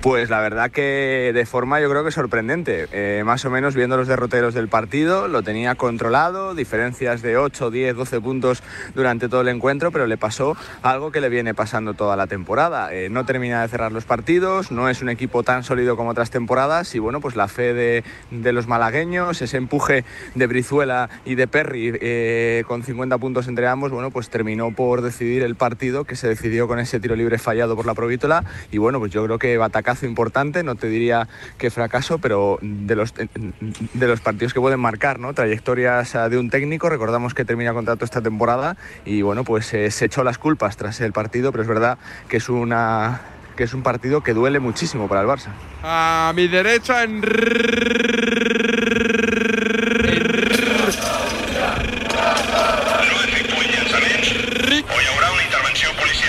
Pues 0.02 0.30
la 0.30 0.40
verdad 0.40 0.72
que 0.72 1.30
de 1.32 1.46
forma 1.46 1.80
yo 1.80 1.88
creo 1.88 2.02
que 2.02 2.10
sorprendente. 2.10 2.88
Eh, 2.90 3.22
más 3.24 3.44
o 3.44 3.50
menos 3.50 3.76
viendo 3.76 3.96
los 3.96 4.08
derroteros 4.08 4.52
del 4.52 4.66
partido, 4.66 5.28
lo 5.28 5.44
tenía 5.44 5.76
controlado, 5.76 6.56
diferencias 6.56 7.22
de 7.22 7.36
8, 7.36 7.70
10, 7.70 7.94
12 7.94 8.20
puntos 8.20 8.64
durante 8.96 9.28
todo 9.28 9.42
el 9.42 9.48
encuentro, 9.48 9.92
pero 9.92 10.08
le 10.08 10.16
pasó 10.16 10.56
algo 10.82 11.12
que 11.12 11.20
le 11.20 11.28
viene 11.28 11.54
pasando 11.54 11.94
toda 11.94 12.16
la 12.16 12.26
temporada. 12.26 12.92
Eh, 12.92 13.10
no 13.10 13.24
termina 13.24 13.62
de 13.62 13.68
cerrar 13.68 13.92
los 13.92 14.04
partidos, 14.04 14.72
no 14.72 14.88
es 14.88 15.02
un 15.02 15.08
equipo 15.08 15.44
tan 15.44 15.62
sólido 15.62 15.96
como 15.96 16.10
otras 16.10 16.30
temporadas 16.30 16.96
y 16.96 16.98
bueno, 16.98 17.20
pues 17.20 17.36
la 17.36 17.46
fe 17.46 17.72
de, 17.72 18.52
los 18.52 18.66
malagueños, 18.66 19.40
ese 19.40 19.56
empuje 19.56 20.04
de 20.34 20.46
Brizuela 20.48 21.10
y 21.24 21.36
de 21.36 21.46
Perry 21.46 21.96
eh, 22.02 22.64
con 22.66 22.82
50 22.82 23.18
puntos 23.18 23.46
entre 23.46 23.68
ambos, 23.68 23.92
bueno, 23.92 24.10
pues 24.10 24.30
terminó 24.30 24.72
por 24.74 25.00
decidir 25.00 25.44
el 25.44 25.54
partido 25.54 26.02
que 26.02 26.16
se 26.16 26.26
decidió 26.26 26.66
con 26.66 26.80
ese 26.80 26.98
tiro 26.98 27.14
libre 27.14 27.38
fallado 27.38 27.76
por 27.76 27.86
la 27.86 27.94
Provítola 27.94 28.42
y 28.72 28.78
bueno, 28.78 28.98
pues 28.98 29.12
yo 29.12 29.24
creo 29.24 29.38
que 29.38 29.56
batacazo 29.92 30.06
importante, 30.06 30.62
no 30.62 30.74
te 30.74 30.88
diría 30.88 31.28
que 31.58 31.70
fracaso, 31.70 32.18
pero 32.18 32.58
de 32.62 32.96
los, 32.96 33.14
de 33.14 34.06
los 34.06 34.20
partidos 34.20 34.54
que 34.54 34.60
pueden 34.60 34.80
marcar, 34.80 35.18
¿no? 35.18 35.34
Trayectorias 35.34 36.14
eh, 36.14 36.28
de 36.30 36.38
un 36.38 36.50
técnico, 36.50 36.88
recordamos 36.88 37.34
que 37.34 37.44
termina 37.44 37.72
contrato 37.72 38.04
esta 38.04 38.20
temporada 38.20 38.76
y 39.04 39.22
bueno, 39.22 39.44
pues 39.44 39.72
eh, 39.74 39.90
se 39.90 40.06
echó 40.06 40.24
las 40.24 40.38
culpas 40.38 40.76
tras 40.76 41.00
el 41.00 41.12
partido, 41.12 41.52
pero 41.52 41.62
es 41.62 41.68
verdad 41.68 41.98
que 42.28 42.38
es 42.38 42.48
una 42.48 43.20
que 43.56 43.64
es 43.64 43.74
un 43.74 43.82
partido 43.82 44.22
que 44.22 44.32
duele 44.32 44.60
muchísimo 44.60 45.08
para 45.08 45.20
el 45.20 45.26
Barça. 45.26 45.50
A 45.82 46.32
mi 46.34 46.48
derecha, 46.48 47.04
en... 47.04 47.20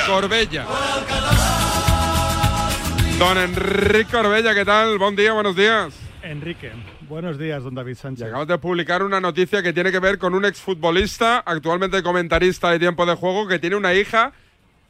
Corbella. 0.06 0.66
Don 3.20 3.38
Enrique 3.38 4.12
Corbella, 4.12 4.54
¿qué 4.54 4.66
tal? 4.66 4.98
Buen 4.98 5.16
día, 5.16 5.34
buenos 5.34 5.56
días. 5.56 5.94
Enrique, 6.24 6.72
buenos 7.08 7.38
días, 7.38 7.64
don 7.64 7.76
David 7.76 7.96
Sánchez. 7.96 8.24
Acabamos 8.26 8.48
de 8.48 8.58
publicar 8.58 9.04
una 9.04 9.20
noticia 9.20 9.62
que 9.62 9.72
tiene 9.74 9.92
que 9.92 10.00
ver 10.00 10.18
con 10.18 10.34
un 10.34 10.46
exfutbolista, 10.46 11.40
actualmente 11.40 12.02
comentarista 12.02 12.72
de 12.72 12.80
tiempo 12.80 13.06
de 13.06 13.16
juego, 13.16 13.48
que 13.48 13.60
tiene 13.60 13.76
una 13.76 13.94
hija 13.94 14.32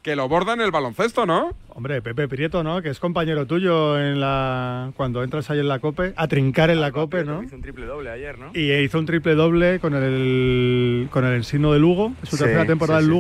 que 0.02 0.16
lo 0.16 0.28
borda 0.28 0.54
en 0.54 0.62
el 0.62 0.70
baloncesto, 0.72 1.26
¿no? 1.26 1.56
Hombre, 1.70 2.02
Pepe 2.02 2.28
Prieto, 2.28 2.62
¿no? 2.62 2.82
Que 2.82 2.90
es 2.90 3.00
compañero 3.00 3.46
tuyo 3.48 3.98
en 4.00 4.20
la 4.20 4.92
cuando 4.98 5.24
entras 5.24 5.50
ahí 5.50 5.60
en 5.60 5.68
la 5.70 5.80
COPE, 5.80 6.14
a 6.16 6.28
trincar 6.28 6.70
en 6.70 6.82
la 6.82 6.92
COPE, 6.92 7.24
¿no? 7.24 7.42
Hizo 7.44 7.56
un 7.56 7.62
triple 7.62 7.86
doble 7.86 8.10
ayer, 8.10 8.38
¿no? 8.38 8.52
Y 8.54 8.72
hizo 8.74 9.00
un 9.00 9.06
triple 9.06 9.34
doble 9.36 9.80
con 9.80 9.94
el 9.96 11.08
con 11.10 11.24
el 11.26 11.34
Ensino 11.36 11.72
de 11.72 11.80
Lugo, 11.80 12.14
es 12.22 12.30
su 12.30 12.36
Sí, 12.38 12.44
tercera 12.44 12.66
temporada 12.66 13.00
sí, 13.00 13.06
en 13.06 13.12
sí. 13.12 13.18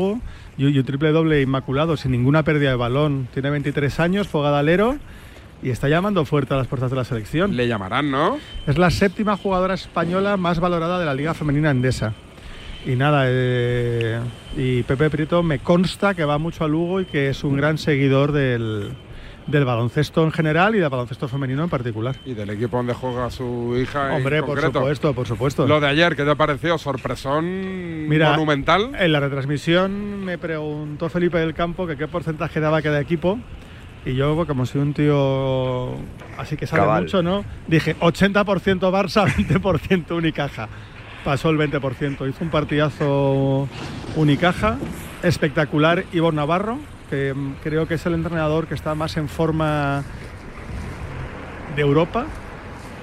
Y, 0.57 0.67
y 0.67 0.79
un 0.79 0.85
triple 0.85 1.11
doble 1.11 1.41
inmaculado, 1.41 1.97
sin 1.97 2.11
ninguna 2.11 2.43
pérdida 2.43 2.69
de 2.69 2.75
balón. 2.75 3.27
Tiene 3.33 3.49
23 3.49 3.99
años, 3.99 4.27
fue 4.27 4.43
gadalero 4.43 4.97
y 5.63 5.69
está 5.69 5.87
llamando 5.87 6.25
fuerte 6.25 6.53
a 6.53 6.57
las 6.57 6.67
puertas 6.67 6.91
de 6.91 6.97
la 6.97 7.05
selección. 7.05 7.55
Le 7.55 7.67
llamarán, 7.67 8.11
¿no? 8.11 8.37
Es 8.67 8.77
la 8.77 8.91
séptima 8.91 9.37
jugadora 9.37 9.73
española 9.73 10.35
más 10.37 10.59
valorada 10.59 10.99
de 10.99 11.05
la 11.05 11.13
Liga 11.13 11.33
Femenina 11.33 11.71
Endesa. 11.71 12.13
Y 12.85 12.97
nada, 12.97 13.23
eh, 13.27 14.19
y 14.57 14.83
Pepe 14.83 15.09
Prieto 15.09 15.41
me 15.41 15.59
consta 15.59 16.13
que 16.13 16.25
va 16.25 16.37
mucho 16.37 16.65
a 16.65 16.67
Lugo 16.67 16.99
y 16.99 17.05
que 17.05 17.29
es 17.29 17.45
un 17.45 17.55
gran 17.55 17.77
seguidor 17.77 18.33
del, 18.33 18.91
del 19.47 19.65
baloncesto 19.65 20.23
en 20.23 20.31
general 20.31 20.75
y 20.75 20.79
del 20.79 20.89
baloncesto 20.89 21.27
femenino 21.27 21.63
en 21.63 21.69
particular. 21.69 22.15
Y 22.25 22.33
del 22.33 22.49
equipo 22.51 22.77
donde 22.77 22.93
juega 22.93 23.29
su 23.29 23.75
hija. 23.77 24.09
en 24.09 24.15
Hombre, 24.17 24.39
por 24.41 24.49
concreto. 24.55 24.79
supuesto, 24.79 25.13
por 25.13 25.27
supuesto. 25.27 25.67
Lo 25.67 25.79
de 25.79 25.87
ayer, 25.87 26.15
¿qué 26.15 26.23
te 26.23 26.35
pareció? 26.35 26.77
¿Sorpresón 26.77 28.07
Mira, 28.07 28.31
monumental? 28.31 28.91
En 28.97 29.11
la 29.11 29.19
retransmisión 29.19 30.23
me 30.23 30.37
preguntó 30.37 31.09
Felipe 31.09 31.37
del 31.39 31.53
Campo 31.53 31.85
que 31.87 31.97
qué 31.97 32.07
porcentaje 32.07 32.59
daba 32.59 32.81
cada 32.81 32.99
equipo. 33.01 33.37
Y 34.05 34.15
yo, 34.15 34.45
como 34.47 34.65
soy 34.65 34.81
un 34.81 34.93
tío 34.93 35.93
así 36.37 36.57
que 36.57 36.67
sabe 36.67 36.81
Cabal. 36.83 37.03
mucho, 37.03 37.23
¿no? 37.23 37.45
Dije 37.67 37.95
80% 37.99 38.79
Barça, 38.91 39.25
20% 39.35 40.11
Unicaja. 40.11 40.67
Pasó 41.23 41.49
el 41.49 41.57
20%. 41.57 42.29
Hizo 42.29 42.43
un 42.43 42.49
partidazo 42.49 43.67
Unicaja, 44.17 44.77
espectacular. 45.23 46.03
Ivor 46.11 46.33
Navarro, 46.33 46.77
que 47.09 47.33
mm, 47.33 47.55
creo 47.63 47.87
que 47.87 47.95
es 47.95 48.05
el 48.05 48.13
entrenador 48.13 48.67
que 48.67 48.73
está 48.73 48.95
más 48.95 49.17
en 49.17 49.29
forma 49.29 50.03
de 51.75 51.81
Europa 51.81 52.25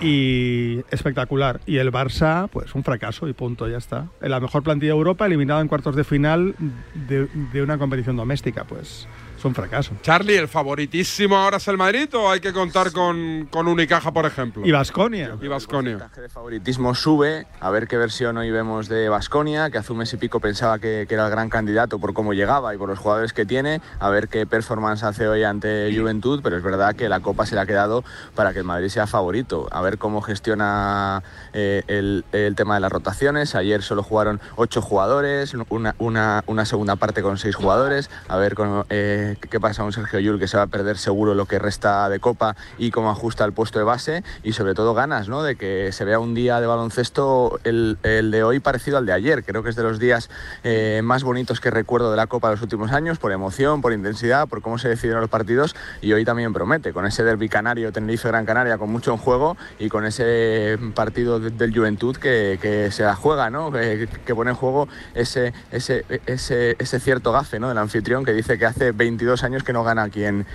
y 0.00 0.80
espectacular. 0.90 1.60
Y 1.66 1.76
el 1.78 1.92
Barça, 1.92 2.48
pues 2.48 2.74
un 2.74 2.84
fracaso 2.84 3.28
y 3.28 3.32
punto, 3.32 3.68
ya 3.68 3.78
está. 3.78 4.06
La 4.20 4.40
mejor 4.40 4.62
plantilla 4.62 4.92
de 4.92 4.98
Europa, 4.98 5.26
eliminado 5.26 5.60
en 5.60 5.68
cuartos 5.68 5.94
de 5.94 6.04
final 6.04 6.54
de, 6.94 7.26
de 7.52 7.62
una 7.62 7.78
competición 7.78 8.16
doméstica, 8.16 8.64
pues 8.64 9.06
es 9.40 9.44
un 9.46 9.54
fracaso. 9.54 9.92
Charlie, 10.02 10.36
¿el 10.36 10.48
favoritísimo 10.48 11.34
ahora 11.34 11.56
es 11.56 11.66
el 11.66 11.78
Madrid 11.78 12.14
o 12.14 12.30
hay 12.30 12.40
que 12.40 12.52
contar 12.52 12.92
con, 12.92 13.48
con 13.50 13.68
Unicaja, 13.68 14.12
por 14.12 14.26
ejemplo? 14.26 14.66
Y 14.66 14.70
Basconia. 14.70 15.36
Y 15.40 15.48
Basconia. 15.48 16.10
El 16.16 16.28
favoritismo 16.28 16.94
sube, 16.94 17.46
a 17.58 17.70
ver 17.70 17.88
qué 17.88 17.96
versión 17.96 18.36
hoy 18.36 18.50
vemos 18.50 18.88
de 18.88 19.08
Basconia, 19.08 19.70
que 19.70 19.78
hace 19.78 19.92
un 19.92 19.98
mes 19.98 20.12
y 20.12 20.18
pico 20.18 20.40
pensaba 20.40 20.78
que, 20.78 21.06
que 21.08 21.14
era 21.14 21.24
el 21.24 21.30
gran 21.30 21.48
candidato 21.48 21.98
por 21.98 22.12
cómo 22.12 22.34
llegaba 22.34 22.74
y 22.74 22.78
por 22.78 22.90
los 22.90 22.98
jugadores 22.98 23.32
que 23.32 23.46
tiene, 23.46 23.80
a 23.98 24.10
ver 24.10 24.28
qué 24.28 24.46
performance 24.46 25.02
hace 25.04 25.26
hoy 25.26 25.42
ante 25.42 25.90
Juventud, 25.96 26.40
pero 26.42 26.58
es 26.58 26.62
verdad 26.62 26.94
que 26.94 27.08
la 27.08 27.20
Copa 27.20 27.46
se 27.46 27.54
le 27.54 27.62
ha 27.62 27.66
quedado 27.66 28.04
para 28.34 28.52
que 28.52 28.58
el 28.58 28.66
Madrid 28.66 28.88
sea 28.88 29.06
favorito, 29.06 29.68
a 29.70 29.80
ver 29.80 29.96
cómo 29.96 30.20
gestiona 30.20 31.22
eh, 31.54 31.82
el, 31.86 32.26
el 32.32 32.54
tema 32.56 32.74
de 32.74 32.80
las 32.80 32.92
rotaciones, 32.92 33.54
ayer 33.54 33.82
solo 33.82 34.02
jugaron 34.02 34.38
ocho 34.56 34.82
jugadores, 34.82 35.54
una, 35.54 35.94
una, 35.98 36.44
una 36.46 36.64
segunda 36.66 36.96
parte 36.96 37.22
con 37.22 37.38
seis 37.38 37.56
jugadores, 37.56 38.10
a 38.28 38.36
ver 38.36 38.54
cómo, 38.54 38.84
eh, 38.90 39.29
qué 39.36 39.60
pasa 39.60 39.82
con 39.82 39.92
Sergio 39.92 40.18
Yul, 40.20 40.38
que 40.38 40.48
se 40.48 40.56
va 40.56 40.64
a 40.64 40.66
perder 40.66 40.96
seguro 40.98 41.34
lo 41.34 41.46
que 41.46 41.58
resta 41.58 42.08
de 42.08 42.20
Copa 42.20 42.56
y 42.78 42.90
cómo 42.90 43.10
ajusta 43.10 43.44
el 43.44 43.52
puesto 43.52 43.78
de 43.78 43.84
base 43.84 44.24
y 44.42 44.52
sobre 44.52 44.74
todo 44.74 44.94
ganas, 44.94 45.28
¿no? 45.28 45.42
De 45.42 45.56
que 45.56 45.90
se 45.92 46.04
vea 46.04 46.18
un 46.18 46.34
día 46.34 46.60
de 46.60 46.66
baloncesto 46.66 47.58
el, 47.64 47.98
el 48.02 48.30
de 48.30 48.42
hoy 48.42 48.60
parecido 48.60 48.98
al 48.98 49.06
de 49.06 49.12
ayer. 49.12 49.44
Creo 49.44 49.62
que 49.62 49.70
es 49.70 49.76
de 49.76 49.82
los 49.82 49.98
días 49.98 50.30
eh, 50.64 51.00
más 51.04 51.22
bonitos 51.22 51.60
que 51.60 51.70
recuerdo 51.70 52.10
de 52.10 52.16
la 52.16 52.26
Copa 52.26 52.48
de 52.48 52.54
los 52.56 52.62
últimos 52.62 52.92
años, 52.92 53.18
por 53.18 53.32
emoción, 53.32 53.80
por 53.82 53.92
intensidad, 53.92 54.48
por 54.48 54.62
cómo 54.62 54.78
se 54.78 54.88
decidieron 54.88 55.20
los 55.20 55.30
partidos 55.30 55.74
y 56.00 56.12
hoy 56.12 56.24
también 56.24 56.52
promete, 56.52 56.92
con 56.92 57.06
ese 57.06 57.22
derbi 57.24 57.48
canario 57.48 57.92
Tenerife-Gran 57.92 58.46
Canaria 58.46 58.78
con 58.78 58.90
mucho 58.90 59.12
en 59.12 59.18
juego 59.18 59.56
y 59.78 59.88
con 59.88 60.04
ese 60.04 60.78
partido 60.94 61.40
de- 61.40 61.50
del 61.50 61.74
Juventud 61.74 62.16
que, 62.16 62.58
que 62.60 62.90
se 62.90 63.02
la 63.02 63.14
juega, 63.16 63.50
¿no? 63.50 63.70
Que, 63.70 64.08
que 64.24 64.34
pone 64.34 64.50
en 64.50 64.56
juego 64.56 64.88
ese, 65.14 65.52
ese, 65.70 66.04
ese, 66.26 66.76
ese 66.78 67.00
cierto 67.00 67.32
gafe, 67.32 67.58
¿no? 67.60 67.68
Del 67.68 67.78
anfitrión 67.78 68.24
que 68.24 68.32
dice 68.32 68.58
que 68.58 68.66
hace 68.66 68.92
22 69.20 69.44
años 69.44 69.62
que 69.62 69.72
no 69.74 69.84
gana 69.84 70.08
quien, 70.08 70.46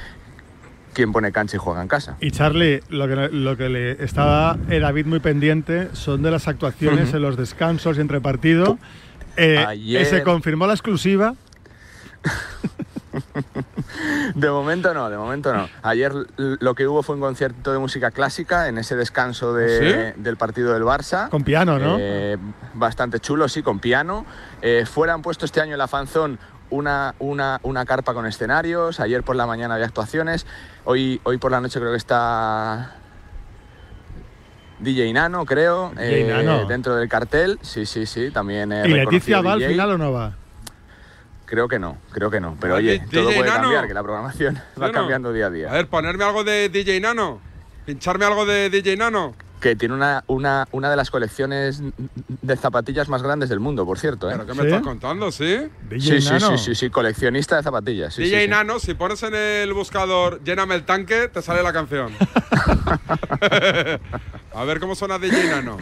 quien 0.94 1.12
pone 1.12 1.32
cancha 1.32 1.56
y 1.58 1.60
juega 1.60 1.82
en 1.84 1.88
casa. 1.88 2.18
Y 2.20 2.32
Charlie, 2.32 2.82
lo 2.90 3.08
que, 3.08 3.16
lo 3.32 3.56
que 3.58 3.70
le 3.70 4.04
estaba 4.04 4.58
eh, 4.70 4.80
David 4.80 5.06
muy 5.06 5.20
pendiente 5.20 5.90
son 5.94 6.24
de 6.24 6.32
las 6.32 6.48
actuaciones 6.48 7.14
en 7.14 7.22
los 7.22 7.38
descansos 7.38 7.98
y 7.98 8.02
entre 8.02 8.22
partido. 8.22 8.80
Eh, 9.38 9.64
Ayer- 9.68 10.06
Se 10.06 10.24
confirmó 10.24 10.66
la 10.66 10.74
exclusiva. 10.74 11.36
De 14.36 14.50
momento 14.50 14.94
no, 14.94 15.10
de 15.10 15.16
momento 15.18 15.54
no. 15.54 15.70
Ayer 15.82 16.12
lo 16.38 16.76
que 16.76 16.86
hubo 16.88 17.02
fue 17.02 17.16
un 17.16 17.22
concierto 17.22 17.72
de 17.72 17.80
música 17.80 18.12
clásica 18.12 18.68
en 18.68 18.78
ese 18.78 18.96
descanso 18.98 19.54
de- 19.54 20.14
¿Sí? 20.16 20.22
del 20.22 20.36
partido 20.36 20.74
del 20.74 20.84
Barça. 20.84 21.30
Con 21.30 21.44
piano, 21.44 21.80
¿no? 21.80 21.96
Eh, 22.00 22.36
bastante 22.74 23.20
chulo, 23.22 23.48
sí, 23.48 23.62
con 23.64 23.80
piano. 23.80 24.26
Eh, 24.62 24.86
fuera 24.86 25.14
han 25.14 25.22
puesto 25.22 25.46
este 25.46 25.62
año 25.62 25.74
en 25.74 25.78
la 25.78 25.88
fanzón 25.88 26.40
una, 26.70 27.16
una, 27.20 27.60
una 27.64 27.86
carpa 27.86 28.14
con 28.14 28.26
escenarios. 28.26 29.00
Ayer 29.00 29.24
por 29.24 29.36
la 29.36 29.46
mañana 29.46 29.76
había 29.76 29.86
actuaciones. 29.88 30.46
Hoy, 30.84 31.20
hoy 31.24 31.38
por 31.38 31.52
la 31.52 31.62
noche 31.62 31.80
creo 31.80 31.92
que 31.92 31.98
está 31.98 32.96
DJ 34.80 35.14
Nano, 35.14 35.46
creo, 35.46 35.92
DJ 35.96 36.22
eh, 36.22 36.44
Nano. 36.44 36.66
dentro 36.66 36.96
del 36.96 37.08
cartel. 37.10 37.60
Sí, 37.62 37.86
sí, 37.86 38.06
sí, 38.06 38.32
también. 38.32 38.72
eh, 38.72 38.84
¿Y 38.86 38.90
Leticia 38.90 39.42
va 39.42 39.54
al 39.54 39.64
final 39.64 39.92
o 39.92 39.98
no 39.98 40.12
va? 40.12 40.36
Creo 41.46 41.68
que 41.68 41.78
no, 41.80 41.98
creo 42.12 42.32
que 42.32 42.40
no. 42.40 42.58
Pero 42.60 42.76
oye, 42.76 42.94
DJ 43.00 43.06
todo 43.12 43.26
puede 43.26 43.44
Nano. 43.44 43.62
cambiar, 43.62 43.88
que 43.88 43.94
la 43.94 44.04
programación 44.04 44.56
va 44.82 44.88
no? 44.88 44.94
cambiando 44.94 45.32
día 45.32 45.46
a 45.48 45.50
día. 45.52 45.70
A 45.70 45.74
ver, 45.74 45.88
ponerme 45.88 46.24
algo 46.24 46.44
de 46.44 46.70
DJ 46.70 47.00
Nano. 47.00 47.40
Pincharme 47.86 48.26
algo 48.26 48.46
de 48.46 48.70
DJ 48.72 48.98
Nano. 48.98 49.36
Que 49.66 49.76
tiene 49.76 49.96
una, 49.96 50.24
una, 50.28 50.68
una 50.74 50.92
de 50.92 50.96
las 50.96 51.10
colecciones 51.10 51.82
de 52.44 52.56
zapatillas 52.56 53.10
más 53.10 53.24
grandes 53.24 53.50
del 53.50 53.60
mundo, 53.60 53.84
por 53.84 53.98
cierto. 53.98 54.30
¿eh? 54.30 54.34
¿Pero 54.34 54.46
qué 54.46 54.54
me 54.54 54.64
estás 54.68 54.84
contando, 54.84 55.32
sí? 55.32 55.58
Sí, 55.90 56.22
sí, 56.22 56.24
sí, 56.40 56.58
sí, 56.60 56.76
sí, 56.76 56.90
coleccionista 56.92 57.56
de 57.56 57.64
zapatillas. 57.64 58.14
Sí, 58.14 58.22
DJ 58.26 58.36
sí, 58.38 58.44
sí. 58.44 58.48
Nano, 58.48 58.78
si 58.78 58.94
pones 58.94 59.24
en 59.24 59.34
el 59.34 59.74
buscador 59.74 60.40
lléname 60.44 60.76
el 60.76 60.86
tanque, 60.86 61.30
te 61.30 61.42
sale 61.42 61.64
la 61.64 61.74
canción. 61.74 62.14
A 64.54 64.64
ver 64.66 64.80
cómo 64.80 64.94
suena 64.94 65.18
DJ 65.18 65.50
Nano. 65.50 65.78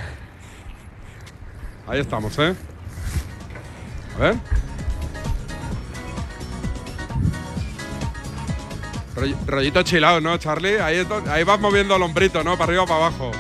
Ahí 1.86 2.00
estamos, 2.00 2.40
¿eh? 2.40 2.56
A 4.16 4.20
ver. 4.22 4.36
Roll- 9.18 9.36
Rollito 9.46 9.84
chilado, 9.84 10.22
¿no, 10.22 10.38
Charlie? 10.38 10.80
Ahí, 10.80 11.06
ahí 11.30 11.44
vas 11.44 11.60
moviendo 11.60 11.98
el 11.98 12.02
hombrito, 12.02 12.46
¿no? 12.46 12.54
Para 12.58 12.70
arriba 12.70 12.84
o 12.84 12.88
para 12.88 13.08
abajo. 13.08 13.32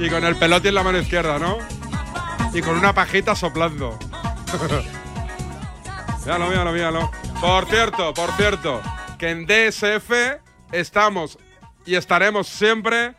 Y 0.00 0.08
con 0.08 0.24
el 0.24 0.34
pelote 0.36 0.68
en 0.68 0.74
la 0.74 0.82
mano 0.82 0.98
izquierda, 0.98 1.38
¿no? 1.38 1.58
Y 2.54 2.62
con 2.62 2.74
una 2.74 2.94
pajita 2.94 3.36
soplando. 3.36 3.98
míralo, 6.24 6.48
míralo, 6.48 6.72
míralo. 6.72 7.10
Por 7.38 7.66
cierto, 7.66 8.14
por 8.14 8.32
cierto, 8.32 8.80
que 9.18 9.28
en 9.28 9.46
DSF 9.46 10.10
estamos 10.72 11.38
y 11.84 11.96
estaremos 11.96 12.48
siempre 12.48 13.14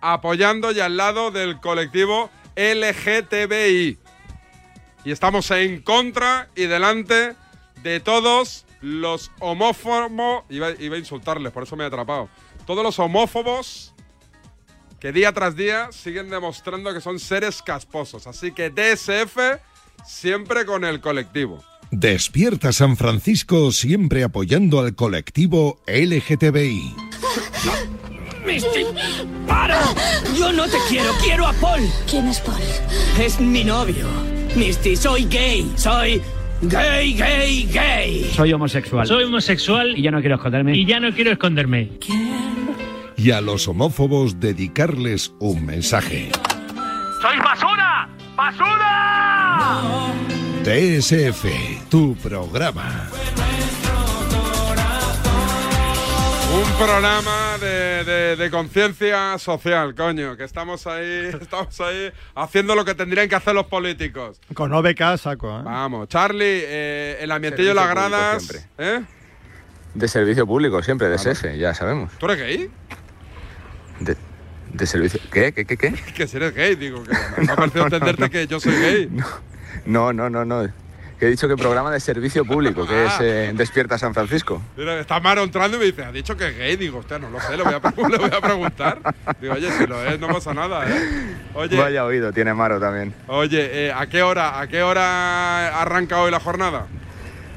apoyando 0.00 0.70
y 0.70 0.78
al 0.78 0.96
lado 0.96 1.32
del 1.32 1.58
colectivo 1.58 2.30
LGTBI. 2.54 3.98
Y 5.04 5.10
estamos 5.10 5.50
en 5.50 5.82
contra 5.82 6.48
y 6.54 6.66
delante 6.66 7.34
de 7.82 7.98
todos 7.98 8.64
los 8.80 9.32
homófobos. 9.40 10.44
Iba, 10.50 10.70
iba 10.78 10.94
a 10.94 10.98
insultarles, 11.00 11.50
por 11.52 11.64
eso 11.64 11.74
me 11.74 11.82
he 11.82 11.88
atrapado. 11.88 12.28
Todos 12.64 12.84
los 12.84 12.96
homófobos 13.00 13.91
que 15.02 15.10
día 15.10 15.32
tras 15.32 15.56
día 15.56 15.88
siguen 15.90 16.30
demostrando 16.30 16.94
que 16.94 17.00
son 17.00 17.18
seres 17.18 17.60
casposos. 17.60 18.28
Así 18.28 18.52
que 18.52 18.70
DSF 18.70 19.36
siempre 20.06 20.64
con 20.64 20.84
el 20.84 21.00
colectivo. 21.00 21.60
Despierta 21.90 22.72
San 22.72 22.96
Francisco 22.96 23.72
siempre 23.72 24.22
apoyando 24.22 24.78
al 24.78 24.94
colectivo 24.94 25.80
LGTBI. 25.88 26.94
Misty, 28.46 28.84
para. 29.48 29.80
Yo 30.38 30.52
no 30.52 30.66
te 30.66 30.76
quiero, 30.88 31.10
quiero 31.20 31.48
a 31.48 31.52
Paul. 31.54 31.80
¿Quién 32.08 32.28
es 32.28 32.38
Paul? 32.38 32.62
Es 33.20 33.40
mi 33.40 33.64
novio. 33.64 34.06
Misty, 34.54 34.94
soy 34.94 35.24
gay. 35.24 35.68
Soy 35.74 36.22
gay, 36.62 37.14
gay, 37.14 37.68
gay. 37.72 38.30
Soy 38.36 38.52
homosexual. 38.52 39.04
Soy 39.04 39.24
homosexual 39.24 39.98
y 39.98 40.02
ya 40.02 40.12
no 40.12 40.20
quiero 40.20 40.36
esconderme. 40.36 40.76
Y 40.76 40.86
ya 40.86 41.00
no 41.00 41.12
quiero 41.12 41.32
esconderme. 41.32 41.90
Y 43.22 43.30
a 43.30 43.40
los 43.40 43.68
homófobos 43.68 44.40
dedicarles 44.40 45.32
un 45.38 45.64
mensaje. 45.64 46.32
¡Soy 47.20 47.38
basura! 47.38 48.08
¡Basura! 48.34 49.70
DSF, 50.64 51.44
tu 51.88 52.16
programa. 52.16 53.08
Un 56.52 56.72
programa 56.84 57.58
de, 57.60 58.04
de- 58.04 58.36
de 58.36 58.50
conciencia 58.50 59.38
social, 59.38 59.94
coño, 59.94 60.36
que 60.36 60.42
estamos 60.44 60.86
ahí, 60.88 61.30
estamos 61.40 61.80
ahí 61.80 62.10
haciendo 62.34 62.74
lo 62.74 62.84
que 62.84 62.94
tendrían 62.96 63.28
que 63.28 63.36
hacer 63.36 63.54
los 63.54 63.66
políticos. 63.66 64.40
Con 64.52 64.72
OBK 64.74 65.16
saco, 65.16 65.60
¿eh? 65.60 65.62
Vamos, 65.64 66.08
Charlie, 66.08 66.62
eh, 66.64 67.18
el 67.20 67.30
ambientillo 67.30 67.68
de 67.68 67.74
las 67.74 67.88
gradas. 67.88 68.42
siempre. 68.42 68.68
¿eh? 68.78 69.00
De 69.94 70.08
servicio 70.08 70.44
público, 70.46 70.82
siempre, 70.82 71.08
de 71.08 71.16
SF, 71.16 71.56
ya 71.58 71.72
sabemos. 71.72 72.10
¿Tú 72.18 72.26
eres 72.26 72.38
gay? 72.38 72.70
De, 74.00 74.16
de 74.72 74.86
servicio. 74.86 75.20
¿Qué? 75.32 75.52
¿Qué? 75.52 75.64
¿Qué? 75.64 75.76
¿Qué? 75.76 75.92
Que 76.14 76.26
si 76.26 76.36
eres 76.36 76.54
gay, 76.54 76.74
digo, 76.76 77.02
que 77.02 77.40
me 77.42 77.52
ha 77.52 77.56
parecido 77.56 77.84
entenderte 77.86 78.30
que 78.30 78.46
yo 78.46 78.60
soy 78.60 78.74
gay. 78.74 79.08
No, 79.86 80.12
no, 80.12 80.28
no, 80.30 80.44
no. 80.44 80.70
Que 81.18 81.26
he 81.26 81.30
dicho 81.30 81.48
que 81.48 81.56
programa 81.56 81.90
de 81.90 81.98
servicio 82.00 82.44
público, 82.44 82.86
que 82.86 83.06
es 83.06 83.12
eh, 83.20 83.52
Despierta 83.54 83.96
San 83.96 84.12
Francisco. 84.12 84.60
Mira, 84.76 84.98
está 85.00 85.18
Maro 85.18 85.42
entrando 85.44 85.76
y 85.76 85.80
me 85.80 85.86
dice, 85.86 86.04
ha 86.04 86.12
dicho 86.12 86.36
que 86.36 86.48
es 86.48 86.56
gay. 86.58 86.76
Digo, 86.76 86.98
hostia, 86.98 87.18
no 87.18 87.30
lo 87.30 87.40
sé, 87.40 87.56
le 87.56 87.62
voy 87.62 87.74
a, 87.74 88.08
le 88.08 88.18
voy 88.18 88.30
a 88.36 88.40
preguntar. 88.40 88.98
Digo, 89.40 89.54
oye, 89.54 89.70
si 89.72 89.86
lo 89.86 90.04
es, 90.04 90.20
no 90.20 90.28
pasa 90.28 90.52
nada, 90.52 90.84
¿eh? 90.88 91.34
Oye, 91.54 91.76
Vaya 91.76 92.04
oído, 92.04 92.32
tiene 92.32 92.52
Maro 92.54 92.78
también. 92.80 93.14
oye 93.28 93.86
eh, 93.86 93.92
¿a 93.92 94.06
qué 94.08 94.22
hora 94.22 94.60
a 94.60 94.66
qué 94.68 94.82
hora 94.82 95.80
arranca 95.80 96.20
hoy 96.20 96.30
la 96.30 96.40
jornada? 96.40 96.86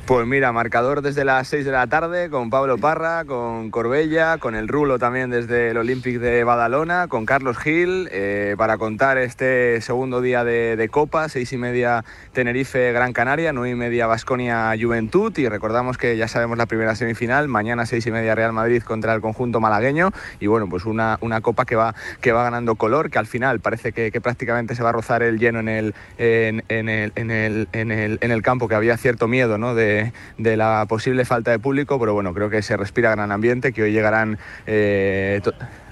Pues 0.06 0.28
mira, 0.28 0.51
marcador 0.51 1.01
desde 1.01 1.26
las 1.26 1.47
6 1.47 1.66
de 1.66 1.72
la 1.72 1.88
tarde 1.88 2.30
con 2.30 2.51
Pablo 2.51 2.78
Parra, 2.78 3.26
con 3.26 3.72
Corbella, 3.72 4.38
con 4.38 4.53
el 4.53 4.68
Rulo 4.68 4.99
también 4.99 5.32
desde 5.32 5.72
el 5.72 5.78
Olympic 5.78 6.20
de 6.20 6.43
Badalona, 6.43 7.08
con 7.08 7.26
Carlos 7.26 7.58
Gil, 7.58 8.08
eh, 8.12 8.53
para 8.56 8.78
contar 8.78 9.18
este 9.18 9.82
segundo 9.82 10.22
día 10.22 10.43
de, 10.43 10.88
Copa, 10.91 11.28
seis 11.28 11.51
y 11.53 11.58
media 11.58 12.06
Tenerife 12.34 12.91
Gran 12.91 13.14
Canaria, 13.14 13.51
nueve 13.51 13.72
y 13.72 13.76
media 13.76 14.06
Basconia 14.06 14.76
Juventud 14.80 15.36
y 15.39 15.49
recordamos 15.49 15.97
que 15.97 16.16
ya 16.18 16.28
sabemos 16.28 16.60
la 16.60 16.68
primera 16.68 16.93
semifinal, 16.93 17.47
mañana 17.47 17.88
seis 17.88 18.06
y 18.06 18.12
media 18.12 18.36
Real 18.36 18.53
Madrid 18.53 18.84
contra 18.84 19.16
el 19.16 19.22
conjunto 19.22 19.60
malagueño 19.60 20.12
y 20.39 20.45
bueno, 20.45 20.70
pues 20.70 20.86
una, 20.86 21.18
una 21.22 21.41
Copa 21.41 21.66
que 21.66 21.76
va, 21.76 21.95
que 22.22 22.32
va 22.32 22.43
ganando 22.43 22.76
color, 22.76 23.10
que 23.10 23.18
al 23.18 23.26
final 23.26 23.60
parece 23.60 23.91
que, 23.91 24.12
que 24.12 24.22
prácticamente 24.22 24.76
se 24.76 24.84
va 24.84 24.89
a 24.89 24.93
rozar 24.93 25.24
el 25.24 25.39
lleno 25.39 25.62
en 25.62 25.68
el, 25.68 25.95
en, 26.20 26.64
en 26.70 26.89
el, 26.89 27.12
en 27.16 27.32
el, 27.32 27.68
en 27.72 27.91
el, 27.91 28.20
en 28.22 28.30
el 28.30 28.43
campo, 28.43 28.68
que 28.68 28.76
había 28.76 28.97
cierto 28.97 29.28
miedo 29.28 29.58
¿no? 29.58 29.74
de, 29.74 29.95
de 30.38 30.58
la 30.58 30.86
posible 30.88 31.26
falta 31.26 31.52
de 31.52 31.60
público, 31.60 32.00
pero 32.00 32.14
bueno, 32.14 32.34
creo 32.34 32.50
que 32.50 32.62
se 32.62 32.76
respira 32.78 33.12
gran 33.12 33.32
ambiente, 33.32 33.74
que 33.74 33.84
hoy 33.84 33.91
llegarán 33.91 34.38
eh, 34.68 35.41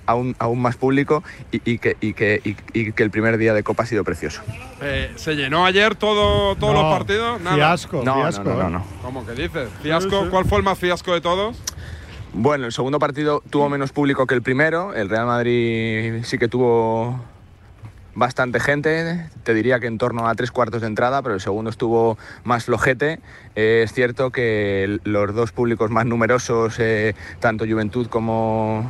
aún, 0.06 0.36
aún 0.40 0.62
más 0.62 0.76
público 0.76 1.24
y, 1.52 1.62
y 1.64 1.78
que, 1.78 1.96
y, 2.02 2.14
que, 2.14 2.42
y- 2.44 2.56
y 2.78 2.92
que 2.92 3.04
el 3.04 3.10
primer 3.12 3.38
día 3.38 3.54
de 3.54 3.64
Copa 3.64 3.84
ha 3.84 3.86
sido 3.86 4.04
precioso. 4.04 4.42
Eh, 4.82 5.12
¿Se 5.16 5.36
llenó 5.36 5.66
ayer 5.66 5.96
todo, 5.96 6.56
todos 6.56 6.74
No, 6.74 6.82
los 6.84 6.94
partidos? 6.98 7.42
Nada. 7.42 7.56
fiasco, 7.56 7.98
No, 8.04 8.16
no, 8.16 8.22
fiasco. 8.22 8.44
no, 8.44 8.54
no, 8.56 8.68
¿eh? 8.68 8.72
no. 8.72 8.86
¿Cómo 9.02 9.26
que 9.26 9.32
dices? 9.34 9.70
¿Fiasco? 9.82 10.30
¿Cuál 10.30 10.46
fue 10.46 10.58
el 10.58 10.64
más 10.64 10.78
fiasco 10.78 11.14
de 11.14 11.22
todos? 11.22 11.62
Bueno, 12.36 12.66
el 12.66 12.72
segundo 12.72 12.98
partido 12.98 13.44
tuvo 13.50 13.70
menos 13.70 13.92
público 13.92 14.26
que 14.26 14.34
el 14.34 14.42
primero. 14.42 14.94
El 14.94 15.08
Real 15.08 15.28
Madrid 15.28 16.24
sí 16.24 16.38
que 16.40 16.48
tuvo 16.48 17.24
bastante 18.16 18.60
gente, 18.60 19.30
te 19.44 19.54
diría 19.54 19.80
que 19.80 19.88
en 19.88 19.98
torno 19.98 20.28
a 20.28 20.36
tres 20.36 20.52
cuartos 20.52 20.82
de 20.82 20.88
entrada, 20.88 21.22
pero 21.22 21.36
el 21.36 21.42
segundo 21.42 21.70
estuvo 21.70 22.18
más 22.44 22.66
flojete. 22.66 23.20
Eh, 23.56 23.82
es 23.84 23.94
cierto 23.94 24.32
que 24.32 25.00
los 25.04 25.34
dos 25.34 25.52
públicos 25.52 25.90
más 25.92 26.06
numerosos, 26.06 26.80
eh, 26.80 27.16
tanto 27.40 27.66
Juventud 27.66 28.08
como 28.08 28.90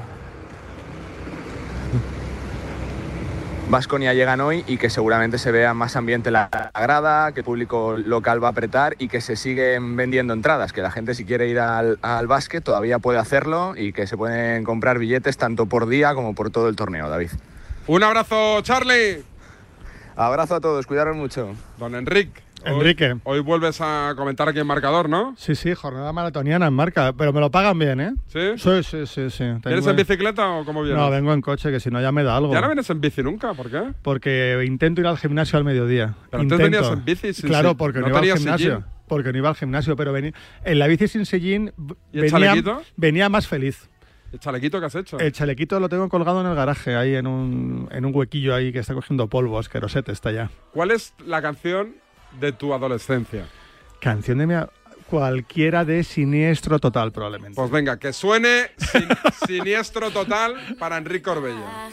Vasconia 3.69 4.13
llegan 4.13 4.41
hoy 4.41 4.63
y 4.67 4.78
que 4.78 4.89
seguramente 4.89 5.38
se 5.38 5.51
vea 5.51 5.74
más 5.74 5.95
ambiente 5.95 6.30
en 6.30 6.34
la 6.34 6.49
grada, 6.74 7.32
que 7.32 7.39
el 7.39 7.43
público 7.45 7.97
local 7.97 8.43
va 8.43 8.49
a 8.49 8.51
apretar 8.51 8.95
y 8.99 9.07
que 9.07 9.21
se 9.21 9.36
siguen 9.36 9.95
vendiendo 9.95 10.34
entradas, 10.34 10.74
que 10.74 10.82
la 10.82 10.91
gente 10.91 11.15
si 11.15 11.26
quiere 11.26 11.47
ir 11.47 11.59
al, 11.59 11.97
al 12.01 12.28
básquet 12.28 12.63
todavía 12.63 12.99
puede 12.99 13.19
hacerlo 13.19 13.74
y 13.76 13.93
que 13.93 14.05
se 14.05 14.17
pueden 14.17 14.63
comprar 14.63 14.99
billetes 14.99 15.38
tanto 15.38 15.65
por 15.65 15.88
día 15.88 16.13
como 16.13 16.36
por 16.36 16.51
todo 16.51 16.69
el 16.69 16.76
torneo, 16.76 17.09
David. 17.09 17.32
Un 17.88 18.03
abrazo, 18.03 18.61
Charlie. 18.61 19.23
Abrazo 20.15 20.55
a 20.55 20.61
todos, 20.61 20.86
cuidaros 20.86 21.15
mucho. 21.17 21.53
Don 21.77 21.95
Enrique. 21.95 22.41
hoy- 22.65 22.71
Enrique. 22.75 23.15
Hoy, 23.23 23.39
vuelves 23.41 23.81
a 23.81 24.13
comentar 24.15 24.47
aquí 24.47 24.59
en 24.59 24.67
marcador, 24.67 25.09
¿no? 25.09 25.36
Sí, 25.38 25.53
sí, 25.55 25.73
jornada 25.73 26.13
maratoniana 26.13 26.67
en 26.67 26.73
marca, 26.73 27.11
pero 27.17 27.34
me 27.34 27.41
lo 27.41 27.51
pagan 27.51 27.77
bien, 27.77 27.99
¿eh? 27.99 28.13
¿Sí? 28.27 28.39
Sí, 28.57 28.84
sí, 28.84 29.05
sí. 29.05 29.29
sí. 29.29 29.43
¿Vienes 29.65 29.86
en 29.88 29.95
bicicleta 29.97 30.49
o 30.49 30.63
cómo 30.63 30.81
vienes? 30.84 31.01
No, 31.01 31.09
vengo 31.09 31.34
en 31.34 31.41
coche, 31.41 31.71
que 31.71 31.79
si 31.81 31.89
no 31.89 31.99
ya 31.99 32.11
me 32.13 32.23
da 32.23 32.38
algo. 32.38 32.53
Ya 32.53 32.61
no 32.61 32.67
vienes 32.67 32.89
en 32.89 33.01
bici 33.01 33.21
nunca, 33.21 33.53
¿por 33.53 33.69
qué? 33.69 33.91
Porque 34.01 34.63
intento 34.65 35.01
ir 35.01 35.07
al 35.07 35.17
gimnasio 35.17 35.57
al 35.57 35.65
mediodía. 35.65 36.15
Pero 36.29 36.43
antes 36.43 36.57
Intento. 36.59 36.77
venías 36.77 36.93
en 36.99 37.03
bici 37.05 37.34
sin 37.34 37.49
Claro, 37.49 37.75
porque 37.75 37.99
no 37.99 38.07
no, 38.07 38.23
iba 38.23 38.34
al 38.34 38.38
gimnasio. 38.39 38.71
sillín. 38.77 38.86
Porque 39.09 39.34
no 39.34 39.38
iba 39.39 39.49
al 39.49 39.55
gimnasio, 39.55 39.95
pero 39.97 40.13
vení- 40.17 40.34
en 40.63 40.79
la 40.79 40.88
bici 40.88 41.09
sin 41.09 41.25
sillín 41.25 41.73
¿Y 42.13 42.21
venía, 42.21 42.53
venía 42.95 43.27
más 43.29 43.47
feliz. 43.47 43.89
¿El 44.34 44.39
chalequito 44.39 44.79
que 44.79 44.86
has 44.88 44.95
hecho? 44.95 45.19
El 45.19 45.31
chalequito 45.31 45.79
lo 45.79 45.88
tengo 45.88 46.09
colgado 46.09 46.41
en 46.41 46.47
el 46.47 46.55
garaje, 46.55 46.95
ahí 46.95 47.15
en 47.15 47.27
un, 47.27 47.88
en 47.91 48.03
un 48.03 48.13
huequillo 48.15 48.55
ahí 48.55 48.73
que 48.73 48.79
está 48.79 48.93
cogiendo 48.95 49.27
polvo, 49.27 49.59
asquerosete 49.59 50.11
está 50.11 50.31
ya. 50.31 50.49
¿Cuál 50.71 50.89
es 50.91 51.13
la 51.25 51.41
canción 51.41 51.95
de 52.39 52.51
tu 52.51 52.73
adolescencia? 52.73 53.45
Canción 53.99 54.39
de 54.39 54.47
mi... 54.47 54.55
Cualquiera 55.07 55.86
de 55.86 56.03
siniestro 56.03 56.79
total, 56.79 57.11
probablemente. 57.11 57.55
Pues 57.55 57.69
venga, 57.69 57.99
que 57.99 58.11
suene 58.11 58.71
sin- 58.77 59.07
siniestro 59.45 60.09
total 60.09 60.55
para 60.79 60.97
Enrique 60.97 61.21
Corbella. 61.21 61.89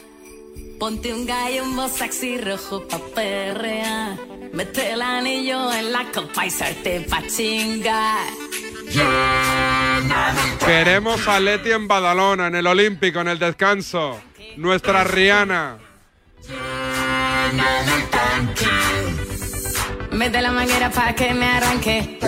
Ponte 0.78 1.12
un 1.12 1.26
gallo 1.26 1.64
un 1.64 1.88
sexy 1.90 2.38
rojo 2.38 2.88
pa' 2.88 2.98
perrear. 3.14 4.16
Mete 4.54 4.92
el 4.92 5.02
anillo 5.02 5.70
en 5.74 5.92
la 5.92 6.06
copa 6.14 6.46
y 6.46 6.50
salte 6.50 7.00
pa' 7.02 7.22
chingar. 7.26 8.26
Queremos 10.64 11.26
a 11.28 11.38
Leti 11.38 11.70
en 11.70 11.86
Badalona, 11.86 12.48
en 12.48 12.56
el 12.56 12.66
Olímpico, 12.66 13.20
en 13.20 13.28
el 13.28 13.38
descanso. 13.38 14.20
Nuestra 14.56 15.04
Rihanna. 15.04 15.78
Mete 20.12 20.42
la 20.42 20.50
manguera 20.50 20.90
pa' 20.90 21.14
que 21.14 21.32
me 21.34 21.46
arranque. 21.46 22.18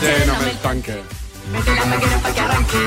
Lléname 0.00 0.50
el 0.50 0.58
tanque. 0.58 1.02
Mete 1.52 1.74
la 1.74 1.84
manguera 1.84 2.18
pa' 2.18 2.32
que 2.32 2.40
arranque. 2.40 2.78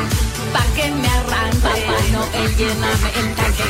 Pa' 0.53 0.65
que 0.75 0.91
me 0.91 1.07
arranque. 1.07 2.11
Noel, 2.11 2.55
lléname 2.57 3.09
el 3.19 3.35
tanque. 3.35 3.63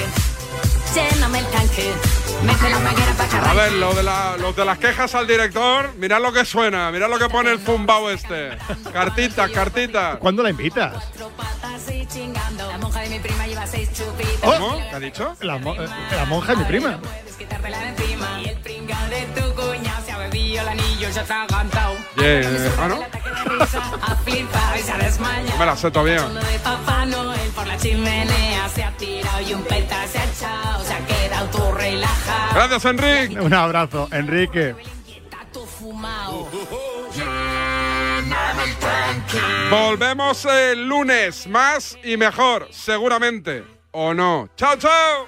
Lléname 0.95 1.39
el 1.39 1.45
tanque. 1.47 1.93
A 2.41 3.53
ver, 3.53 3.71
lo 3.73 3.93
de, 3.93 4.03
la- 4.03 4.35
los 4.37 4.55
de 4.55 4.65
las 4.65 4.77
quejas 4.79 5.13
al 5.15 5.27
director, 5.27 5.93
mirad 5.97 6.21
lo 6.21 6.31
que 6.33 6.43
suena, 6.45 6.91
mirad 6.91 7.09
lo 7.09 7.19
que 7.19 7.29
pone 7.29 7.51
el 7.51 7.59
zumbao 7.59 8.09
este. 8.09 8.57
Cartitas, 8.91 9.49
cartitas. 9.51 10.17
¿Cuándo 10.17 10.41
la 10.41 10.49
invitas? 10.49 10.93
Así 11.63 12.05
chingando. 12.07 12.67
La 12.71 12.77
monja 12.77 13.01
de 13.01 13.09
mi 13.09 13.19
prima 13.19 13.45
lleva 13.47 13.67
seis 13.67 13.89
chupitos. 13.93 14.39
¿Cómo? 14.41 14.75
¿Qué 14.77 14.95
ha 14.95 14.99
dicho? 14.99 15.35
La, 15.41 15.57
mo- 15.57 15.75
la 15.75 16.25
monja 16.25 16.53
es 16.53 16.57
mi 16.59 16.63
prima. 16.65 16.99
El 20.61 20.67
anillo, 20.69 21.09
ya 21.09 21.21
está 21.21 21.45
cantado. 21.47 21.95
Bien, 22.15 22.43
eh, 22.43 22.71
ah, 22.79 22.87
¿no? 22.87 22.99
Me 25.59 25.65
la 25.65 25.75
sé 25.75 25.91
todavía. 25.91 26.25
Uno 26.25 26.39
de 26.39 26.59
Papá 26.59 27.05
Noel 27.05 27.49
por 27.51 27.67
la 27.67 27.77
chimenea 27.77 28.69
se 28.69 28.83
ha 28.83 28.91
tirado 28.97 29.41
y 29.41 29.53
un 29.53 29.63
peta 29.63 30.07
se 30.07 30.19
ha 30.19 30.25
echado. 30.25 30.83
Se 30.83 30.93
ha 30.93 31.05
quedado 31.05 31.47
tú 31.49 31.71
relajado. 31.71 32.53
Gracias, 32.53 32.85
Enrique. 32.85 33.39
Un 33.39 33.53
abrazo, 33.53 34.07
Enrique. 34.11 34.75
Volvemos 39.69 40.45
el 40.45 40.87
lunes, 40.87 41.47
más 41.47 41.97
y 42.03 42.17
mejor, 42.17 42.67
seguramente. 42.71 43.63
¿O 43.91 44.13
no? 44.13 44.49
¡Chao, 44.55 44.75
chao! 44.77 45.27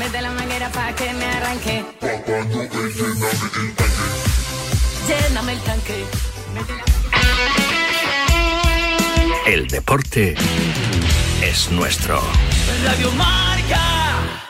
Mete 0.00 0.22
la 0.22 0.30
manguera 0.30 0.70
pa' 0.70 0.94
que 0.94 1.12
me 1.12 1.26
arranque. 1.26 1.84
Lléname 5.06 5.52
el 5.52 5.60
tanque. 5.60 6.06
El 9.46 9.68
deporte 9.68 10.36
es 11.42 11.70
nuestro. 11.70 12.22
Radio 12.82 13.12
Marca. 13.12 14.49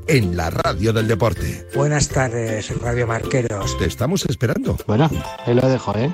en 0.07 0.35
la 0.37 0.49
radio 0.49 0.93
del 0.93 1.07
deporte. 1.07 1.67
Buenas 1.75 2.09
tardes, 2.09 2.75
Radio 2.81 3.07
Marqueros. 3.07 3.77
Te 3.77 3.85
estamos 3.85 4.25
esperando. 4.25 4.77
Bueno, 4.87 5.09
ahí 5.45 5.53
lo 5.53 5.67
dejo, 5.67 5.95
¿eh? 5.97 6.13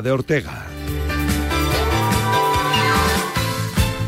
de 0.00 0.10
Ortega. 0.10 0.64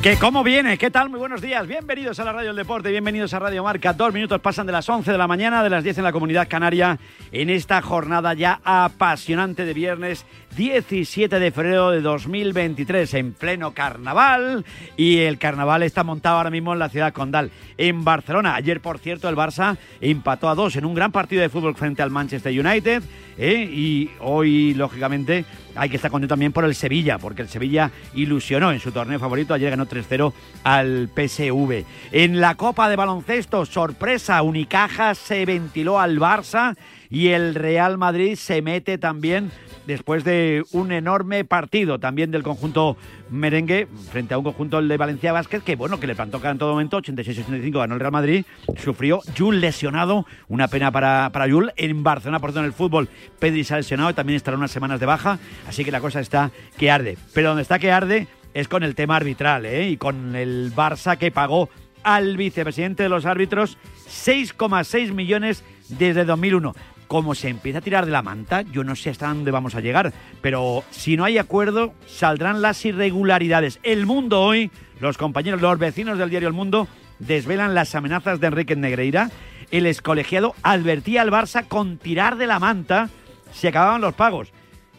¿Qué 0.04 0.18
cómo 0.18 0.44
viene? 0.44 0.76
¿Qué 0.76 0.90
tal? 0.90 1.08
Muy 1.08 1.18
buenos 1.18 1.40
días. 1.40 1.66
Bienvenidos 1.66 2.20
a 2.20 2.24
la 2.24 2.32
Radio 2.34 2.48
del 2.48 2.56
Deporte, 2.56 2.90
bienvenidos 2.90 3.32
a 3.32 3.38
Radio 3.38 3.64
Marca. 3.64 3.94
Dos 3.94 4.12
minutos 4.12 4.38
pasan 4.38 4.66
de 4.66 4.72
las 4.72 4.86
11 4.86 5.10
de 5.10 5.16
la 5.16 5.26
mañana, 5.26 5.62
de 5.62 5.70
las 5.70 5.82
10 5.82 5.96
en 5.96 6.04
la 6.04 6.12
Comunidad 6.12 6.46
Canaria, 6.46 6.98
en 7.32 7.48
esta 7.48 7.80
jornada 7.80 8.34
ya 8.34 8.60
apasionante 8.64 9.64
de 9.64 9.72
viernes 9.72 10.26
17 10.58 11.38
de 11.38 11.50
febrero 11.50 11.90
de 11.90 12.02
2023, 12.02 13.14
en 13.14 13.32
pleno 13.32 13.72
carnaval. 13.72 14.66
Y 14.98 15.20
el 15.20 15.38
carnaval 15.38 15.82
está 15.82 16.04
montado 16.04 16.36
ahora 16.36 16.50
mismo 16.50 16.74
en 16.74 16.80
la 16.80 16.90
ciudad 16.90 17.14
condal, 17.14 17.50
en 17.78 18.04
Barcelona. 18.04 18.56
Ayer, 18.56 18.82
por 18.82 18.98
cierto, 18.98 19.30
el 19.30 19.36
Barça 19.36 19.78
empató 20.02 20.50
a 20.50 20.54
dos 20.54 20.76
en 20.76 20.84
un 20.84 20.94
gran 20.94 21.12
partido 21.12 21.40
de 21.40 21.48
fútbol 21.48 21.76
frente 21.76 22.02
al 22.02 22.10
Manchester 22.10 22.52
United. 22.52 23.02
¿eh? 23.38 23.68
Y 23.72 24.10
hoy, 24.20 24.74
lógicamente, 24.74 25.46
hay 25.76 25.88
que 25.88 25.96
estar 25.96 26.10
contento 26.10 26.32
también 26.32 26.52
por 26.52 26.64
el 26.64 26.74
Sevilla, 26.74 27.18
porque 27.18 27.42
el 27.42 27.48
Sevilla 27.48 27.90
ilusionó 28.14 28.72
en 28.72 28.80
su 28.80 28.92
torneo 28.92 29.18
favorito. 29.18 29.54
Ayer 29.54 29.70
ganó 29.70 29.86
3-0 29.86 30.32
al 30.64 31.08
PSV. 31.08 31.84
En 32.12 32.40
la 32.40 32.54
Copa 32.54 32.88
de 32.88 32.96
Baloncesto, 32.96 33.66
sorpresa, 33.66 34.42
Unicaja 34.42 35.14
se 35.14 35.44
ventiló 35.46 35.98
al 35.98 36.18
Barça 36.18 36.76
y 37.14 37.28
el 37.28 37.54
Real 37.54 37.96
Madrid 37.96 38.34
se 38.34 38.60
mete 38.60 38.98
también 38.98 39.52
después 39.86 40.24
de 40.24 40.64
un 40.72 40.90
enorme 40.90 41.44
partido 41.44 42.00
también 42.00 42.32
del 42.32 42.42
conjunto 42.42 42.96
merengue 43.30 43.86
frente 44.10 44.34
a 44.34 44.38
un 44.38 44.42
conjunto 44.44 44.82
de 44.82 44.96
Valencia 44.96 45.32
Vázquez 45.32 45.62
que 45.62 45.76
bueno 45.76 46.00
que 46.00 46.08
le 46.08 46.16
plantó 46.16 46.40
cara 46.40 46.50
en 46.50 46.58
todo 46.58 46.72
momento 46.72 47.00
86-85 47.00 47.78
ganó 47.78 47.94
el 47.94 48.00
Real 48.00 48.10
Madrid 48.10 48.44
sufrió 48.82 49.20
Jul 49.38 49.60
lesionado 49.60 50.26
una 50.48 50.66
pena 50.66 50.90
para, 50.90 51.30
para 51.30 51.48
Jul 51.48 51.72
en 51.76 52.02
Barcelona 52.02 52.40
por 52.40 52.50
en 52.50 52.64
el 52.64 52.72
fútbol 52.72 53.08
Pedri 53.38 53.62
se 53.62 53.74
ha 53.74 53.76
lesionado 53.76 54.10
y 54.10 54.14
también 54.14 54.36
estará 54.36 54.56
unas 54.56 54.72
semanas 54.72 54.98
de 54.98 55.06
baja 55.06 55.38
así 55.68 55.84
que 55.84 55.92
la 55.92 56.00
cosa 56.00 56.18
está 56.18 56.50
que 56.76 56.90
arde 56.90 57.16
pero 57.32 57.50
donde 57.50 57.62
está 57.62 57.78
que 57.78 57.92
arde 57.92 58.26
es 58.54 58.66
con 58.66 58.82
el 58.82 58.96
tema 58.96 59.16
arbitral 59.16 59.66
¿eh? 59.66 59.88
y 59.88 59.96
con 59.98 60.34
el 60.34 60.72
Barça 60.74 61.16
que 61.16 61.30
pagó 61.30 61.68
al 62.02 62.36
vicepresidente 62.36 63.04
de 63.04 63.08
los 63.08 63.24
árbitros 63.24 63.78
6,6 64.08 65.12
millones 65.12 65.62
desde 65.88 66.24
2001 66.24 66.74
como 67.14 67.36
se 67.36 67.48
empieza 67.48 67.78
a 67.78 67.80
tirar 67.80 68.06
de 68.06 68.10
la 68.10 68.22
manta, 68.22 68.62
yo 68.62 68.82
no 68.82 68.96
sé 68.96 69.10
hasta 69.10 69.28
dónde 69.28 69.52
vamos 69.52 69.76
a 69.76 69.80
llegar, 69.80 70.12
pero 70.40 70.82
si 70.90 71.16
no 71.16 71.24
hay 71.24 71.38
acuerdo, 71.38 71.94
saldrán 72.08 72.60
las 72.60 72.84
irregularidades. 72.84 73.78
El 73.84 74.04
mundo 74.04 74.42
hoy, 74.42 74.72
los 74.98 75.16
compañeros, 75.16 75.60
los 75.60 75.78
vecinos 75.78 76.18
del 76.18 76.28
diario 76.28 76.48
El 76.48 76.54
Mundo, 76.54 76.88
desvelan 77.20 77.72
las 77.72 77.94
amenazas 77.94 78.40
de 78.40 78.48
Enrique 78.48 78.74
Negreira. 78.74 79.30
El 79.70 79.86
excolegiado 79.86 80.56
advertía 80.64 81.22
al 81.22 81.30
Barça 81.30 81.68
con 81.68 81.98
tirar 81.98 82.36
de 82.36 82.48
la 82.48 82.58
manta 82.58 83.08
si 83.52 83.68
acababan 83.68 84.00
los 84.00 84.14
pagos. 84.14 84.52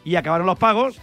Y 0.05 0.16
acabaron 0.16 0.47
los 0.47 0.57
pagos 0.57 1.01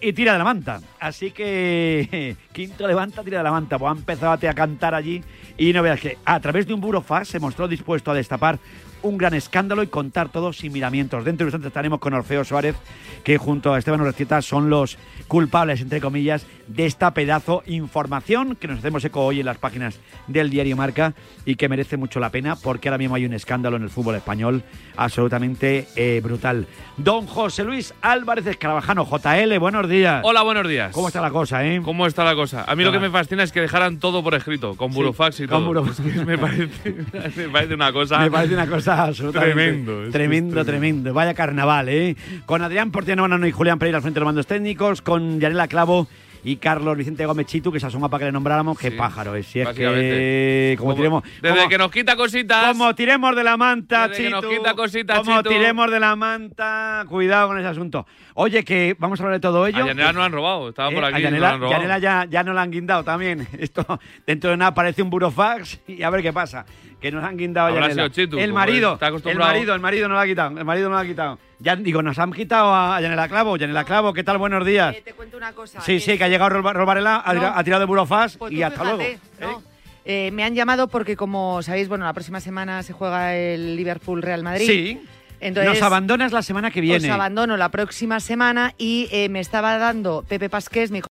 y 0.00 0.12
tira 0.12 0.34
de 0.34 0.38
la 0.38 0.44
manta. 0.44 0.80
Así 1.00 1.32
que 1.32 2.36
Quinto 2.52 2.86
levanta, 2.86 3.24
tira 3.24 3.38
de 3.38 3.44
la 3.44 3.50
manta. 3.50 3.76
Pues 3.76 3.90
ha 3.90 3.98
empezado 3.98 4.32
a 4.32 4.54
cantar 4.54 4.94
allí 4.94 5.20
y 5.58 5.72
no 5.72 5.82
veas 5.82 5.98
que 5.98 6.16
a 6.24 6.38
través 6.38 6.68
de 6.68 6.74
un 6.74 6.80
burofax 6.80 7.26
se 7.26 7.40
mostró 7.40 7.66
dispuesto 7.66 8.12
a 8.12 8.14
destapar 8.14 8.60
un 9.04 9.18
gran 9.18 9.34
escándalo 9.34 9.82
y 9.82 9.86
contar 9.86 10.30
todo 10.30 10.52
sin 10.52 10.72
miramientos. 10.72 11.24
Dentro 11.24 11.44
de 11.44 11.48
un 11.48 11.48
instante 11.50 11.68
estaremos 11.68 12.00
con 12.00 12.14
Orfeo 12.14 12.42
Suárez, 12.42 12.74
que 13.22 13.36
junto 13.36 13.72
a 13.72 13.78
Esteban 13.78 14.00
Urrecieta 14.00 14.40
son 14.42 14.70
los 14.70 14.98
culpables, 15.28 15.82
entre 15.82 16.00
comillas, 16.00 16.46
de 16.66 16.86
esta 16.86 17.12
pedazo 17.12 17.62
información 17.66 18.56
que 18.56 18.66
nos 18.66 18.78
hacemos 18.78 19.04
eco 19.04 19.24
hoy 19.24 19.40
en 19.40 19.46
las 19.46 19.58
páginas 19.58 20.00
del 20.26 20.48
diario 20.48 20.76
Marca 20.76 21.12
y 21.44 21.56
que 21.56 21.68
merece 21.68 21.98
mucho 21.98 22.18
la 22.18 22.30
pena 22.30 22.56
porque 22.56 22.88
ahora 22.88 22.96
mismo 22.96 23.14
hay 23.14 23.26
un 23.26 23.34
escándalo 23.34 23.76
en 23.76 23.82
el 23.82 23.90
fútbol 23.90 24.14
español 24.14 24.62
absolutamente 24.96 25.86
eh, 25.96 26.20
brutal. 26.24 26.66
Don 26.96 27.26
José 27.26 27.64
Luis 27.64 27.92
Álvarez 28.00 28.46
Escarabajano, 28.46 29.04
JL, 29.04 29.58
buenos 29.58 29.86
días. 29.86 30.22
Hola, 30.24 30.42
buenos 30.42 30.66
días. 30.66 30.92
¿Cómo 30.92 31.08
está 31.08 31.20
la 31.20 31.30
cosa, 31.30 31.66
eh? 31.66 31.82
¿Cómo 31.84 32.06
está 32.06 32.24
la 32.24 32.34
cosa? 32.34 32.64
A 32.66 32.74
mí 32.74 32.84
lo 32.84 32.92
que 32.92 33.00
me 33.00 33.10
fascina 33.10 33.42
es 33.42 33.52
que 33.52 33.60
dejaran 33.60 33.98
todo 33.98 34.22
por 34.22 34.34
escrito, 34.34 34.74
con 34.76 34.92
burofax 34.92 35.40
y 35.40 35.46
con 35.46 35.58
todo. 35.58 35.66
burofax. 35.66 36.00
me, 36.26 36.38
parece, 36.38 36.94
me 37.36 37.48
parece 37.50 37.74
una 37.74 37.92
cosa. 37.92 38.18
Me 38.24 38.30
parece 38.30 38.54
una 38.54 38.66
cosa 38.66 38.93
absolutamente 39.00 39.54
Tremendo, 39.54 40.10
tremendo, 40.10 40.64
tremendo. 40.64 41.14
Vaya 41.14 41.34
carnaval, 41.34 41.88
¿eh? 41.88 42.16
Con 42.46 42.62
Adrián 42.62 42.90
Portino 42.90 43.22
Banano 43.22 43.46
y 43.46 43.52
Julián 43.52 43.78
Pereira 43.78 43.98
al 43.98 44.02
frente 44.02 44.18
de 44.18 44.20
los 44.20 44.28
mandos 44.28 44.46
técnicos, 44.46 45.02
con 45.02 45.40
Yanela 45.40 45.68
Clavo 45.68 46.08
y 46.44 46.56
Carlos 46.56 46.96
Vicente 46.96 47.24
Gómez 47.26 47.46
Chitu, 47.46 47.72
que 47.72 47.80
se 47.80 47.86
asoma 47.86 48.08
para 48.08 48.20
que 48.20 48.24
le 48.26 48.32
nombráramos. 48.32 48.78
Qué 48.78 48.90
pájaro 48.92 49.34
es. 49.34 49.46
Si 49.46 49.60
es 49.60 49.68
que, 49.70 50.74
como 50.78 50.90
Como- 50.90 50.96
tiremos. 50.96 51.22
Desde 51.42 51.56
como- 51.56 51.68
que 51.68 51.78
nos 51.78 51.90
quita 51.90 52.16
cositas. 52.16 52.66
como 52.72 52.94
tiremos 52.94 53.34
de 53.34 53.44
la 53.44 53.56
manta, 53.56 54.08
Desde 54.08 54.24
que 54.24 54.30
nos 54.30 54.44
quita 54.46 54.74
cositas, 54.74 55.18
Como 55.18 55.38
Chitu. 55.38 55.48
tiremos 55.50 55.90
de 55.90 56.00
la 56.00 56.14
manta, 56.16 57.04
cuidado 57.08 57.48
con 57.48 57.58
ese 57.58 57.68
asunto. 57.68 58.06
Oye, 58.34 58.64
que 58.64 58.96
vamos 58.98 59.20
a 59.20 59.22
hablar 59.22 59.38
de 59.38 59.42
todo 59.42 59.66
ello. 59.66 59.84
A 59.84 59.86
Yanela 59.88 60.12
no 60.12 60.18
la 60.20 60.24
han 60.26 60.32
robado, 60.32 60.68
estaba 60.68 60.90
por 60.90 61.04
Eh, 61.04 61.06
aquí. 61.06 61.14
a 61.14 61.18
no 61.18 61.20
la 61.22 61.30
Yanela, 61.30 61.50
han 61.50 61.60
robado. 61.60 61.72
Yanela 61.76 61.98
ya, 61.98 62.26
ya 62.28 62.42
nos 62.42 62.54
la 62.54 62.62
han 62.62 62.70
guindado 62.70 63.04
también. 63.04 63.46
Esto 63.58 64.00
dentro 64.26 64.50
de 64.50 64.56
nada 64.56 64.70
aparece 64.72 65.02
un 65.02 65.10
burofax 65.10 65.80
y 65.86 66.02
a 66.02 66.10
ver 66.10 66.22
qué 66.22 66.32
pasa. 66.32 66.66
Que 67.00 67.10
nos 67.12 67.22
han 67.22 67.36
guindado 67.36 67.68
a 67.68 67.80
Yanela. 67.80 68.10
Chitu, 68.10 68.38
el 68.38 68.52
marido, 68.52 68.94
está 68.94 69.08
el 69.08 69.38
marido, 69.38 69.74
el 69.74 69.80
marido 69.80 70.08
no 70.08 70.14
lo 70.14 70.20
ha 70.20 70.26
quitado. 70.26 70.58
El 70.58 70.64
marido 70.64 70.88
no 70.88 70.94
lo 70.94 71.00
ha 71.00 71.04
quitado. 71.04 71.38
Ya 71.64 71.76
digo, 71.76 72.02
nos 72.02 72.18
han 72.18 72.30
quitado 72.32 72.74
a 72.74 73.00
Yanela 73.00 73.26
Clavo. 73.26 73.56
Yanela 73.56 73.84
Clavo, 73.84 74.12
¿qué 74.12 74.22
tal? 74.22 74.36
Buenos 74.36 74.66
días. 74.66 74.94
Te 75.02 75.14
cuento 75.14 75.38
una 75.38 75.52
cosa. 75.54 75.80
Sí, 75.80 75.98
sí, 75.98 76.18
que 76.18 76.24
ha 76.24 76.28
llegado 76.28 76.54
a 76.54 76.60
robar- 76.60 76.74
robarela, 76.74 77.22
ha, 77.24 77.32
No. 77.32 77.46
ha 77.46 77.64
tirado 77.64 77.80
de 77.80 77.86
burofax 77.86 78.36
Pues 78.36 78.52
y 78.52 78.62
hasta 78.62 78.82
fíjate, 78.84 79.18
luego. 79.40 79.60
¿no? 79.60 79.62
Eh, 80.04 80.30
me 80.32 80.44
han 80.44 80.54
llamado 80.54 80.88
porque, 80.88 81.16
como 81.16 81.62
sabéis, 81.62 81.88
bueno, 81.88 82.04
la 82.04 82.12
próxima 82.12 82.40
semana 82.40 82.82
se 82.82 82.92
juega 82.92 83.34
el 83.34 83.76
Liverpool-Real 83.76 84.42
Madrid. 84.42 84.66
Sí. 84.66 85.00
Entonces, 85.40 85.72
Nos 85.72 85.82
abandonas 85.82 86.32
la 86.32 86.42
semana 86.42 86.70
que 86.70 86.80
viene. 86.82 87.08
Os 87.08 87.14
abandono 87.14 87.56
la 87.56 87.70
próxima 87.70 88.20
semana 88.20 88.74
y 88.78 89.08
eh, 89.10 89.28
me 89.30 89.40
estaba 89.40 89.78
dando 89.78 90.22
Pepe 90.28 90.48
Pasqués, 90.50 90.90
mi 90.90 91.00